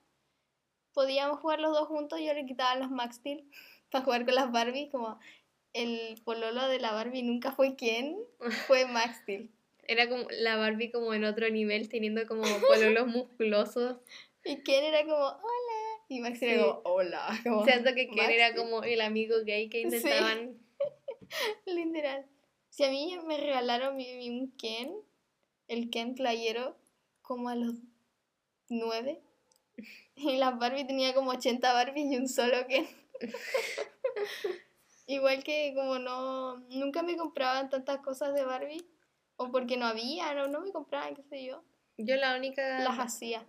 podíamos 0.92 1.40
jugar 1.40 1.60
los 1.60 1.72
dos 1.72 1.88
juntos, 1.88 2.20
yo 2.20 2.34
le 2.34 2.48
quitaba 2.48 2.76
los 2.76 2.90
Max 2.90 3.18
Steel 3.18 3.48
para 3.92 4.04
jugar 4.04 4.26
con 4.26 4.34
las 4.34 4.52
Barbie, 4.52 4.90
como 4.90 5.20
el 5.74 6.20
pololo 6.26 6.68
de 6.68 6.80
la 6.80 6.94
Barbie 6.94 7.22
nunca 7.22 7.52
fue 7.52 7.76
quien, 7.76 8.18
fue 8.66 8.88
Max 8.88 9.20
Steel. 9.22 9.52
Era 9.88 10.10
como 10.10 10.28
la 10.30 10.58
Barbie 10.58 10.92
como 10.92 11.14
en 11.14 11.24
otro 11.24 11.50
nivel, 11.50 11.88
teniendo 11.90 12.28
como 12.28 12.44
pololos 12.68 13.08
musculosos. 13.08 13.98
Y 14.44 14.62
Ken 14.64 14.84
era 14.84 15.02
como, 15.04 15.16
hola. 15.16 16.04
Y 16.10 16.20
Max 16.20 16.42
era 16.42 16.54
Sí. 16.54 16.60
como, 16.60 16.82
hola. 16.84 17.40
Como, 17.44 17.66
Siento 17.66 17.94
que 17.94 18.08
Ken 18.08 18.16
Max 18.16 18.30
era 18.30 18.56
como 18.56 18.84
el 18.84 19.02
amigo 19.02 19.38
gay 19.46 19.70
que 19.70 19.80
Sí. 19.90 19.96
intentaban. 19.98 20.58
Literal. 21.66 22.26
Si 22.70 22.84
a 22.84 22.90
mí 22.90 23.18
me 23.26 23.38
regalaron 23.38 23.96
mi, 23.96 24.14
mi- 24.16 24.30
un 24.30 24.52
Ken, 24.58 24.94
el 25.68 25.90
Ken 25.90 26.16
playero, 26.16 26.78
como 27.22 27.50
a 27.50 27.56
los 27.56 27.74
nueve. 28.70 29.22
Y 30.16 30.38
la 30.38 30.52
Barbie 30.52 30.86
tenía 30.86 31.14
como 31.14 31.32
80 31.32 31.72
Barbies 31.74 32.12
y 32.12 32.18
un 32.18 32.28
solo 32.28 32.66
Ken. 32.68 32.88
Igual 35.08 35.44
que 35.44 35.74
como 35.76 36.00
no, 36.00 36.58
nunca 36.70 37.02
me 37.04 37.16
compraban 37.16 37.70
tantas 37.70 38.00
cosas 38.00 38.34
de 38.34 38.44
Barbie. 38.44 38.86
O 39.38 39.52
porque 39.52 39.78
no 39.78 39.86
había, 39.86 40.34
no, 40.34 40.48
no 40.48 40.62
me 40.62 40.72
compraban, 40.72 41.16
qué 41.16 41.24
sé 41.24 41.46
yo. 41.46 41.64
Yo 41.98 42.16
la 42.16 42.36
única... 42.36 42.80
Las 42.80 43.00
hacía. 43.00 43.46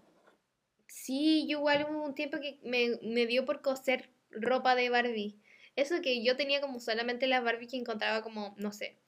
Sí, 0.86 1.46
yo 1.48 1.58
igual 1.58 1.86
hubo 1.90 2.02
un 2.04 2.14
tiempo 2.14 2.38
que 2.40 2.58
me, 2.62 2.98
me 3.02 3.26
dio 3.26 3.44
por 3.44 3.60
coser 3.60 4.10
ropa 4.30 4.74
de 4.74 4.88
Barbie. 4.90 5.38
Eso 5.76 6.00
que 6.02 6.24
yo 6.24 6.36
tenía 6.36 6.60
como 6.60 6.80
solamente 6.80 7.26
las 7.26 7.44
Barbie 7.44 7.68
que 7.68 7.76
encontraba 7.76 8.22
como, 8.22 8.54
no 8.58 8.72
sé. 8.72 8.98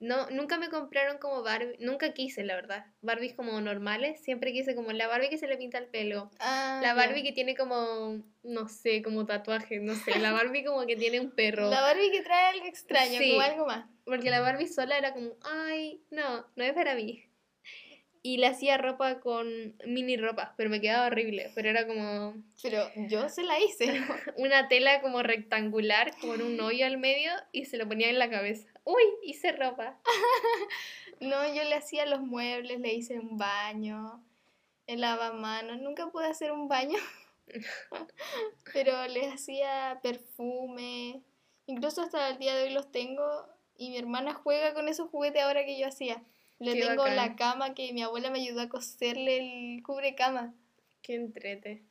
No, 0.00 0.30
nunca 0.30 0.56
me 0.56 0.70
compraron 0.70 1.18
como 1.18 1.42
Barbie, 1.42 1.76
nunca 1.78 2.14
quise, 2.14 2.42
la 2.42 2.54
verdad. 2.54 2.86
Barbies 3.02 3.34
como 3.34 3.60
normales, 3.60 4.18
siempre 4.22 4.50
quise 4.50 4.74
como 4.74 4.92
la 4.92 5.06
Barbie 5.08 5.28
que 5.28 5.36
se 5.36 5.46
le 5.46 5.58
pinta 5.58 5.76
el 5.76 5.88
pelo. 5.88 6.30
Ah, 6.38 6.80
La. 6.82 6.94
Barbie 6.94 7.22
que 7.22 7.32
tiene 7.32 7.54
como, 7.54 8.22
no 8.42 8.68
sé, 8.68 9.02
como 9.02 9.26
tatuaje, 9.26 9.78
no 9.78 9.94
sé. 9.94 10.18
La 10.18 10.32
Barbie 10.32 10.64
como 10.64 10.86
que 10.86 10.96
tiene 10.96 11.20
un 11.20 11.30
perro. 11.30 11.68
La 11.68 11.82
Barbie 11.82 12.10
que 12.10 12.22
trae 12.22 12.46
algo 12.46 12.64
extraño, 12.64 13.18
Sí. 13.18 13.30
como 13.32 13.42
algo 13.42 13.66
más. 13.66 13.86
Porque 14.10 14.30
la 14.30 14.40
Barbie 14.40 14.66
sola 14.66 14.98
era 14.98 15.14
como, 15.14 15.30
ay, 15.42 16.02
no, 16.10 16.44
no 16.56 16.64
es 16.64 16.72
para 16.74 16.94
mí. 16.96 17.24
y 18.22 18.36
le 18.36 18.48
hacía 18.48 18.76
ropa 18.76 19.20
con 19.20 19.76
mini 19.86 20.16
ropa, 20.18 20.52
pero 20.58 20.68
me 20.68 20.80
quedaba 20.80 21.06
horrible, 21.06 21.50
pero 21.54 21.70
era 21.70 21.86
como 21.86 22.34
Pero 22.62 22.90
yo 23.08 23.28
se 23.30 23.42
la 23.44 23.58
hice. 23.60 23.86
una 24.36 24.68
tela 24.68 25.00
como 25.00 25.22
rectangular 25.22 26.12
con 26.20 26.42
un 26.42 26.60
hoyo 26.66 26.84
al 26.86 26.98
medio 26.98 27.32
y 27.52 27.64
se 27.64 27.78
lo 27.78 27.88
ponía 27.88 28.10
en 28.10 28.18
la 28.18 28.28
cabeza. 28.28 28.68
Uy, 28.84 29.02
hice 29.22 29.52
ropa. 29.52 29.98
No, 31.20 31.46
yo 31.54 31.64
le 31.64 31.74
hacía 31.74 32.04
los 32.06 32.20
muebles, 32.20 32.80
le 32.80 32.94
hice 32.94 33.18
un 33.18 33.38
baño, 33.38 34.22
el 34.86 35.00
lavamanos. 35.02 35.80
Nunca 35.80 36.08
pude 36.10 36.26
hacer 36.26 36.50
un 36.50 36.66
baño, 36.66 36.98
pero 38.72 39.06
le 39.06 39.28
hacía 39.30 40.00
perfume. 40.02 41.22
Incluso 41.66 42.02
hasta 42.02 42.28
el 42.30 42.38
día 42.38 42.54
de 42.56 42.64
hoy 42.64 42.70
los 42.70 42.90
tengo 42.90 43.22
y 43.80 43.88
mi 43.88 43.96
hermana 43.96 44.34
juega 44.34 44.74
con 44.74 44.88
esos 44.88 45.08
juguetes 45.08 45.42
ahora 45.42 45.64
que 45.64 45.78
yo 45.78 45.86
hacía. 45.88 46.22
Le 46.58 46.74
Qué 46.74 46.80
tengo 46.82 47.02
bacán. 47.02 47.16
la 47.16 47.34
cama 47.36 47.74
que 47.74 47.92
mi 47.94 48.02
abuela 48.02 48.30
me 48.30 48.38
ayudó 48.40 48.60
a 48.60 48.68
coserle 48.68 49.38
el 49.76 49.82
cubre 49.82 50.14
cama. 50.14 50.52
Qué 51.00 51.14
entrete. 51.14 51.82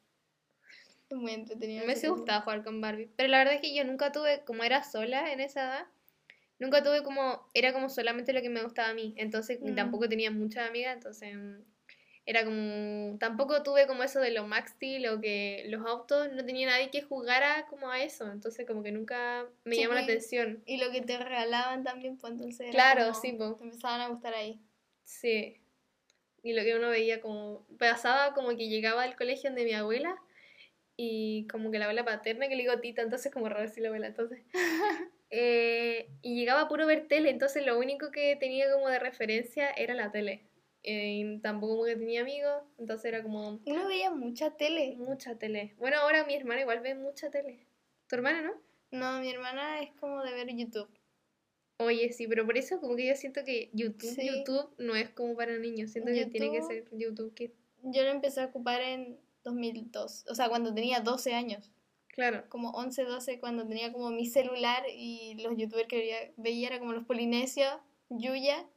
Es 1.10 1.18
muy 1.18 1.32
entretenido. 1.32 1.88
Me 1.88 1.96
gustado 1.96 2.42
jugar 2.44 2.64
con 2.64 2.80
Barbie. 2.80 3.10
Pero 3.16 3.30
la 3.30 3.40
verdad 3.40 3.56
es 3.56 3.62
que 3.62 3.74
yo 3.74 3.84
nunca 3.84 4.12
tuve, 4.12 4.44
como 4.46 4.64
era 4.64 4.84
sola 4.84 5.34
en 5.34 5.40
esa 5.40 5.62
edad, 5.64 5.86
nunca 6.60 6.84
tuve 6.84 7.02
como, 7.02 7.50
era 7.56 7.74
como 7.74 7.90
solamente 7.90 8.34
lo 8.34 8.44
que 8.44 8.50
me 8.50 8.62
gustaba 8.62 8.90
a 8.90 8.94
mí. 8.94 9.16
Entonces 9.18 9.58
Mm. 9.60 9.74
tampoco 9.74 10.08
tenía 10.08 10.30
muchas 10.30 10.70
amigas, 10.70 10.94
entonces 10.96 11.36
mm, 11.36 11.58
era 12.30 12.46
como, 12.46 13.18
tampoco 13.18 13.64
tuve 13.64 13.88
como 13.88 14.04
eso 14.04 14.20
de 14.20 14.30
los 14.30 14.46
Max 14.48 14.74
Steel 14.76 15.08
o 15.08 15.20
que 15.20 15.64
los 15.70 15.84
autos, 15.84 16.32
no 16.32 16.46
tenía 16.46 16.68
nadie 16.68 16.92
que 16.92 17.02
jugara 17.02 17.66
como 17.72 17.90
a 17.90 18.04
eso. 18.04 18.32
Entonces 18.32 18.68
como 18.68 18.84
que 18.84 18.92
nunca 18.92 19.48
me 19.64 19.74
Sí, 19.74 19.82
llamó 19.82 19.96
la 19.96 20.02
pues. 20.02 20.12
atención. 20.12 20.62
Y 20.68 20.78
lo 20.78 20.92
que 20.92 21.02
te 21.02 21.18
regalaban 21.18 21.84
también, 21.84 22.18
pues 22.18 22.34
entonces. 22.34 22.70
Claro, 22.70 23.06
como- 23.08 23.20
sí, 23.20 23.32
po. 23.34 23.56
Te 23.56 23.64
empezaban 23.64 24.02
a 24.02 24.10
gustar 24.10 24.36
ahí. 24.36 24.60
Sí. 25.04 25.58
Y 26.44 26.54
lo 26.54 26.62
que 26.62 26.76
uno 26.76 26.90
veía 26.90 27.20
como, 27.20 27.66
pasaba 27.80 28.36
como 28.36 28.50
que 28.50 28.70
llegaba 28.70 29.02
al 29.02 29.16
colegio 29.16 29.52
de 29.52 29.66
mi 29.66 29.74
abuela 29.74 30.16
y 30.96 31.48
como 31.48 31.72
que 31.72 31.80
la 31.80 31.86
abuela 31.86 32.06
paterna, 32.06 32.48
que 32.48 32.56
le 32.56 32.62
digo 32.62 32.80
tita, 32.80 33.02
entonces 33.02 33.34
como 33.34 33.50
raro 33.50 33.62
decir 33.64 33.82
la 33.82 33.90
abuela, 33.90 34.06
entonces. 34.06 34.40
eh, 35.32 36.10
y 36.22 36.36
llegaba 36.40 36.62
a 36.62 36.68
puro 36.68 36.86
ver 36.86 37.08
tele, 37.08 37.32
entonces 37.32 37.66
lo 37.66 37.80
único 37.80 38.12
que 38.12 38.36
tenía 38.36 38.72
como 38.72 38.88
de 38.88 39.00
referencia 39.00 39.72
era 39.72 39.96
la 39.96 40.12
tele. 40.12 40.44
Eh, 40.84 41.40
tampoco 41.44 41.74
como 41.74 41.86
que 41.86 41.96
tenía 41.98 42.22
amigos, 42.22 42.64
entonces 42.78 43.06
era 43.06 43.22
como 43.22 43.60
Uno 43.66 43.88
veía 43.88 44.12
mucha 44.12 44.52
tele. 44.56 44.96
mucha 44.98 45.36
tele. 45.38 45.76
Bueno, 45.78 45.98
ahora 45.98 46.24
mi 46.26 46.36
hermana 46.36 46.62
igual 46.62 46.80
ve 46.80 46.96
mucha 46.96 47.30
tele. 47.30 47.66
¿Tu 48.08 48.16
hermana 48.16 48.42
no? 48.42 48.54
No, 48.92 49.20
mi 49.20 49.30
hermana 49.30 49.82
es 49.82 49.92
como 50.00 50.24
de 50.24 50.32
ver 50.34 50.48
YouTube. 50.56 50.90
Oye, 51.78 52.12
sí, 52.12 52.28
pero 52.28 52.46
por 52.46 52.58
eso 52.58 52.80
como 52.82 52.96
que 52.96 53.08
yo 53.08 53.16
siento 53.16 53.44
que 53.46 53.70
YouTube, 53.74 54.10
Sí. 54.14 54.28
YouTube 54.28 54.70
no 54.78 54.96
es 54.96 55.10
como 55.12 55.36
para 55.36 55.58
niños, 55.58 55.92
siento 55.92 56.12
que 56.12 56.26
tiene 56.26 56.52
que 56.52 56.60
YouTube- 56.60 56.68
ser 56.68 56.86
YouTube 56.98 57.34
Kids. 57.34 57.54
Yo 57.84 58.04
lo 58.04 58.10
empecé 58.10 58.42
a 58.42 58.46
ocupar 58.46 58.82
en 58.82 59.18
2002, 59.44 60.26
o 60.30 60.36
sea, 60.36 60.50
cuando 60.50 60.74
tenía 60.74 61.00
12 61.00 61.34
años, 61.34 61.72
Claro. 62.10 62.44
como 62.50 62.72
11, 62.72 63.04
12, 63.04 63.40
cuando 63.40 63.66
tenía 63.66 63.94
como 63.94 64.10
mi 64.12 64.26
celular 64.26 64.84
y 64.94 65.36
los 65.42 65.56
youtubers 65.56 65.88
que 65.88 65.98
veía, 65.98 66.18
veía 66.36 66.68
era 66.68 66.80
como 66.80 66.92
los 66.92 67.06
polinesios, 67.06 67.72
Yuya, 68.10 68.68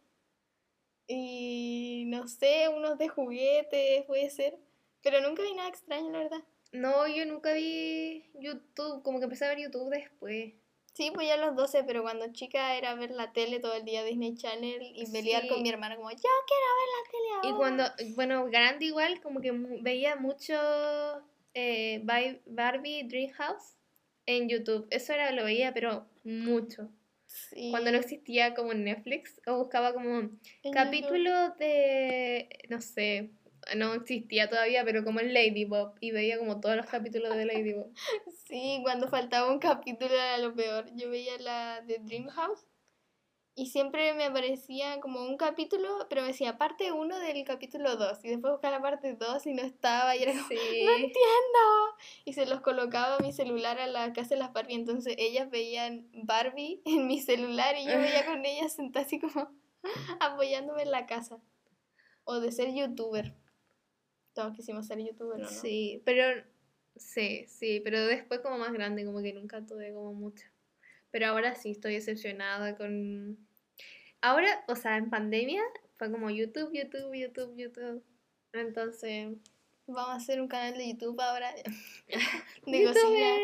y 1.07 2.05
no 2.07 2.29
sé, 2.29 2.69
unos 2.69 2.99
de 2.99 3.09
juguetes, 3.09 4.05
puede 4.07 4.31
ser, 4.31 4.57
pero 5.03 5.21
nunca 5.21 5.43
vi 5.43 5.53
nada 5.55 5.69
extraño, 5.69 6.11
la 6.11 6.19
verdad. 6.21 6.43
No, 6.73 7.07
yo 7.07 7.27
nunca 7.27 7.53
vi 7.53 8.25
YouTube, 8.35 9.03
como 9.03 9.19
que 9.19 9.25
empecé 9.25 9.45
a 9.45 9.49
ver 9.49 9.59
YouTube 9.61 9.91
después. 9.91 10.55
Sí, 10.95 11.11
pues 11.15 11.27
ya 11.27 11.35
a 11.35 11.37
los 11.39 11.57
12, 11.57 11.85
pero 11.85 12.03
cuando 12.03 12.31
chica 12.33 12.77
era 12.77 12.95
ver 12.95 13.11
la 13.13 13.33
tele 13.33 13.61
todo 13.61 13.75
el 13.75 13.85
día, 13.85 14.05
Disney 14.05 14.35
Channel, 14.37 14.83
y 14.95 15.07
pelear 15.11 15.43
Sí. 15.43 15.49
con 15.49 15.63
mi 15.63 15.69
hermana 15.71 15.97
como, 15.97 16.11
yo 16.11 16.17
quiero 16.17 16.67
ver 16.79 16.89
la 16.97 17.11
tele 17.11 17.29
Y 17.29 17.47
ahora". 17.47 17.57
cuando, 17.57 18.15
bueno, 18.15 18.45
grande 18.47 18.85
igual, 18.87 19.21
como 19.23 19.41
que 19.41 19.53
veía 19.53 20.17
mucho 20.17 20.55
eh, 21.55 22.01
Barbie 22.47 23.05
Dreamhouse 23.05 23.77
en 24.27 24.49
YouTube. 24.49 24.87
Eso 24.91 25.13
era, 25.13 25.33
lo 25.33 25.45
veía, 25.45 25.73
pero 25.75 26.07
mucho. 26.25 26.89
Sí, 27.33 27.71
Cuando 27.71 27.91
no 27.93 27.99
existía 27.99 28.55
como 28.55 28.75
Netflix, 28.75 29.41
o 29.47 29.57
buscaba 29.57 29.95
como 29.95 30.31
capítulos 30.73 31.57
de, 31.59 32.49
no 32.69 32.81
sé, 32.81 33.31
no 33.77 33.95
existía 33.95 34.51
todavía, 34.51 34.85
pero 34.85 35.05
como 35.05 35.21
en 35.21 35.33
Ladybug, 35.33 35.95
y 36.01 36.11
veía 36.11 36.39
como 36.39 36.61
todos 36.61 36.77
los 36.77 36.87
capítulos 36.87 37.35
de 37.37 37.47
Ladybug. 37.47 37.93
Sí, 38.47 38.81
cuando 38.83 39.09
faltaba 39.09 39.51
un 39.51 39.59
capítulo 39.61 40.13
era 40.13 40.37
lo 40.37 40.55
peor. 40.55 40.85
Yo 40.95 41.09
veía 41.09 41.39
la 41.39 41.81
de 41.81 41.99
Dream 42.01 42.29
House 42.29 42.67
y 43.55 43.67
siempre 43.67 44.15
me 44.15 44.25
aparecía 44.25 44.99
como 45.01 45.21
un 45.23 45.37
capítulo, 45.37 46.07
pero 46.09 46.23
me 46.23 46.29
decía 46.29 46.57
parte 46.57 46.91
1 46.93 47.19
del 47.19 47.45
capítulo 47.45 47.97
2 47.97 48.25
y 48.25 48.29
después 48.31 48.53
buscaba 48.53 48.77
la 48.79 48.83
parte 48.83 49.15
2 49.15 49.47
y 49.47 49.53
no 49.53 49.63
estaba 49.63 50.17
y 50.17 50.23
era 50.23 50.33
como, 50.33 50.49
Sí. 50.49 50.85
no 50.85 50.93
entiendo. 50.93 51.59
Y 52.25 52.33
se 52.33 52.47
los 52.47 52.61
colocaba 52.63 53.17
a 53.17 53.21
mi 53.21 53.33
celular 53.33 53.79
a 53.79 53.87
la 53.87 54.13
casa 54.15 54.31
de 54.31 54.37
las 54.37 54.53
Barbie, 54.53 54.75
entonces 54.75 55.15
ellas 55.19 55.51
veían 55.51 56.09
Barbie 56.15 56.81
en 56.87 57.07
mi 57.07 57.21
celular 57.21 57.77
y 57.77 57.85
yo 57.85 57.99
veía 57.99 58.25
con 58.25 58.43
ellas 58.47 58.73
sentada 58.73 59.05
así 59.05 59.21
como 59.21 59.51
apoyándome 60.21 60.83
en 60.83 60.91
la 60.91 61.07
casa. 61.07 61.39
O 62.25 62.41
de 62.41 62.53
ser 62.53 62.73
youtuber. 62.73 63.35
Todos 64.33 64.55
quisimos 64.55 64.87
ser 64.87 64.99
youtuber, 64.99 65.41
¿o 65.41 65.43
¿no? 65.43 65.49
Sí, 65.49 66.01
pero 66.07 66.43
sí, 66.97 67.45
sí, 67.49 67.81
pero 67.81 68.07
después 68.07 68.41
como 68.41 68.57
más 68.59 68.73
grande, 68.73 69.05
como 69.05 69.21
que 69.21 69.33
nunca 69.35 69.61
tuve 69.67 69.93
como 69.93 70.15
mucho. 70.15 70.47
Pero 71.13 71.27
ahora 71.29 71.55
sí 71.55 71.71
estoy 71.71 71.95
decepcionada 71.95 72.77
con... 72.77 73.39
Ahora, 74.21 74.65
o 74.67 74.75
sea, 74.75 74.97
en 74.97 75.09
pandemia 75.11 75.63
fue 75.99 76.11
como 76.11 76.29
YouTube, 76.31 76.73
YouTube, 76.73 77.15
YouTube, 77.15 77.57
YouTube. 77.57 78.03
Entonces, 78.53 79.29
Vamos 79.87 80.11
a 80.11 80.15
hacer 80.15 80.41
un 80.41 80.47
canal 80.49 80.79
de 80.79 80.89
YouTube 80.93 81.21
ahora 81.21 81.53
de 82.67 82.85
cocina. 82.85 83.37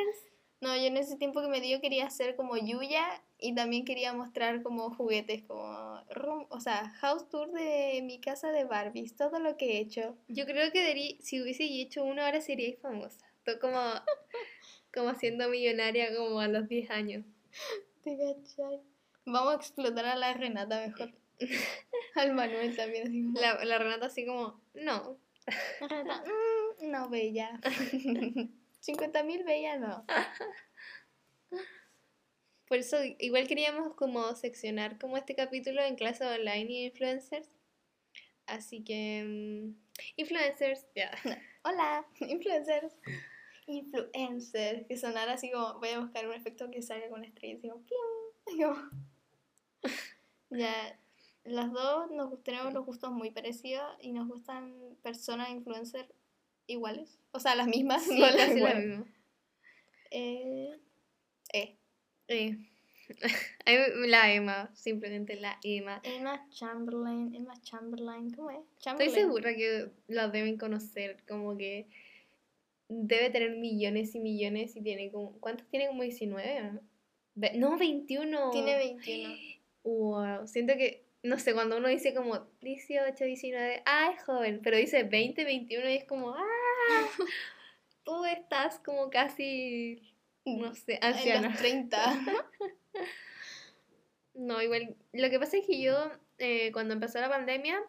No, 0.60 0.74
yo 0.76 0.82
en 0.84 0.96
ese 0.96 1.16
tiempo 1.16 1.40
que 1.42 1.48
me 1.48 1.60
dio 1.60 1.80
quería 1.80 2.06
hacer 2.06 2.36
como 2.36 2.56
Yuya 2.56 3.04
y 3.38 3.54
también 3.54 3.84
quería 3.84 4.12
mostrar 4.12 4.62
como 4.62 4.90
juguetes, 4.94 5.42
como, 5.42 6.00
room- 6.10 6.46
o 6.50 6.60
sea, 6.60 6.88
house 7.00 7.28
tour 7.28 7.50
de 7.52 8.00
mi 8.02 8.20
casa 8.20 8.50
de 8.52 8.64
Barbies, 8.64 9.14
todo 9.16 9.40
lo 9.40 9.56
que 9.56 9.72
he 9.76 9.78
hecho. 9.80 10.16
Yo 10.28 10.46
creo 10.46 10.70
que 10.72 10.80
deberí- 10.80 11.20
si 11.20 11.42
hubiese 11.42 11.64
hecho 11.64 12.04
uno 12.04 12.22
ahora 12.24 12.40
sería 12.40 12.72
famosa. 12.80 13.24
Tú 13.44 13.52
como, 13.60 13.78
como 14.94 15.14
siendo 15.16 15.48
millonaria 15.48 16.14
como 16.16 16.40
a 16.40 16.48
los 16.48 16.68
10 16.68 16.90
años. 16.90 17.24
¿Te 18.04 18.16
cachai? 18.16 18.80
Vamos 19.26 19.52
a 19.52 19.56
explotar 19.56 20.06
a 20.06 20.16
la 20.16 20.32
Renata 20.34 20.86
mejor. 20.86 21.12
Al 22.14 22.34
Manuel 22.34 22.74
también, 22.76 23.06
así 23.06 23.22
como, 23.22 23.40
La, 23.40 23.64
la 23.64 23.78
Renata 23.78 24.06
así 24.06 24.26
como, 24.26 24.60
no. 24.74 25.18
la 25.80 25.86
Renata, 25.88 26.24
"Mm, 26.24 26.90
no, 26.90 27.08
bella. 27.08 27.60
50 28.80 29.22
mil 29.24 29.44
bella, 29.44 29.76
no. 29.76 30.04
Por 32.66 32.78
eso 32.78 32.96
igual 33.18 33.48
queríamos 33.48 33.94
como 33.94 34.34
seccionar 34.34 34.98
como 34.98 35.16
este 35.16 35.34
capítulo 35.34 35.82
en 35.82 35.96
clase 35.96 36.24
online 36.24 36.66
y 36.70 36.84
influencers. 36.86 37.48
Así 38.46 38.82
que 38.84 39.24
mm, 39.26 39.74
influencers, 40.16 40.86
ya. 40.94 41.10
Hola, 41.64 42.06
influencers. 42.20 42.94
Influencers, 43.68 44.86
que 44.86 44.96
sonara 44.96 45.34
así 45.34 45.50
como, 45.50 45.78
voy 45.78 45.90
a 45.90 46.00
buscar 46.00 46.26
un 46.26 46.34
efecto 46.34 46.70
que 46.70 46.82
salga 46.82 47.08
con 47.08 47.24
estrellas, 47.24 47.58
así 47.58 47.68
como, 47.68 47.82
¡pium! 47.84 47.98
Como- 48.74 48.90
Ya, 50.50 50.98
las 51.44 51.70
dos 51.72 52.10
nos 52.10 52.42
tenemos 52.42 52.72
los 52.72 52.84
gustos 52.86 53.10
muy 53.12 53.30
parecidos 53.30 53.84
y 54.00 54.12
nos 54.12 54.26
gustan 54.28 54.74
personas 55.02 55.50
influencers 55.50 56.08
iguales. 56.66 57.18
O 57.32 57.40
sea, 57.40 57.54
las 57.54 57.66
mismas, 57.66 58.02
Sí, 58.04 58.18
no 58.18 58.30
las 58.30 58.56
iguales. 58.56 59.00
Eh, 60.10 60.78
eh, 61.52 61.76
Eh, 62.28 62.56
La 64.06 64.32
Emma, 64.32 64.70
simplemente 64.74 65.36
la 65.36 65.58
Emma. 65.62 66.00
Emma 66.02 66.46
Chamberlain, 66.50 67.34
Emma 67.34 67.54
Chamberlain, 67.62 68.30
¿cómo 68.34 68.50
es? 68.50 68.58
Estoy 68.58 68.80
Chamberlain. 68.80 69.14
segura 69.14 69.54
que 69.54 69.90
la 70.08 70.28
deben 70.28 70.58
conocer, 70.58 71.22
como 71.26 71.56
que 71.56 71.86
debe 72.88 73.30
tener 73.30 73.50
millones 73.56 74.14
y 74.14 74.20
millones 74.20 74.74
y 74.76 74.82
tiene 74.82 75.10
como... 75.12 75.38
¿Cuántos 75.40 75.66
tiene? 75.68 75.88
Como 75.88 76.02
19, 76.02 76.60
¿o 76.60 76.72
¿no? 76.72 76.80
Ve- 77.34 77.52
No, 77.56 77.76
21. 77.78 78.50
Tiene 78.50 78.76
21. 78.76 79.34
Wow, 79.84 80.46
siento 80.46 80.74
que, 80.76 81.04
no 81.22 81.38
sé, 81.38 81.54
cuando 81.54 81.76
uno 81.78 81.88
dice 81.88 82.14
como 82.14 82.46
18, 82.60 83.24
19, 83.24 83.82
ah, 83.86 84.12
es 84.16 84.22
joven, 84.24 84.60
pero 84.62 84.76
dice 84.76 85.02
20, 85.04 85.44
21 85.44 85.88
y 85.90 85.94
es 85.96 86.04
como, 86.04 86.30
ah, 86.34 86.38
tú 88.04 88.24
estás 88.24 88.78
como 88.80 89.08
casi, 89.10 90.14
no 90.44 90.74
sé, 90.74 90.94
En 90.94 91.04
anciana. 91.04 91.48
los 91.50 91.58
30. 91.58 92.22
No, 94.34 94.62
igual, 94.62 94.96
lo 95.12 95.30
que 95.30 95.38
pasa 95.38 95.56
es 95.56 95.66
que 95.66 95.80
yo, 95.80 95.94
eh, 96.38 96.70
cuando 96.72 96.94
empezó 96.94 97.20
la 97.20 97.28
pandemia, 97.28 97.80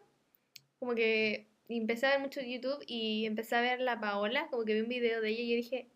como 0.80 0.96
que 0.96 1.48
empecé 1.78 2.08
a 2.08 2.12
ver 2.12 2.20
mucho 2.20 2.42
YouTube 2.42 2.84
y 2.88 3.26
empecé 3.26 3.56
a 3.56 3.62
ver 3.62 3.80
la 3.80 4.00
Paola, 4.00 4.48
como 4.50 4.66
que 4.66 4.74
vi 4.74 4.82
un 4.82 4.90
video 4.90 5.22
de 5.22 5.30
ella 5.30 5.42
y 5.42 5.50
yo 5.50 5.56
dije, 5.56 5.88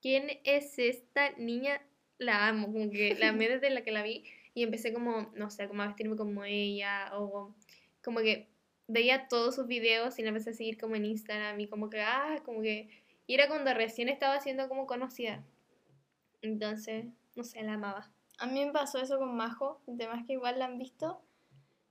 ¿quién 0.00 0.28
es 0.44 0.78
esta 0.78 1.30
niña? 1.38 1.80
La 2.18 2.46
amo, 2.46 2.66
como 2.72 2.90
que 2.90 3.16
la 3.16 3.30
amé 3.30 3.48
desde 3.48 3.70
la 3.70 3.82
que 3.82 3.90
la 3.90 4.02
vi 4.02 4.24
y 4.54 4.62
empecé 4.62 4.92
como, 4.92 5.32
no 5.34 5.50
sé, 5.50 5.66
como 5.66 5.82
a 5.82 5.86
vestirme 5.88 6.16
como 6.16 6.44
ella 6.44 7.10
o 7.14 7.54
como 8.02 8.20
que 8.20 8.48
veía 8.86 9.28
todos 9.28 9.54
sus 9.54 9.66
videos 9.66 10.18
y 10.18 10.22
la 10.22 10.28
empecé 10.28 10.50
a 10.50 10.54
seguir 10.54 10.78
como 10.78 10.94
en 10.94 11.06
Instagram 11.06 11.58
y 11.58 11.68
como 11.68 11.90
que, 11.90 12.00
ah, 12.02 12.40
como 12.44 12.62
que, 12.62 12.88
y 13.26 13.34
era 13.34 13.48
cuando 13.48 13.72
recién 13.74 14.08
estaba 14.08 14.40
siendo 14.40 14.68
como 14.68 14.86
conocida. 14.86 15.42
Entonces, 16.42 17.06
no 17.34 17.42
sé, 17.44 17.62
la 17.62 17.74
amaba. 17.74 18.12
A 18.38 18.46
mí 18.46 18.64
me 18.64 18.72
pasó 18.72 18.98
eso 18.98 19.18
con 19.18 19.34
Majo, 19.36 19.80
además 19.88 20.24
que 20.26 20.34
igual 20.34 20.58
la 20.58 20.66
han 20.66 20.78
visto. 20.78 21.22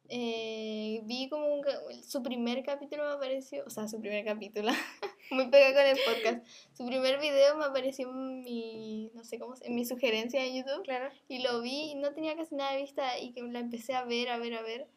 Eh, 0.10 1.02
vi 1.06 1.30
como 1.30 1.48
un 1.54 1.64
su 2.04 2.22
primer 2.22 2.64
capítulo 2.64 3.04
me 3.04 3.14
apareció, 3.14 3.64
o 3.66 3.70
sea, 3.70 3.88
su 3.88 4.00
primer 4.00 4.26
capítulo, 4.26 4.72
muy 5.32 5.48
pegado 5.50 5.74
con 5.74 5.86
el 5.86 5.98
podcast. 6.06 6.48
Su 6.74 6.86
primer 6.86 7.20
video 7.20 7.56
me 7.58 7.66
apareció 7.66 8.10
en 8.10 8.44
mi, 8.44 9.12
no 9.14 9.24
sé 9.24 9.40
cómo, 9.40 9.56
en 9.62 9.76
mi 9.76 9.86
sugerencia 9.86 10.44
en 10.46 10.56
YouTube. 10.56 10.84
Claro. 10.84 11.10
Y 11.28 11.40
lo 11.40 11.62
vi 11.62 11.92
y 11.92 11.96
no 11.96 12.14
tenía 12.14 12.36
casi 12.36 12.56
nada 12.56 12.74
de 12.74 12.82
vista 12.82 13.18
y 13.20 13.32
que 13.32 13.42
la 13.42 13.60
empecé 13.60 13.96
a 13.96 14.04
ver, 14.04 14.30
a 14.30 14.38
ver, 14.38 14.56
a 14.56 14.62
ver. 14.62 14.88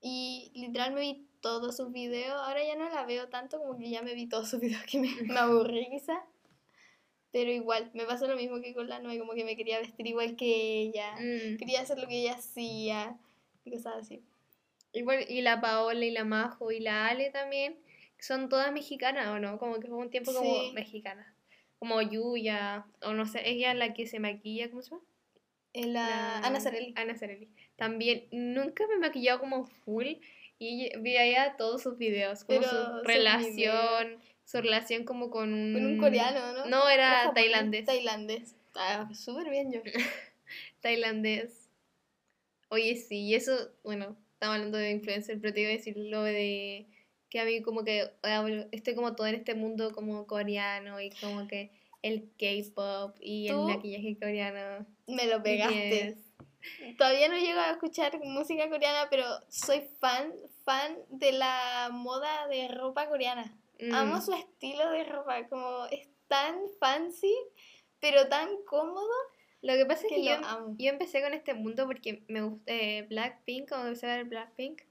Y 0.00 0.50
literal 0.54 0.92
me 0.92 1.00
vi 1.00 1.26
todos 1.40 1.76
sus 1.76 1.92
videos. 1.92 2.34
Ahora 2.34 2.64
ya 2.64 2.76
no 2.76 2.88
la 2.88 3.06
veo 3.06 3.28
tanto, 3.28 3.58
como 3.58 3.78
que 3.78 3.88
ya 3.88 4.02
me 4.02 4.14
vi 4.14 4.28
todos 4.28 4.48
sus 4.50 4.60
videos 4.60 4.82
que 4.90 4.98
me, 4.98 5.10
me 5.22 5.38
aburrí 5.38 5.88
quizá. 5.90 6.24
Pero 7.32 7.50
igual, 7.50 7.90
me 7.94 8.04
pasó 8.04 8.26
lo 8.26 8.36
mismo 8.36 8.60
que 8.60 8.74
con 8.74 8.88
la 8.88 8.98
Noe, 8.98 9.18
como 9.18 9.32
que 9.32 9.44
me 9.44 9.56
quería 9.56 9.78
vestir 9.78 10.06
igual 10.06 10.36
que 10.36 10.82
ella. 10.82 11.14
Mm. 11.14 11.56
Quería 11.56 11.80
hacer 11.80 11.98
lo 11.98 12.06
que 12.06 12.20
ella 12.20 12.34
hacía 12.34 13.18
y 13.64 13.70
cosas 13.70 13.94
así. 13.96 14.22
Y 14.92 15.40
la 15.42 15.60
Paola 15.60 16.04
y 16.04 16.10
la 16.10 16.24
Majo 16.24 16.70
y 16.70 16.80
la 16.80 17.06
Ale 17.08 17.30
también, 17.30 17.78
son 18.18 18.48
todas 18.48 18.72
mexicanas, 18.72 19.28
¿o 19.28 19.38
no? 19.38 19.58
Como 19.58 19.80
que 19.80 19.88
fue 19.88 19.96
un 19.98 20.10
tiempo 20.10 20.32
como 20.32 20.60
Sí. 20.60 20.72
mexicanas. 20.74 21.26
Como 21.78 22.00
Yuya, 22.02 22.86
o 23.02 23.12
no 23.12 23.26
sé, 23.26 23.48
ella 23.48 23.74
la 23.74 23.94
que 23.94 24.06
se 24.06 24.20
maquilla, 24.20 24.68
¿cómo 24.70 24.82
se 24.82 24.90
llama? 24.90 25.02
En 25.72 25.92
la, 25.94 26.06
La- 26.06 26.38
Ana 26.46 26.60
Sarelli. 26.60 26.92
Ana 26.96 27.16
Sarelli. 27.16 27.48
También 27.76 28.28
nunca 28.30 28.86
me 28.86 28.94
he 28.94 28.98
maquillado 28.98 29.40
como 29.40 29.64
full 29.64 30.06
y 30.58 30.96
veía 30.98 31.56
todos 31.56 31.82
sus 31.82 31.96
videos, 31.98 32.44
como 32.44 32.60
Pero 32.60 32.70
su 32.70 33.02
relación, 33.04 34.18
su 34.44 34.60
relación 34.60 35.04
como 35.04 35.30
con 35.30 35.52
un... 35.52 35.72
Con 35.72 35.86
un 35.86 35.98
coreano, 35.98 36.52
¿no? 36.52 36.66
No, 36.66 36.88
era 36.88 37.10
japonés, 37.22 37.34
tailandés. 37.34 37.86
Tailandés. 37.86 38.56
Ah, 38.74 39.08
súper 39.14 39.48
bien 39.50 39.72
yo. 39.72 39.80
Tailandés. 40.80 41.68
Oye, 42.68 42.96
sí, 42.96 43.22
y 43.26 43.34
eso, 43.34 43.70
bueno, 43.82 44.16
estaba 44.42 44.56
hablando 44.56 44.76
de 44.76 44.90
influencer, 44.90 45.40
pero 45.40 45.54
te 45.54 45.60
iba 45.60 45.70
a 45.70 45.74
decir 45.74 45.96
lo 45.96 46.24
de 46.24 46.88
que 47.30 47.38
a 47.38 47.44
mí 47.44 47.62
como 47.62 47.84
que 47.84 48.10
estoy 48.72 48.96
como 48.96 49.14
todo 49.14 49.28
en 49.28 49.36
este 49.36 49.54
mundo 49.54 49.92
como 49.92 50.26
coreano 50.26 51.00
y 51.00 51.10
como 51.10 51.46
que 51.46 51.70
el 52.02 52.28
K-pop 52.36 53.14
y 53.20 53.46
el 53.46 53.56
maquillaje 53.58 54.18
coreano. 54.18 54.84
Me 55.06 55.28
lo 55.28 55.40
pegaste. 55.44 56.16
Todavía 56.98 57.28
no 57.28 57.36
llego 57.36 57.60
a 57.60 57.70
escuchar 57.70 58.18
música 58.24 58.68
coreana, 58.68 59.06
pero 59.10 59.24
soy 59.48 59.88
fan, 60.00 60.32
fan 60.64 60.98
de 61.08 61.30
la 61.30 61.90
moda 61.92 62.48
de 62.48 62.66
ropa 62.66 63.08
coreana. 63.08 63.56
Mm. 63.78 63.94
Amo 63.94 64.20
su 64.20 64.32
estilo 64.32 64.90
de 64.90 65.04
ropa, 65.04 65.46
como 65.46 65.86
es 65.92 66.08
tan 66.26 66.56
fancy, 66.80 67.32
pero 68.00 68.26
tan 68.26 68.48
cómodo 68.66 69.14
Lo 69.62 69.74
que 69.74 69.86
pasa 69.86 70.06
es 70.06 70.12
que 70.12 70.24
yo, 70.24 70.32
amo. 70.44 70.74
yo 70.76 70.90
empecé 70.90 71.22
con 71.22 71.34
este 71.34 71.54
mundo 71.54 71.86
porque 71.86 72.24
me 72.26 72.42
gusta 72.42 72.72
Blackpink, 73.08 73.68
cuando 73.68 73.88
empecé 73.88 74.06
a 74.10 74.16
ver 74.16 74.24
Blackpink, 74.24 74.82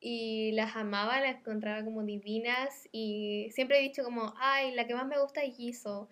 y 0.00 0.52
las 0.52 0.74
amaba, 0.74 1.20
las 1.20 1.36
encontraba 1.36 1.84
como 1.84 2.02
divinas, 2.02 2.88
y 2.92 3.48
siempre 3.52 3.78
he 3.78 3.82
dicho 3.82 4.02
como, 4.02 4.32
ay, 4.38 4.72
la 4.74 4.86
que 4.86 4.94
más 4.94 5.06
me 5.06 5.20
gusta 5.20 5.42
es 5.42 5.54
Jisoo. 5.54 6.08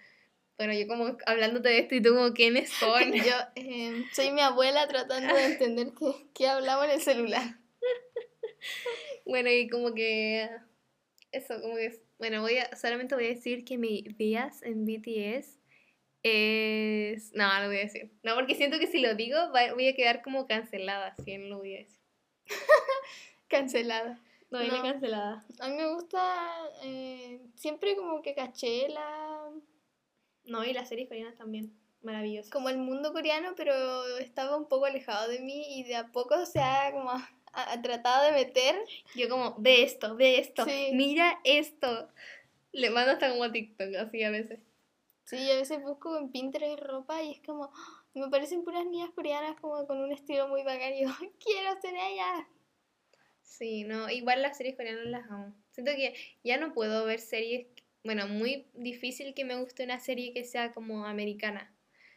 Bueno, 0.58 0.74
yo 0.74 0.86
como 0.86 1.16
hablándote 1.26 1.70
de 1.70 1.78
esto 1.80 1.94
y 1.94 2.02
tú 2.02 2.14
como, 2.14 2.32
¿quiénes 2.32 2.70
son? 2.70 3.12
Yo 3.12 3.34
eh, 3.56 4.04
soy 4.12 4.30
mi 4.30 4.40
abuela 4.40 4.86
tratando 4.86 5.34
de 5.34 5.46
entender 5.46 5.88
qué, 5.98 6.28
qué 6.32 6.46
hablamos 6.46 6.84
en 6.84 6.90
el 6.92 7.00
celular. 7.00 7.58
bueno, 9.26 9.50
y 9.50 9.68
como 9.68 9.94
que, 9.94 10.48
eso, 11.32 11.60
como 11.60 11.74
que, 11.74 12.00
bueno, 12.18 12.40
voy 12.40 12.58
a, 12.58 12.76
solamente 12.76 13.16
voy 13.16 13.24
a 13.24 13.28
decir 13.30 13.64
que 13.64 13.78
mi 13.78 14.02
bias 14.16 14.62
en 14.62 14.84
BTS 14.84 15.58
es... 16.24 17.32
No, 17.34 17.46
no 17.52 17.60
lo 17.60 17.66
voy 17.68 17.76
a 17.76 17.80
decir. 17.80 18.10
No, 18.22 18.34
porque 18.34 18.54
siento 18.54 18.78
que 18.78 18.86
si 18.86 18.98
lo 19.00 19.14
digo 19.14 19.38
voy 19.50 19.88
a 19.88 19.94
quedar 19.94 20.22
como 20.22 20.46
cancelada, 20.46 21.14
si 21.24 21.38
no 21.38 21.46
lo 21.48 21.58
voy 21.58 21.74
a 21.76 21.78
decir. 21.78 22.00
Cancelada. 23.48 24.18
No, 24.50 24.82
cancelada. 24.82 25.44
A 25.60 25.68
mí 25.68 25.76
me 25.76 25.92
gusta, 25.94 26.46
eh, 26.82 27.40
siempre 27.56 27.96
como 27.96 28.22
que 28.22 28.34
caché 28.34 28.88
la, 28.88 29.50
No, 30.44 30.64
y 30.64 30.72
las 30.72 30.88
series 30.88 31.08
coreanas 31.08 31.36
también. 31.36 31.72
Maravillosas. 32.02 32.50
como 32.52 32.68
el 32.68 32.76
mundo 32.76 33.12
coreano, 33.14 33.54
pero 33.56 33.72
estaba 34.18 34.56
un 34.56 34.68
poco 34.68 34.84
alejado 34.84 35.28
de 35.28 35.40
mí 35.40 35.78
y 35.78 35.84
de 35.84 35.96
a 35.96 36.12
poco 36.12 36.44
se 36.44 36.60
ha 36.60 36.92
como 36.92 37.12
tratado 37.82 38.26
de 38.26 38.32
meter. 38.32 38.76
Yo 39.14 39.28
como, 39.28 39.56
ve 39.58 39.82
esto, 39.82 40.14
ve 40.14 40.38
esto, 40.38 40.64
Sí. 40.66 40.90
mira 40.92 41.40
esto. 41.44 42.08
Le 42.72 42.90
mando 42.90 43.12
hasta 43.12 43.30
como 43.30 43.50
TikTok, 43.50 43.94
así 43.96 44.22
a 44.22 44.30
veces. 44.30 44.60
Sí, 45.24 45.50
a 45.50 45.56
veces 45.56 45.82
busco 45.82 46.18
en 46.18 46.30
Pinterest 46.30 46.80
ropa 46.80 47.22
y 47.22 47.32
es 47.32 47.40
como, 47.40 47.70
¡ah! 47.72 48.04
me 48.14 48.28
parecen 48.28 48.62
puras 48.62 48.84
niñas 48.86 49.10
coreanas 49.14 49.58
como 49.60 49.86
con 49.86 49.98
un 49.98 50.12
estilo 50.12 50.48
muy 50.48 50.62
bacán 50.62 50.92
y 50.94 51.02
yo, 51.02 51.08
quiero 51.44 51.80
ser 51.80 51.94
ellas. 51.94 52.46
Sí, 53.42 53.84
no, 53.84 54.10
igual 54.10 54.42
las 54.42 54.56
series 54.56 54.76
coreanas 54.76 55.06
las 55.06 55.30
amo. 55.30 55.54
Siento 55.72 55.92
que 55.92 56.14
ya 56.42 56.58
no 56.58 56.74
puedo 56.74 57.04
ver 57.04 57.20
series, 57.20 57.66
bueno, 58.02 58.26
muy 58.28 58.66
difícil 58.74 59.34
que 59.34 59.44
me 59.44 59.56
guste 59.56 59.84
una 59.84 59.98
serie 59.98 60.32
que 60.32 60.44
sea 60.44 60.72
como 60.72 61.06
americana. 61.06 61.74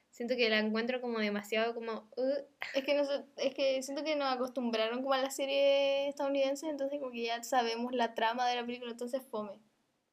Siento 0.10 0.36
que 0.36 0.50
la 0.50 0.60
encuentro 0.60 1.00
como 1.00 1.20
demasiado 1.20 1.76
como, 1.76 2.10
uh, 2.18 2.34
Es 2.74 2.84
que, 2.84 2.96
no 2.96 3.06
sé, 3.06 3.24
es 3.38 3.54
que 3.54 3.84
siento 3.84 4.04
que 4.04 4.16
nos 4.16 4.34
acostumbraron 4.34 5.02
como 5.02 5.14
a 5.14 5.22
la 5.22 5.30
serie 5.30 6.10
estadounidense, 6.10 6.68
entonces 6.68 7.00
como 7.00 7.12
que 7.12 7.24
ya 7.24 7.44
sabemos 7.44 7.94
la 7.94 8.16
trama 8.16 8.48
de 8.50 8.56
la 8.56 8.66
película, 8.66 8.92
entonces 8.92 9.22
fome. 9.30 9.62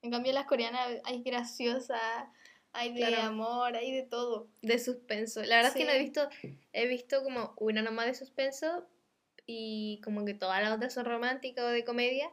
En 0.02 0.10
cambio 0.10 0.32
las 0.34 0.44
coreanas 0.44 1.00
hay 1.04 1.22
graciosa, 1.22 1.98
hay 2.74 2.92
de 2.92 3.06
Claro. 3.06 3.22
amor, 3.22 3.76
hay 3.76 3.92
de 3.92 4.02
todo. 4.02 4.48
de 4.62 4.78
suspenso. 4.78 5.42
La 5.42 5.56
verdad 5.56 5.72
es 5.72 5.76
que 5.78 5.84
no 5.84 5.92
he 5.92 5.98
Sí. 5.98 6.04
visto, 6.04 6.28
he 6.72 6.86
visto 6.86 7.22
como 7.22 7.54
una 7.58 7.82
nomás 7.82 8.06
de 8.06 8.14
suspenso 8.14 8.86
y 9.46 10.00
como 10.04 10.24
que 10.24 10.34
todas 10.34 10.62
las 10.62 10.72
otras 10.74 10.92
son 10.92 11.04
románticas 11.06 11.64
o 11.64 11.68
de 11.68 11.84
comedia, 11.84 12.30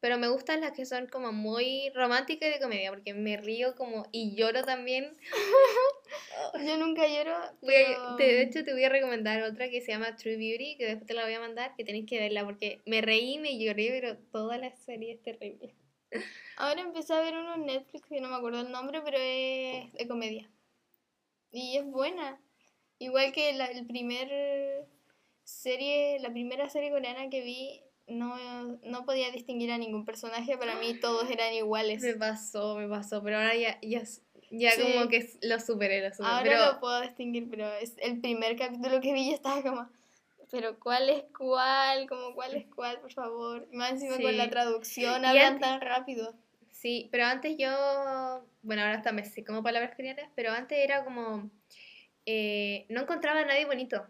pero 0.00 0.18
me 0.18 0.28
gustan 0.28 0.60
las 0.60 0.72
que 0.72 0.86
son 0.86 1.06
como 1.08 1.32
muy 1.32 1.90
románticas 1.94 2.48
y 2.48 2.52
de 2.52 2.60
comedia, 2.60 2.90
porque 2.90 3.14
me 3.14 3.36
río 3.36 3.74
como 3.74 4.06
y 4.12 4.34
lloro 4.36 4.62
también. 4.64 5.16
Yo 6.66 6.76
nunca 6.78 7.06
lloro, 7.06 7.34
pero... 7.60 8.16
de 8.16 8.42
hecho, 8.42 8.64
te 8.64 8.72
voy 8.72 8.84
a 8.84 8.88
recomendar 8.88 9.42
otra 9.42 9.68
que 9.68 9.80
se 9.80 9.92
llama 9.92 10.16
True 10.16 10.36
Beauty, 10.36 10.76
que 10.76 10.86
después 10.86 11.06
te 11.06 11.14
la 11.14 11.24
voy 11.24 11.34
a 11.34 11.40
mandar, 11.40 11.74
que 11.76 11.84
tenéis 11.84 12.06
que 12.06 12.18
verla, 12.18 12.44
porque 12.44 12.80
me 12.86 13.00
reí 13.00 13.38
me 13.38 13.58
lloré, 13.58 13.88
pero 14.00 14.16
toda 14.32 14.56
la 14.58 14.70
serie 14.74 15.12
es 15.12 15.22
terrible. 15.22 15.74
Ahora 16.56 16.80
empecé 16.80 17.14
a 17.14 17.20
ver 17.20 17.36
uno 17.36 17.54
en 17.54 17.66
Netflix 17.66 18.06
que 18.06 18.20
no 18.20 18.28
me 18.28 18.36
acuerdo 18.36 18.60
el 18.60 18.70
nombre, 18.72 19.00
pero 19.04 19.18
es 19.20 19.92
de 19.92 20.08
comedia. 20.08 20.50
Y 21.52 21.76
es 21.76 21.84
buena. 21.86 22.40
Igual 22.98 23.32
que 23.32 23.52
la 23.52 23.66
el 23.66 23.86
primer 23.86 24.86
serie, 25.44 26.18
la 26.20 26.30
primera 26.30 26.68
serie 26.68 26.90
coreana 26.90 27.30
que 27.30 27.42
vi, 27.42 27.80
no, 28.06 28.36
no 28.82 29.04
podía 29.04 29.30
distinguir 29.30 29.70
a 29.70 29.78
ningún 29.78 30.04
personaje. 30.04 30.58
Para 30.58 30.76
mí 30.76 30.94
todos 31.00 31.30
eran 31.30 31.52
iguales. 31.54 32.02
Me 32.02 32.14
pasó, 32.14 32.76
me 32.76 32.88
pasó, 32.88 33.22
pero 33.22 33.36
ahora 33.38 33.54
ya, 33.54 33.78
ya, 33.82 34.02
ya 34.50 34.72
Sí. 34.72 34.82
como 34.82 35.08
que 35.08 35.30
lo 35.42 35.60
superé, 35.60 36.02
lo 36.02 36.10
superé. 36.10 36.28
Ahora 36.28 36.42
pero 36.42 36.72
lo 36.72 36.80
puedo 36.80 37.00
distinguir, 37.02 37.48
pero 37.48 37.72
es 37.74 37.94
el 37.98 38.20
primer 38.20 38.56
capítulo 38.56 39.00
que 39.00 39.12
vi 39.12 39.30
y 39.30 39.34
estaba 39.34 39.62
como, 39.62 39.88
pero 40.50 40.78
¿cuál 40.78 41.08
es 41.10 41.24
cuál? 41.36 42.08
Como 42.08 42.34
¿cuál 42.34 42.54
es 42.54 42.66
cuál, 42.74 43.00
por 43.00 43.12
favor? 43.12 43.66
Más 43.72 43.92
encima 43.92 44.16
con 44.20 44.36
la 44.36 44.48
traducción, 44.50 45.24
hablan 45.24 45.54
antes- 45.54 45.60
tan 45.68 45.80
rápido. 45.80 46.34
Sí, 46.70 47.08
pero 47.10 47.24
antes 47.26 47.56
yo, 47.58 48.44
bueno, 48.62 48.82
ahora 48.82 48.94
hasta 48.94 49.10
me 49.12 49.24
sé 49.24 49.44
como 49.44 49.62
palabras 49.62 49.94
coreanas, 49.96 50.30
pero 50.36 50.52
antes 50.52 50.78
era 50.78 51.04
como, 51.04 51.50
eh, 52.26 52.86
no 52.88 53.00
encontraba 53.02 53.40
a 53.40 53.44
nadie 53.44 53.64
bonito. 53.66 54.06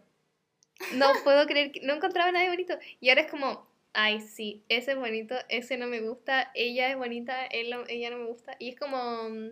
No 0.93 1.07
puedo 1.23 1.45
creer 1.47 1.71
que 1.71 1.81
no 1.81 1.93
encontraba 1.95 2.29
a 2.29 2.31
nadie 2.31 2.49
bonito. 2.49 2.77
Y 2.99 3.09
ahora 3.09 3.21
es 3.21 3.31
como, 3.31 3.67
ay, 3.93 4.21
sí, 4.21 4.63
ese 4.69 4.91
es 4.91 4.97
bonito, 4.97 5.35
ese 5.49 5.77
no 5.77 5.87
me 5.87 5.99
gusta, 6.01 6.51
ella 6.53 6.89
es 6.91 6.97
bonita, 6.97 7.45
él 7.47 7.69
no- 7.71 7.85
ella 7.87 8.11
no 8.11 8.17
me 8.17 8.25
gusta. 8.25 8.55
Y 8.59 8.69
es 8.69 8.75
como, 8.79 9.29
mm, 9.29 9.49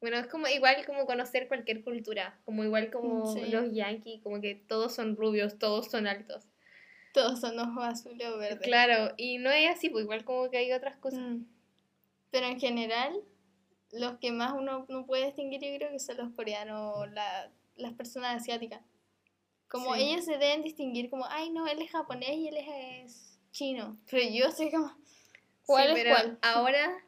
bueno, 0.00 0.16
es 0.18 0.26
como 0.26 0.46
igual 0.48 0.84
como 0.86 1.06
conocer 1.06 1.46
cualquier 1.48 1.82
cultura, 1.84 2.38
como 2.44 2.64
igual 2.64 2.90
como 2.90 3.32
Sí. 3.32 3.46
los 3.50 3.72
yankees, 3.72 4.22
como 4.22 4.40
que 4.40 4.54
todos 4.54 4.94
son 4.94 5.16
rubios, 5.16 5.58
todos 5.58 5.86
son 5.90 6.06
altos. 6.06 6.44
Todos 7.12 7.40
son 7.40 7.58
ojos 7.58 7.84
azules 7.84 8.26
o 8.28 8.38
verdes. 8.38 8.60
Claro, 8.66 9.14
y 9.16 9.38
no 9.38 9.50
es 9.50 9.68
así, 9.70 9.90
pues 9.90 10.04
igual 10.04 10.24
como 10.24 10.48
que 10.50 10.58
hay 10.58 10.72
otras 10.72 10.96
cosas. 10.98 11.20
Mm. 11.20 11.44
Pero 12.30 12.46
en 12.46 12.60
general, 12.60 13.20
los 13.92 14.18
que 14.18 14.30
más 14.30 14.52
uno 14.52 14.86
no 14.88 15.06
puede 15.06 15.26
distinguir, 15.26 15.60
yo 15.60 15.76
creo 15.76 15.90
que 15.90 15.98
son 15.98 16.16
los 16.18 16.30
coreanos, 16.34 17.10
la- 17.12 17.50
las 17.76 17.92
personas 17.94 18.40
asiáticas. 18.40 18.80
Como 19.68 19.94
Sí. 19.94 20.02
ellos 20.02 20.24
se 20.24 20.32
deben 20.38 20.62
distinguir 20.62 21.10
como, 21.10 21.24
ay 21.26 21.50
no, 21.50 21.66
él 21.66 21.82
es 21.82 21.90
japonés 21.90 22.36
y 22.36 22.48
él 22.48 22.56
es 22.58 23.38
chino. 23.50 23.98
Pero 24.10 24.28
yo 24.32 24.50
soy 24.52 24.70
como, 24.70 24.92
¿cuál 25.66 25.88
Sí, 25.88 25.94
es 25.98 26.02
pero 26.04 26.14
cuál? 26.14 26.38
ahora, 26.42 27.04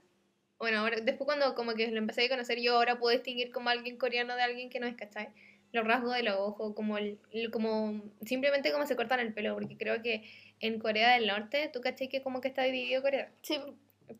bueno, 0.63 0.79
ahora, 0.79 1.01
después 1.01 1.27
cuando 1.27 1.57
como 1.57 1.75
que 1.75 1.89
lo 1.89 1.99
empecé 1.99 2.27
a 2.27 2.29
conocer, 2.29 2.61
yo 2.61 2.77
ahora 2.77 2.97
puedo 3.01 3.13
distinguir 3.13 3.51
como 3.51 3.69
alguien 3.69 3.97
coreano 3.99 4.37
de 4.37 4.43
alguien 4.43 4.71
que 4.71 4.79
no 4.79 4.87
es, 4.87 4.95
¿cachai? 4.95 5.31
Los 5.73 5.85
rasgos 5.85 6.15
de 6.15 6.23
los 6.23 6.37
ojos, 6.37 6.73
como 6.77 6.99
el, 6.99 7.19
el- 7.33 7.51
como 7.51 8.01
simplemente 8.25 8.71
como 8.71 8.87
se 8.87 8.95
cortan 8.95 9.19
el 9.19 9.35
pelo, 9.35 9.55
porque 9.55 9.77
creo 9.77 10.01
que 10.03 10.23
en 10.61 10.79
Corea 10.79 11.15
del 11.15 11.27
Norte, 11.27 11.69
tú 11.73 11.81
caché 11.81 12.09
que 12.09 12.23
como 12.23 12.41
que 12.41 12.47
está 12.47 12.63
dividido 12.63 13.03
Corea. 13.03 13.33
Sí, 13.43 13.59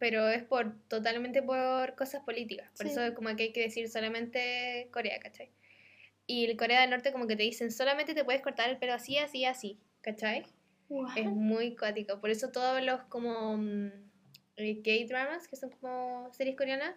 Pero 0.01 0.29
es 0.31 0.43
por 0.43 0.75
totalmente 0.89 1.45
por 1.45 1.95
cosas 1.95 2.25
políticas. 2.25 2.69
Por 2.77 2.87
Sí. 2.87 2.93
eso 2.93 3.03
es 3.05 3.13
como 3.13 3.37
que 3.37 3.45
hay 3.45 3.53
que 3.53 3.61
decir 3.61 3.89
solamente 3.89 4.89
Corea, 4.91 5.21
¿cachai? 5.21 5.51
Y 6.27 6.47
el 6.47 6.57
Corea 6.57 6.81
del 6.81 6.91
Norte 6.91 7.13
como 7.13 7.29
que 7.29 7.37
te 7.37 7.45
dicen 7.45 7.71
solamente 7.71 8.15
te 8.15 8.25
puedes 8.25 8.43
cortar 8.43 8.69
el 8.69 8.79
pelo 8.79 8.95
así, 8.95 9.17
así, 9.19 9.45
así, 9.45 9.79
¿cachai? 10.01 10.43
What? 10.89 11.17
Es 11.17 11.27
muy 11.27 11.77
cuático. 11.77 12.21
Por 12.21 12.31
eso 12.31 12.51
todos 12.51 12.83
los 12.83 13.03
como 13.03 13.57
mm, 13.59 14.11
K-dramas, 14.57 15.49
que 15.49 15.57
son 15.57 15.71
como 15.71 16.33
series 16.33 16.57
coreanas, 16.57 16.95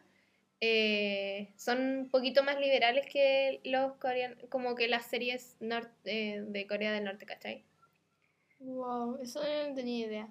eh, 0.62 1.54
son 1.58 1.80
un 1.80 2.10
poquito 2.10 2.44
más 2.44 2.60
liberales 2.60 3.06
que 3.12 3.62
los 3.64 3.94
coreanos, 3.98 4.38
como 4.50 4.76
que 4.76 4.88
las 4.88 5.06
series 5.06 5.58
eh, 6.06 6.44
de 6.46 6.68
Corea 6.68 6.92
del 6.92 7.04
Norte, 7.04 7.26
¿cachai? 7.26 7.66
Wow, 8.60 9.20
eso 9.22 9.42
no 9.42 9.74
tenía 9.74 10.08
idea. 10.08 10.30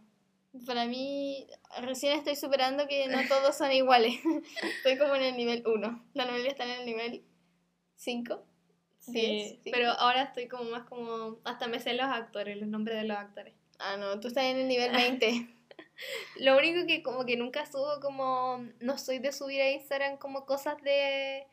Para 0.67 0.87
mí, 0.87 1.47
recién 1.83 2.17
estoy 2.17 2.37
superando 2.37 2.87
que 2.87 3.09
no 3.09 3.19
todos 3.29 3.57
son 3.57 3.73
iguales. 3.73 4.15
Estoy 4.77 4.97
como 4.99 5.17
en 5.17 5.23
el 5.23 5.37
nivel 5.37 5.65
1. 5.67 6.11
La 6.15 6.25
novela 6.27 6.49
está 6.49 6.65
en 6.65 6.81
el 6.81 6.87
nivel 6.87 7.25
5. 7.97 8.47
Sí, 9.01 9.61
pero 9.71 9.91
ahora 9.91 10.23
estoy 10.23 10.49
como 10.49 10.71
más 10.71 10.85
como, 10.85 11.39
hasta 11.45 11.67
me 11.67 11.81
sé 11.81 11.93
los 11.93 12.07
actores, 12.07 12.57
los 12.57 12.69
nombres 12.69 12.97
de 12.97 13.05
los 13.05 13.19
actores. 13.19 13.55
Ah, 13.79 13.97
no, 13.99 14.19
tú 14.21 14.29
estás 14.29 14.45
en 14.45 14.57
el 14.57 14.69
nivel 14.69 14.93
20. 14.93 15.49
Lo 16.41 16.57
único 16.57 16.87
que 16.87 17.03
como 17.03 17.25
que 17.25 17.37
nunca 17.37 17.67
subo 17.67 18.01
como, 18.01 18.67
no 18.81 18.99
soy 18.99 19.19
de 19.19 19.33
subir 19.33 19.61
a 19.61 19.71
Instagram 19.71 20.19
como 20.19 20.47
cosas 20.47 20.81
de, 20.83 21.47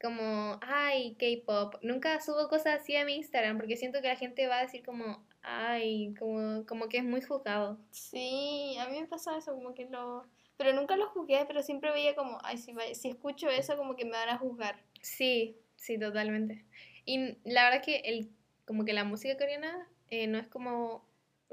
como, 0.00 0.58
ay, 0.62 1.16
K-pop. 1.18 1.76
Nunca 1.82 2.20
subo 2.20 2.48
cosas 2.48 2.80
así 2.80 2.96
a 2.96 3.04
mi 3.04 3.16
Instagram 3.16 3.56
porque 3.56 3.76
siento 3.76 4.00
que 4.02 4.08
la 4.08 4.16
gente 4.16 4.46
va 4.46 4.58
a 4.58 4.62
decir 4.62 4.84
como, 4.84 5.26
ay, 5.42 6.14
como, 6.18 6.66
como 6.66 6.88
que 6.88 6.98
es 6.98 7.04
muy 7.04 7.22
juzgado. 7.22 7.78
Sí, 7.90 8.76
a 8.78 8.88
mí 8.88 9.00
me 9.00 9.06
pasa 9.06 9.36
eso, 9.36 9.54
como 9.54 9.74
que 9.74 9.86
lo... 9.86 10.24
Pero 10.56 10.72
nunca 10.72 10.96
lo 10.96 11.08
juzgué, 11.08 11.44
pero 11.46 11.62
siempre 11.62 11.90
veía 11.90 12.14
como, 12.14 12.38
ay, 12.42 12.58
si, 12.58 12.74
si 12.94 13.08
escucho 13.08 13.48
eso, 13.48 13.76
como 13.76 13.96
que 13.96 14.04
me 14.04 14.12
van 14.12 14.28
a 14.28 14.38
juzgar. 14.38 14.76
Sí, 15.00 15.56
sí, 15.76 15.98
totalmente. 15.98 16.64
Y 17.04 17.38
la 17.44 17.64
verdad 17.64 17.82
que 17.82 17.96
el, 18.04 18.30
como 18.64 18.84
que 18.84 18.92
la 18.92 19.04
música 19.04 19.36
coreana 19.36 19.88
eh, 20.10 20.26
no 20.26 20.38
es 20.38 20.46
como, 20.46 21.04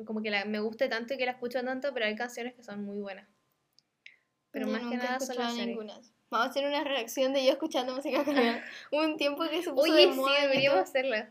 como 0.06 0.22
que 0.22 0.30
la, 0.30 0.46
me 0.46 0.60
guste 0.60 0.88
tanto 0.88 1.14
y 1.14 1.18
que 1.18 1.26
la 1.26 1.32
escucho 1.34 1.64
tanto, 1.64 1.94
pero 1.94 2.06
hay 2.06 2.16
canciones 2.16 2.54
que 2.54 2.64
son 2.64 2.84
muy 2.84 3.00
buenas. 3.00 3.28
Pero 4.52 4.68
Yo 4.68 4.72
más 4.74 4.82
que 4.88 4.98
nada 4.98 5.20
son 5.20 5.36
las 5.38 5.56
ninguna. 5.56 6.00
Vamos 6.30 6.48
a 6.48 6.50
hacer 6.50 6.66
una 6.66 6.84
reacción 6.84 7.34
de 7.34 7.46
yo 7.46 7.52
escuchando 7.52 7.94
música 7.96 8.24
coreana. 8.24 8.64
Hubo 8.92 9.02
un 9.02 9.18
tiempo 9.18 9.44
que 9.50 9.62
se 9.62 9.70
puso 9.72 9.82
Oye, 9.84 10.08
de 10.08 10.14
sí, 10.14 10.20
moda 10.20 10.38
en 10.38 10.42
deberíamos 10.44 10.80
esto, 10.80 10.90
hacerla. 10.90 11.30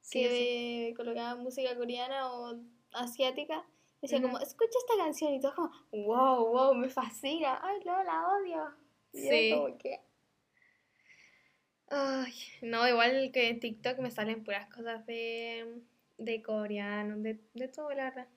Sí, 0.00 0.22
sí. 0.24 0.28
que 0.28 0.94
colocaba 0.96 1.34
música 1.36 1.76
coreana 1.76 2.32
o 2.32 2.60
asiática. 2.92 3.64
Decía 4.00 4.18
Ujú. 4.18 4.28
como, 4.28 4.38
escucha 4.38 4.78
esta 4.78 5.02
canción 5.02 5.34
y 5.34 5.40
todo 5.40 5.54
como, 5.54 5.72
wow, 5.90 6.46
wow, 6.48 6.74
me 6.74 6.88
fascina. 6.88 7.60
Ay, 7.62 7.80
no, 7.84 8.02
la 8.04 8.28
odio. 8.28 8.74
Y 9.12 9.24
yo 9.24 9.30
Sí. 9.30 9.50
como, 9.52 9.78
¿qué? 9.78 10.00
Ay, 11.88 12.32
no, 12.62 12.86
igual 12.88 13.30
que 13.32 13.48
en 13.48 13.58
TikTok 13.58 13.98
me 13.98 14.12
salen 14.12 14.44
puras 14.44 14.72
cosas 14.72 15.04
de, 15.06 15.82
de 16.20 16.42
coreano, 16.42 17.16
de, 17.18 17.40
de 17.54 17.68
todo, 17.68 17.90
la 17.92 18.04
verdad. 18.04 18.28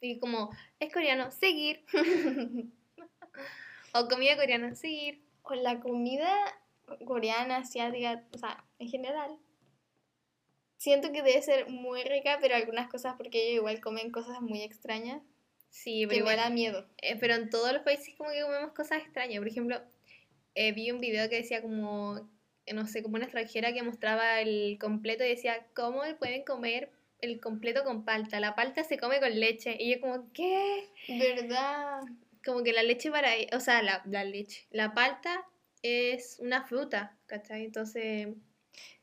Y 0.00 0.18
como, 0.18 0.50
es 0.78 0.92
coreano, 0.92 1.30
seguir. 1.30 1.84
o 3.94 4.08
comida 4.08 4.36
coreana, 4.36 4.74
seguir. 4.74 5.22
O 5.42 5.54
la 5.54 5.80
comida 5.80 6.30
coreana, 7.06 7.58
asiática, 7.58 8.24
o 8.32 8.38
sea, 8.38 8.64
en 8.78 8.88
general. 8.88 9.38
Siento 10.76 11.12
que 11.12 11.22
debe 11.22 11.40
ser 11.42 11.68
muy 11.70 12.02
rica, 12.04 12.38
pero 12.40 12.56
algunas 12.56 12.88
cosas, 12.88 13.14
porque 13.16 13.42
ellos 13.48 13.60
igual 13.60 13.80
comen 13.80 14.10
cosas 14.10 14.40
muy 14.40 14.62
extrañas, 14.62 15.22
Sí, 15.70 16.02
que 16.02 16.08
pero 16.08 16.24
me 16.26 16.32
igual, 16.32 16.36
da 16.36 16.50
miedo. 16.50 16.86
eh, 16.98 17.16
pero 17.18 17.34
en 17.34 17.50
todos 17.50 17.72
los 17.72 17.82
países 17.82 18.14
como 18.16 18.30
que 18.30 18.42
comemos 18.42 18.72
cosas 18.72 19.02
extrañas. 19.02 19.38
Por 19.38 19.48
ejemplo, 19.48 19.80
eh, 20.54 20.72
vi 20.72 20.90
un 20.90 21.00
video 21.00 21.28
que 21.28 21.36
decía 21.36 21.62
como, 21.62 22.28
no 22.72 22.86
sé, 22.86 23.02
como 23.02 23.16
una 23.16 23.24
extranjera 23.24 23.72
que 23.72 23.82
mostraba 23.82 24.40
el 24.40 24.78
completo 24.78 25.24
y 25.24 25.28
decía, 25.30 25.66
¿cómo 25.74 26.02
pueden 26.18 26.44
comer 26.44 26.90
el 27.24 27.40
completo 27.40 27.82
con 27.84 28.04
palta? 28.04 28.38
La 28.40 28.54
palta 28.54 28.84
se 28.84 28.98
come 28.98 29.18
con 29.20 29.38
leche. 29.38 29.76
Y 29.78 29.94
yo 29.94 30.00
como, 30.00 30.32
¿qué? 30.32 30.88
¿Verdad? 31.08 32.00
como 32.44 32.62
que 32.62 32.72
la 32.74 32.82
leche 32.82 33.10
para, 33.10 33.30
o 33.56 33.60
sea, 33.60 33.82
la, 33.82 34.02
la 34.04 34.22
leche, 34.22 34.66
la 34.70 34.92
palta 34.92 35.46
es 35.82 36.38
una 36.40 36.62
fruta, 36.66 37.16
¿cachai? 37.26 37.64
Entonces, 37.64 38.28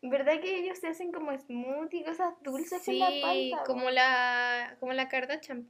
¿Verdad 0.04 0.40
que 0.42 0.60
ellos 0.60 0.78
se 0.78 0.88
hacen 0.88 1.12
como 1.12 1.36
smoothie, 1.38 2.04
cosas 2.04 2.34
dulces 2.44 2.84
con 2.86 3.00
la 3.00 3.10
palta? 3.22 3.64
como 3.66 3.90
la, 3.90 4.78
como 4.80 4.94
la 4.94 5.10
Kardashian, 5.10 5.66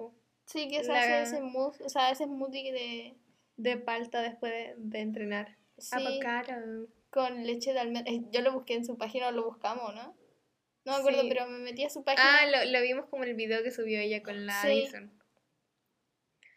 Sí, 0.46 0.68
que 0.68 0.84
se 0.84 0.92
la- 0.92 1.00
hace 1.00 1.22
ese 1.36 1.42
mousse, 1.42 1.82
o 1.84 1.90
sea, 1.90 2.12
ese 2.12 2.26
smoothie 2.26 2.72
de... 2.74 3.16
de 3.58 3.78
palta 3.78 4.22
después 4.22 4.52
de, 4.52 4.74
de 4.78 5.00
entrenar. 5.00 5.56
Sí, 5.78 5.96
Avocado. 5.96 6.88
con 7.10 7.46
leche 7.46 7.72
de 7.74 7.80
almendra. 7.80 8.12
Eh, 8.12 8.24
Yo 8.32 8.42
lo 8.42 8.52
busqué 8.52 8.74
en 8.74 8.86
su 8.86 8.98
página, 8.98 9.32
lo 9.32 9.46
buscamos, 9.46 9.96
¿no? 9.96 10.14
No 10.86 10.94
me 10.94 10.98
acuerdo, 11.00 11.22
Sí. 11.22 11.30
pero 11.30 11.48
me 11.48 11.60
metí 11.60 11.84
a 11.84 11.90
su 11.90 12.04
página. 12.04 12.24
Ah, 12.42 12.46
lo, 12.48 12.72
lo 12.72 12.82
vimos 12.82 13.06
como 13.10 13.24
el 13.24 13.36
video 13.36 13.62
que 13.64 13.72
subió 13.72 14.00
ella 14.00 14.24
con 14.24 14.46
la 14.46 14.60
Sí. 14.62 14.68
Addison. 14.68 15.12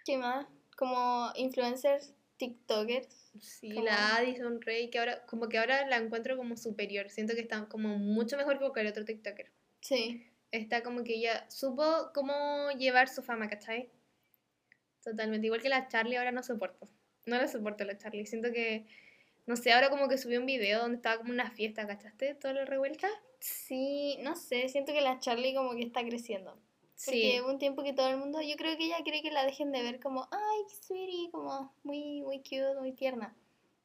¿Qué 0.05 0.17
más? 0.17 0.47
Como 0.77 1.31
influencers, 1.37 2.15
tiktokers. 2.37 3.31
Sí, 3.41 3.71
Como- 3.73 3.85
la 3.87 4.17
Addison 4.17 4.61
Rey, 4.63 4.91
que 4.91 4.99
ahora, 4.99 5.25
como 5.27 5.49
que 5.49 5.59
ahora 5.59 5.87
la 5.87 5.97
encuentro 5.97 6.37
como 6.37 6.57
superior. 6.57 7.11
Siento 7.11 7.35
que 7.35 7.41
está 7.41 7.67
como 7.69 7.99
mucho 7.99 8.37
mejor 8.37 8.55
que 8.55 8.61
cualquier 8.61 8.87
otro 8.89 9.05
TikToker. 9.05 9.51
Sí. 9.81 10.31
está 10.51 10.85
como 10.85 11.03
que 11.03 11.15
ella 11.17 11.51
supo 11.51 12.13
cómo 12.15 12.71
llevar 12.79 13.09
su 13.09 13.25
fama, 13.25 13.49
¿cachai? 13.49 13.91
Totalmente. 15.03 15.47
Igual 15.49 15.61
que 15.61 15.69
la 15.69 15.89
Charlie 15.89 16.17
ahora 16.17 16.31
no 16.31 16.45
soporto. 16.45 16.87
No 17.27 17.37
la 17.37 17.49
soporto 17.49 17.83
la 17.85 17.99
Charlie. 17.99 18.25
Siento 18.25 18.53
que, 18.53 18.87
no 19.47 19.57
sé, 19.57 19.73
ahora 19.73 19.91
como 19.91 20.09
que 20.09 20.17
subió 20.17 20.39
un 20.39 20.47
video 20.47 20.79
donde 20.81 20.97
estaba 20.99 21.19
como 21.19 21.33
una 21.33 21.51
fiesta, 21.51 21.87
¿cachaste? 21.89 22.37
Todo 22.37 22.53
lo 22.53 22.65
revuelta. 22.67 23.09
Sí, 23.45 24.17
no 24.23 24.37
sé, 24.37 24.71
siento 24.71 24.95
que 24.95 25.03
la 25.03 25.19
Charlie 25.19 25.55
como 25.55 25.75
que 25.75 25.83
está 25.83 26.03
creciendo. 26.03 26.53
Porque 27.05 27.33
Sí. 27.35 27.41
hubo 27.43 27.51
un 27.51 27.59
tiempo 27.59 27.83
que 27.83 27.93
todo 27.93 28.09
el 28.09 28.17
mundo, 28.17 28.41
yo 28.41 28.57
creo 28.57 28.75
que 28.79 28.85
ella 28.87 28.97
cree 29.05 29.21
que 29.21 29.31
la 29.31 29.45
dejen 29.45 29.71
de 29.71 29.83
ver 29.83 30.01
como, 30.01 30.27
ay, 30.31 30.63
sweetie, 30.81 31.31
como 31.31 31.71
muy, 31.83 32.23
muy 32.23 32.39
cute, 32.39 32.75
muy 32.81 32.93
tierna. 32.93 33.37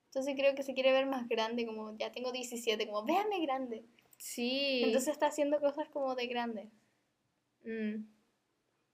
Entonces 0.05 0.36
creo 0.38 0.55
que 0.55 0.64
se 0.64 0.74
quiere 0.74 0.93
ver 0.93 1.07
más 1.07 1.28
grande, 1.28 1.66
como 1.66 1.93
ya 1.97 2.10
tengo 2.10 2.32
17, 2.32 2.88
como 2.88 3.03
véame 3.03 3.41
grande. 3.41 3.84
Sí. 4.18 4.82
Entonces 4.86 5.10
está 5.12 5.28
haciendo 5.28 5.60
cosas 5.60 5.89
como 5.89 6.16
de 6.16 6.28
grande. 6.28 6.70
Mm. 7.66 8.05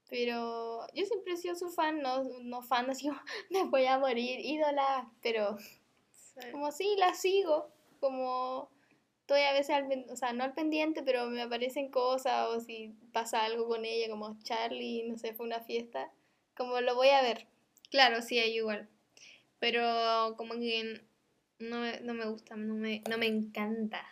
Pero 0.09 0.87
yo 0.95 1.05
siempre 1.05 1.33
he 1.33 1.37
sido 1.37 1.55
su 1.55 1.69
fan, 1.69 2.01
no, 2.01 2.23
no 2.41 2.63
fan 2.63 2.89
así 2.89 3.07
como, 3.07 3.19
me 3.51 3.65
voy 3.65 3.85
a 3.85 3.99
morir, 3.99 4.39
ídola. 4.39 5.11
Pero 5.21 5.57
Sí. 6.11 6.51
como 6.51 6.71
sí, 6.71 6.95
la 6.97 7.13
sigo, 7.13 7.69
como 7.99 8.69
estoy 9.25 9.41
a 9.41 9.53
veces, 9.53 9.71
al, 9.71 10.05
o 10.11 10.15
sea, 10.15 10.33
no 10.33 10.43
al 10.43 10.53
pendiente, 10.53 11.01
pero 11.01 11.25
me 11.25 11.41
aparecen 11.41 11.89
cosas 11.89 12.47
o 12.49 12.59
si 12.59 12.93
pasa 13.11 13.43
algo 13.43 13.67
con 13.67 13.83
ella, 13.83 14.07
como 14.07 14.37
Charlie, 14.43 15.09
no 15.09 15.17
sé, 15.17 15.33
fue 15.33 15.47
una 15.47 15.61
fiesta, 15.61 16.11
como 16.55 16.79
lo 16.79 16.93
voy 16.93 17.07
a 17.09 17.23
ver. 17.23 17.47
Claro, 17.89 18.21
sí, 18.21 18.37
hay 18.37 18.55
igual. 18.55 18.87
Pero 19.57 20.35
como 20.37 20.53
que 20.53 21.01
no, 21.57 21.77
no 22.03 22.13
me 22.13 22.25
gusta, 22.27 22.55
no 22.55 22.75
me, 22.75 23.01
no 23.09 23.17
me 23.17 23.25
encanta. 23.25 24.05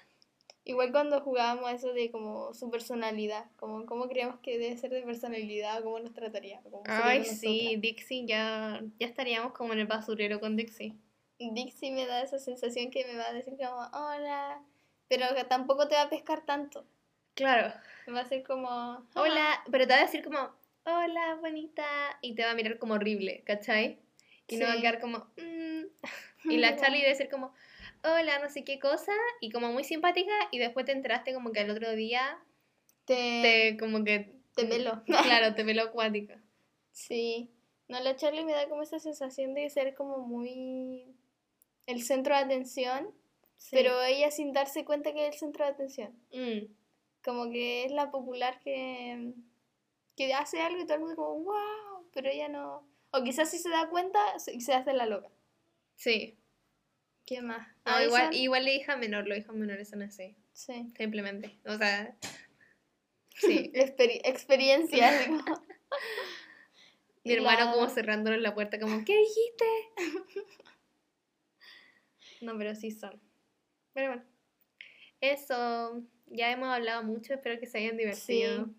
Igual 0.65 0.91
cuando 0.91 1.21
jugábamos 1.21 1.69
a 1.69 1.73
eso 1.73 1.93
de 1.93 2.09
como 2.09 2.55
su 2.55 2.71
personalidad, 2.71 3.45
como 3.57 3.85
cómo 3.85 4.07
creemos 4.07 4.39
que 4.39 4.57
debe 4.57 4.77
ser 4.77 4.89
de 4.89 5.03
personalidad 5.03 5.79
o 5.79 5.83
cómo 5.83 5.99
nos 5.99 6.13
trataría. 6.13 6.59
cómo 6.63 6.81
Ay, 6.87 7.23
sí, 7.23 7.75
nosotras. 7.75 7.81
Dixie, 7.81 8.25
ya, 8.25 8.81
ya 8.99 9.05
estaríamos 9.05 9.53
como 9.53 9.73
en 9.73 9.79
el 9.79 9.87
basurero 9.87 10.39
con 10.39 10.55
Dixie. 10.55 10.95
Dixie 11.37 11.91
me 11.91 12.07
da 12.07 12.23
esa 12.23 12.39
sensación 12.39 12.89
que 12.89 13.05
me 13.05 13.15
va 13.15 13.27
a 13.27 13.33
decir 13.33 13.55
como, 13.57 13.77
hola, 13.93 14.63
pero 15.17 15.35
que 15.35 15.43
tampoco 15.43 15.87
te 15.87 15.95
va 15.95 16.03
a 16.03 16.09
pescar 16.09 16.45
tanto. 16.45 16.85
Claro. 17.35 17.73
Va 18.13 18.19
a 18.19 18.23
decir 18.23 18.43
como, 18.43 18.69
"Ah". 18.69 19.03
Hola, 19.15 19.63
pero 19.71 19.85
te 19.87 19.93
va 19.93 19.99
a 19.99 20.03
decir 20.03 20.23
como, 20.23 20.39
hola, 20.85 21.35
bonita, 21.41 21.85
y 22.21 22.35
te 22.35 22.43
va 22.43 22.51
a 22.51 22.55
mirar 22.55 22.77
como 22.79 22.95
horrible, 22.95 23.43
¿cachai? 23.45 23.99
Y 24.47 24.57
no 24.57 24.65
va 24.67 24.73
a 24.73 24.81
quedar 24.81 24.99
como, 24.99 25.19
"Mm". 25.37 25.83
Y 26.55 26.57
la 26.57 26.75
Charlie 26.75 27.01
debe 27.01 27.15
ser 27.15 27.29
como, 27.29 27.53
hola, 28.03 28.39
no 28.39 28.49
sé 28.49 28.63
qué 28.63 28.79
cosa, 28.79 29.13
y 29.39 29.49
como 29.51 29.71
muy 29.71 29.83
simpática, 29.83 30.33
y 30.51 30.59
después 30.59 30.85
te 30.85 30.91
enteraste 30.91 31.33
como 31.33 31.51
que 31.51 31.61
al 31.61 31.69
otro 31.69 31.91
día 31.95 32.37
te, 33.05 33.41
te, 33.41 33.77
como 33.79 34.03
que... 34.03 34.35
te 34.55 34.65
peló. 34.65 35.03
Claro, 35.05 35.53
te 35.55 35.63
peló 35.63 35.83
acuática. 35.83 36.41
Sí. 36.91 37.49
No, 37.87 37.99
la 38.01 38.15
Charlie 38.15 38.45
me 38.45 38.53
da 38.53 38.67
como 38.67 38.81
esa 38.81 38.99
sensación 38.99 39.53
de 39.53 39.69
ser 39.69 39.93
como 39.95 40.19
muy 40.19 41.15
el 41.85 42.01
centro 42.03 42.35
de 42.35 42.41
atención, 42.41 43.13
pero 43.71 44.01
ella 44.03 44.31
sin 44.31 44.53
darse 44.53 44.85
cuenta 44.85 45.13
que 45.13 45.27
es 45.27 45.33
el 45.33 45.39
centro 45.39 45.65
de 45.65 45.71
atención. 45.71 46.11
Mm, 46.31 46.73
Como 47.23 47.49
que 47.51 47.85
es 47.85 47.91
la 47.91 48.11
popular 48.11 48.59
que, 48.61 49.33
que 50.15 50.33
hace 50.33 50.61
algo 50.61 50.81
y 50.81 50.85
todo 50.85 50.95
el 50.95 50.99
mundo 51.01 51.15
como, 51.15 51.43
wow, 51.43 52.09
pero 52.13 52.29
ella 52.29 52.49
no... 52.49 52.87
O 53.11 53.23
quizás 53.23 53.51
si 53.51 53.59
se 53.59 53.69
da 53.69 53.89
cuenta 53.89 54.19
y 54.51 54.61
se 54.61 54.73
hace 54.73 54.93
la 54.93 55.05
loca. 55.05 55.29
sí. 55.95 56.37
¿Qué 57.25 57.41
más? 57.41 57.65
No, 57.85 57.93
Addison, 57.93 58.07
igual, 58.09 58.35
igual 58.35 58.65
le 58.65 58.75
hija 58.75 58.97
menor, 58.97 59.25
los 59.29 59.37
hijos 59.37 59.55
menores 59.55 59.87
son 59.89 60.01
así, 60.01 60.35
Sí. 60.51 60.91
simplemente. 60.97 61.57
O 61.65 61.77
sea, 61.77 62.17
sí. 63.37 63.71
Experi- 63.73 64.19
experiencia. 64.25 65.09
Mi 67.23 67.31
hermano 67.31 67.63
la- 67.65 67.71
como 67.71 67.87
cerrándonos 67.87 68.41
la 68.41 68.53
puerta, 68.53 68.77
como, 68.77 69.05
¿qué 69.05 69.17
dijiste? 69.17 69.65
no, 72.41 72.57
pero 72.57 72.75
sí 72.75 72.91
son. 72.91 73.21
Pero 73.93 74.09
bueno. 74.09 74.23
Eso, 75.21 76.01
ya 76.27 76.51
hemos 76.51 76.67
hablado 76.69 77.03
mucho, 77.03 77.33
espero 77.33 77.59
que 77.59 77.67
se 77.67 77.77
hayan 77.77 77.97
divertido. 77.97 78.65
Sí. 78.65 78.71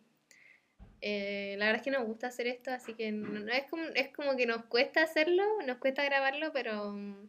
Eh, 1.01 1.57
la 1.59 1.67
verdad 1.67 1.81
es 1.81 1.85
que 1.85 1.91
nos 1.91 2.07
gusta 2.07 2.29
hacer 2.29 2.47
esto, 2.47 2.71
así 2.71 2.95
que 2.95 3.13
no, 3.13 3.29
no 3.41 3.53
es, 3.53 3.65
como, 3.69 3.83
es 3.95 4.09
como 4.15 4.37
que 4.37 4.47
nos 4.47 4.65
cuesta 4.67 5.03
hacerlo, 5.03 5.45
nos 5.67 5.77
cuesta 5.79 6.03
grabarlo, 6.05 6.53
pero 6.53 6.93
mm, 6.93 7.29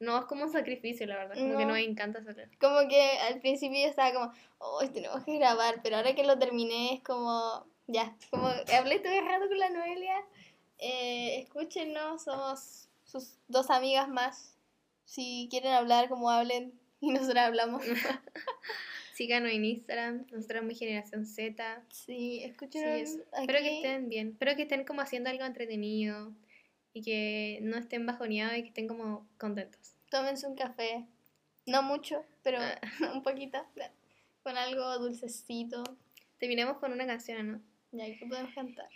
no 0.00 0.18
es 0.18 0.24
como 0.26 0.44
un 0.44 0.52
sacrificio, 0.52 1.06
la 1.06 1.16
verdad, 1.16 1.34
como 1.34 1.56
que 1.58 1.64
No. 1.64 1.70
nos 1.72 1.78
encanta 1.78 2.20
hacerlo. 2.20 2.44
Como 2.60 2.88
que 2.88 3.02
al 3.28 3.40
principio 3.40 3.80
yo 3.80 3.88
estaba 3.88 4.12
como, 4.12 4.32
oh, 4.58 4.88
tenemos 4.92 5.24
que 5.24 5.38
grabar, 5.38 5.80
pero 5.82 5.96
ahora 5.96 6.14
que 6.14 6.24
lo 6.24 6.38
terminé 6.38 6.94
es 6.94 7.02
como, 7.02 7.66
ya, 7.88 8.16
como 8.30 8.46
hablé 8.48 9.00
todo 9.00 9.12
el 9.12 9.26
rato 9.26 9.48
con 9.48 9.58
la 9.58 9.70
Noelia, 9.70 10.24
eh, 10.78 11.40
escúchenos, 11.40 12.22
somos 12.22 12.88
sus 13.04 13.38
dos 13.48 13.70
amigas 13.70 14.08
más, 14.08 14.56
si 15.04 15.48
quieren 15.50 15.72
hablar, 15.72 16.08
como 16.08 16.30
hablen, 16.30 16.78
y 17.04 17.12
nosotros 17.12 17.38
hablamos. 17.38 17.82
Síganos 19.14 19.52
en 19.52 19.64
Instagram, 19.64 20.26
nosotros 20.32 20.64
muy 20.64 20.74
generación 20.74 21.24
Z. 21.24 21.84
sí, 21.90 22.42
Sí, 22.72 22.78
eso. 22.78 23.18
aquí. 23.32 23.40
Espero 23.42 23.58
que 23.60 23.76
estén 23.76 24.08
bien, 24.08 24.28
espero 24.32 24.56
que 24.56 24.62
estén 24.62 24.84
como 24.84 25.02
haciendo 25.02 25.30
algo 25.30 25.44
entretenido 25.44 26.32
y 26.92 27.02
que 27.02 27.60
no 27.62 27.76
estén 27.76 28.06
bajoneados 28.06 28.56
y 28.56 28.62
que 28.62 28.68
estén 28.68 28.88
como 28.88 29.28
contentos. 29.38 29.94
Tómense 30.10 30.46
un 30.46 30.56
café, 30.56 31.06
no 31.66 31.82
mucho, 31.82 32.24
pero 32.42 32.58
Ah. 32.60 32.80
un 33.14 33.22
poquito, 33.22 33.64
con 34.42 34.56
algo 34.56 34.98
dulcecito, 34.98 35.82
Terminemos 36.38 36.78
con 36.78 36.92
una 36.92 37.06
canción, 37.06 37.52
¿no? 37.52 37.60
ya 37.92 38.06
que 38.06 38.26
podemos 38.26 38.52
cantar. 38.54 38.88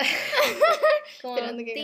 Esperando 0.00 1.64
que- 1.64 1.74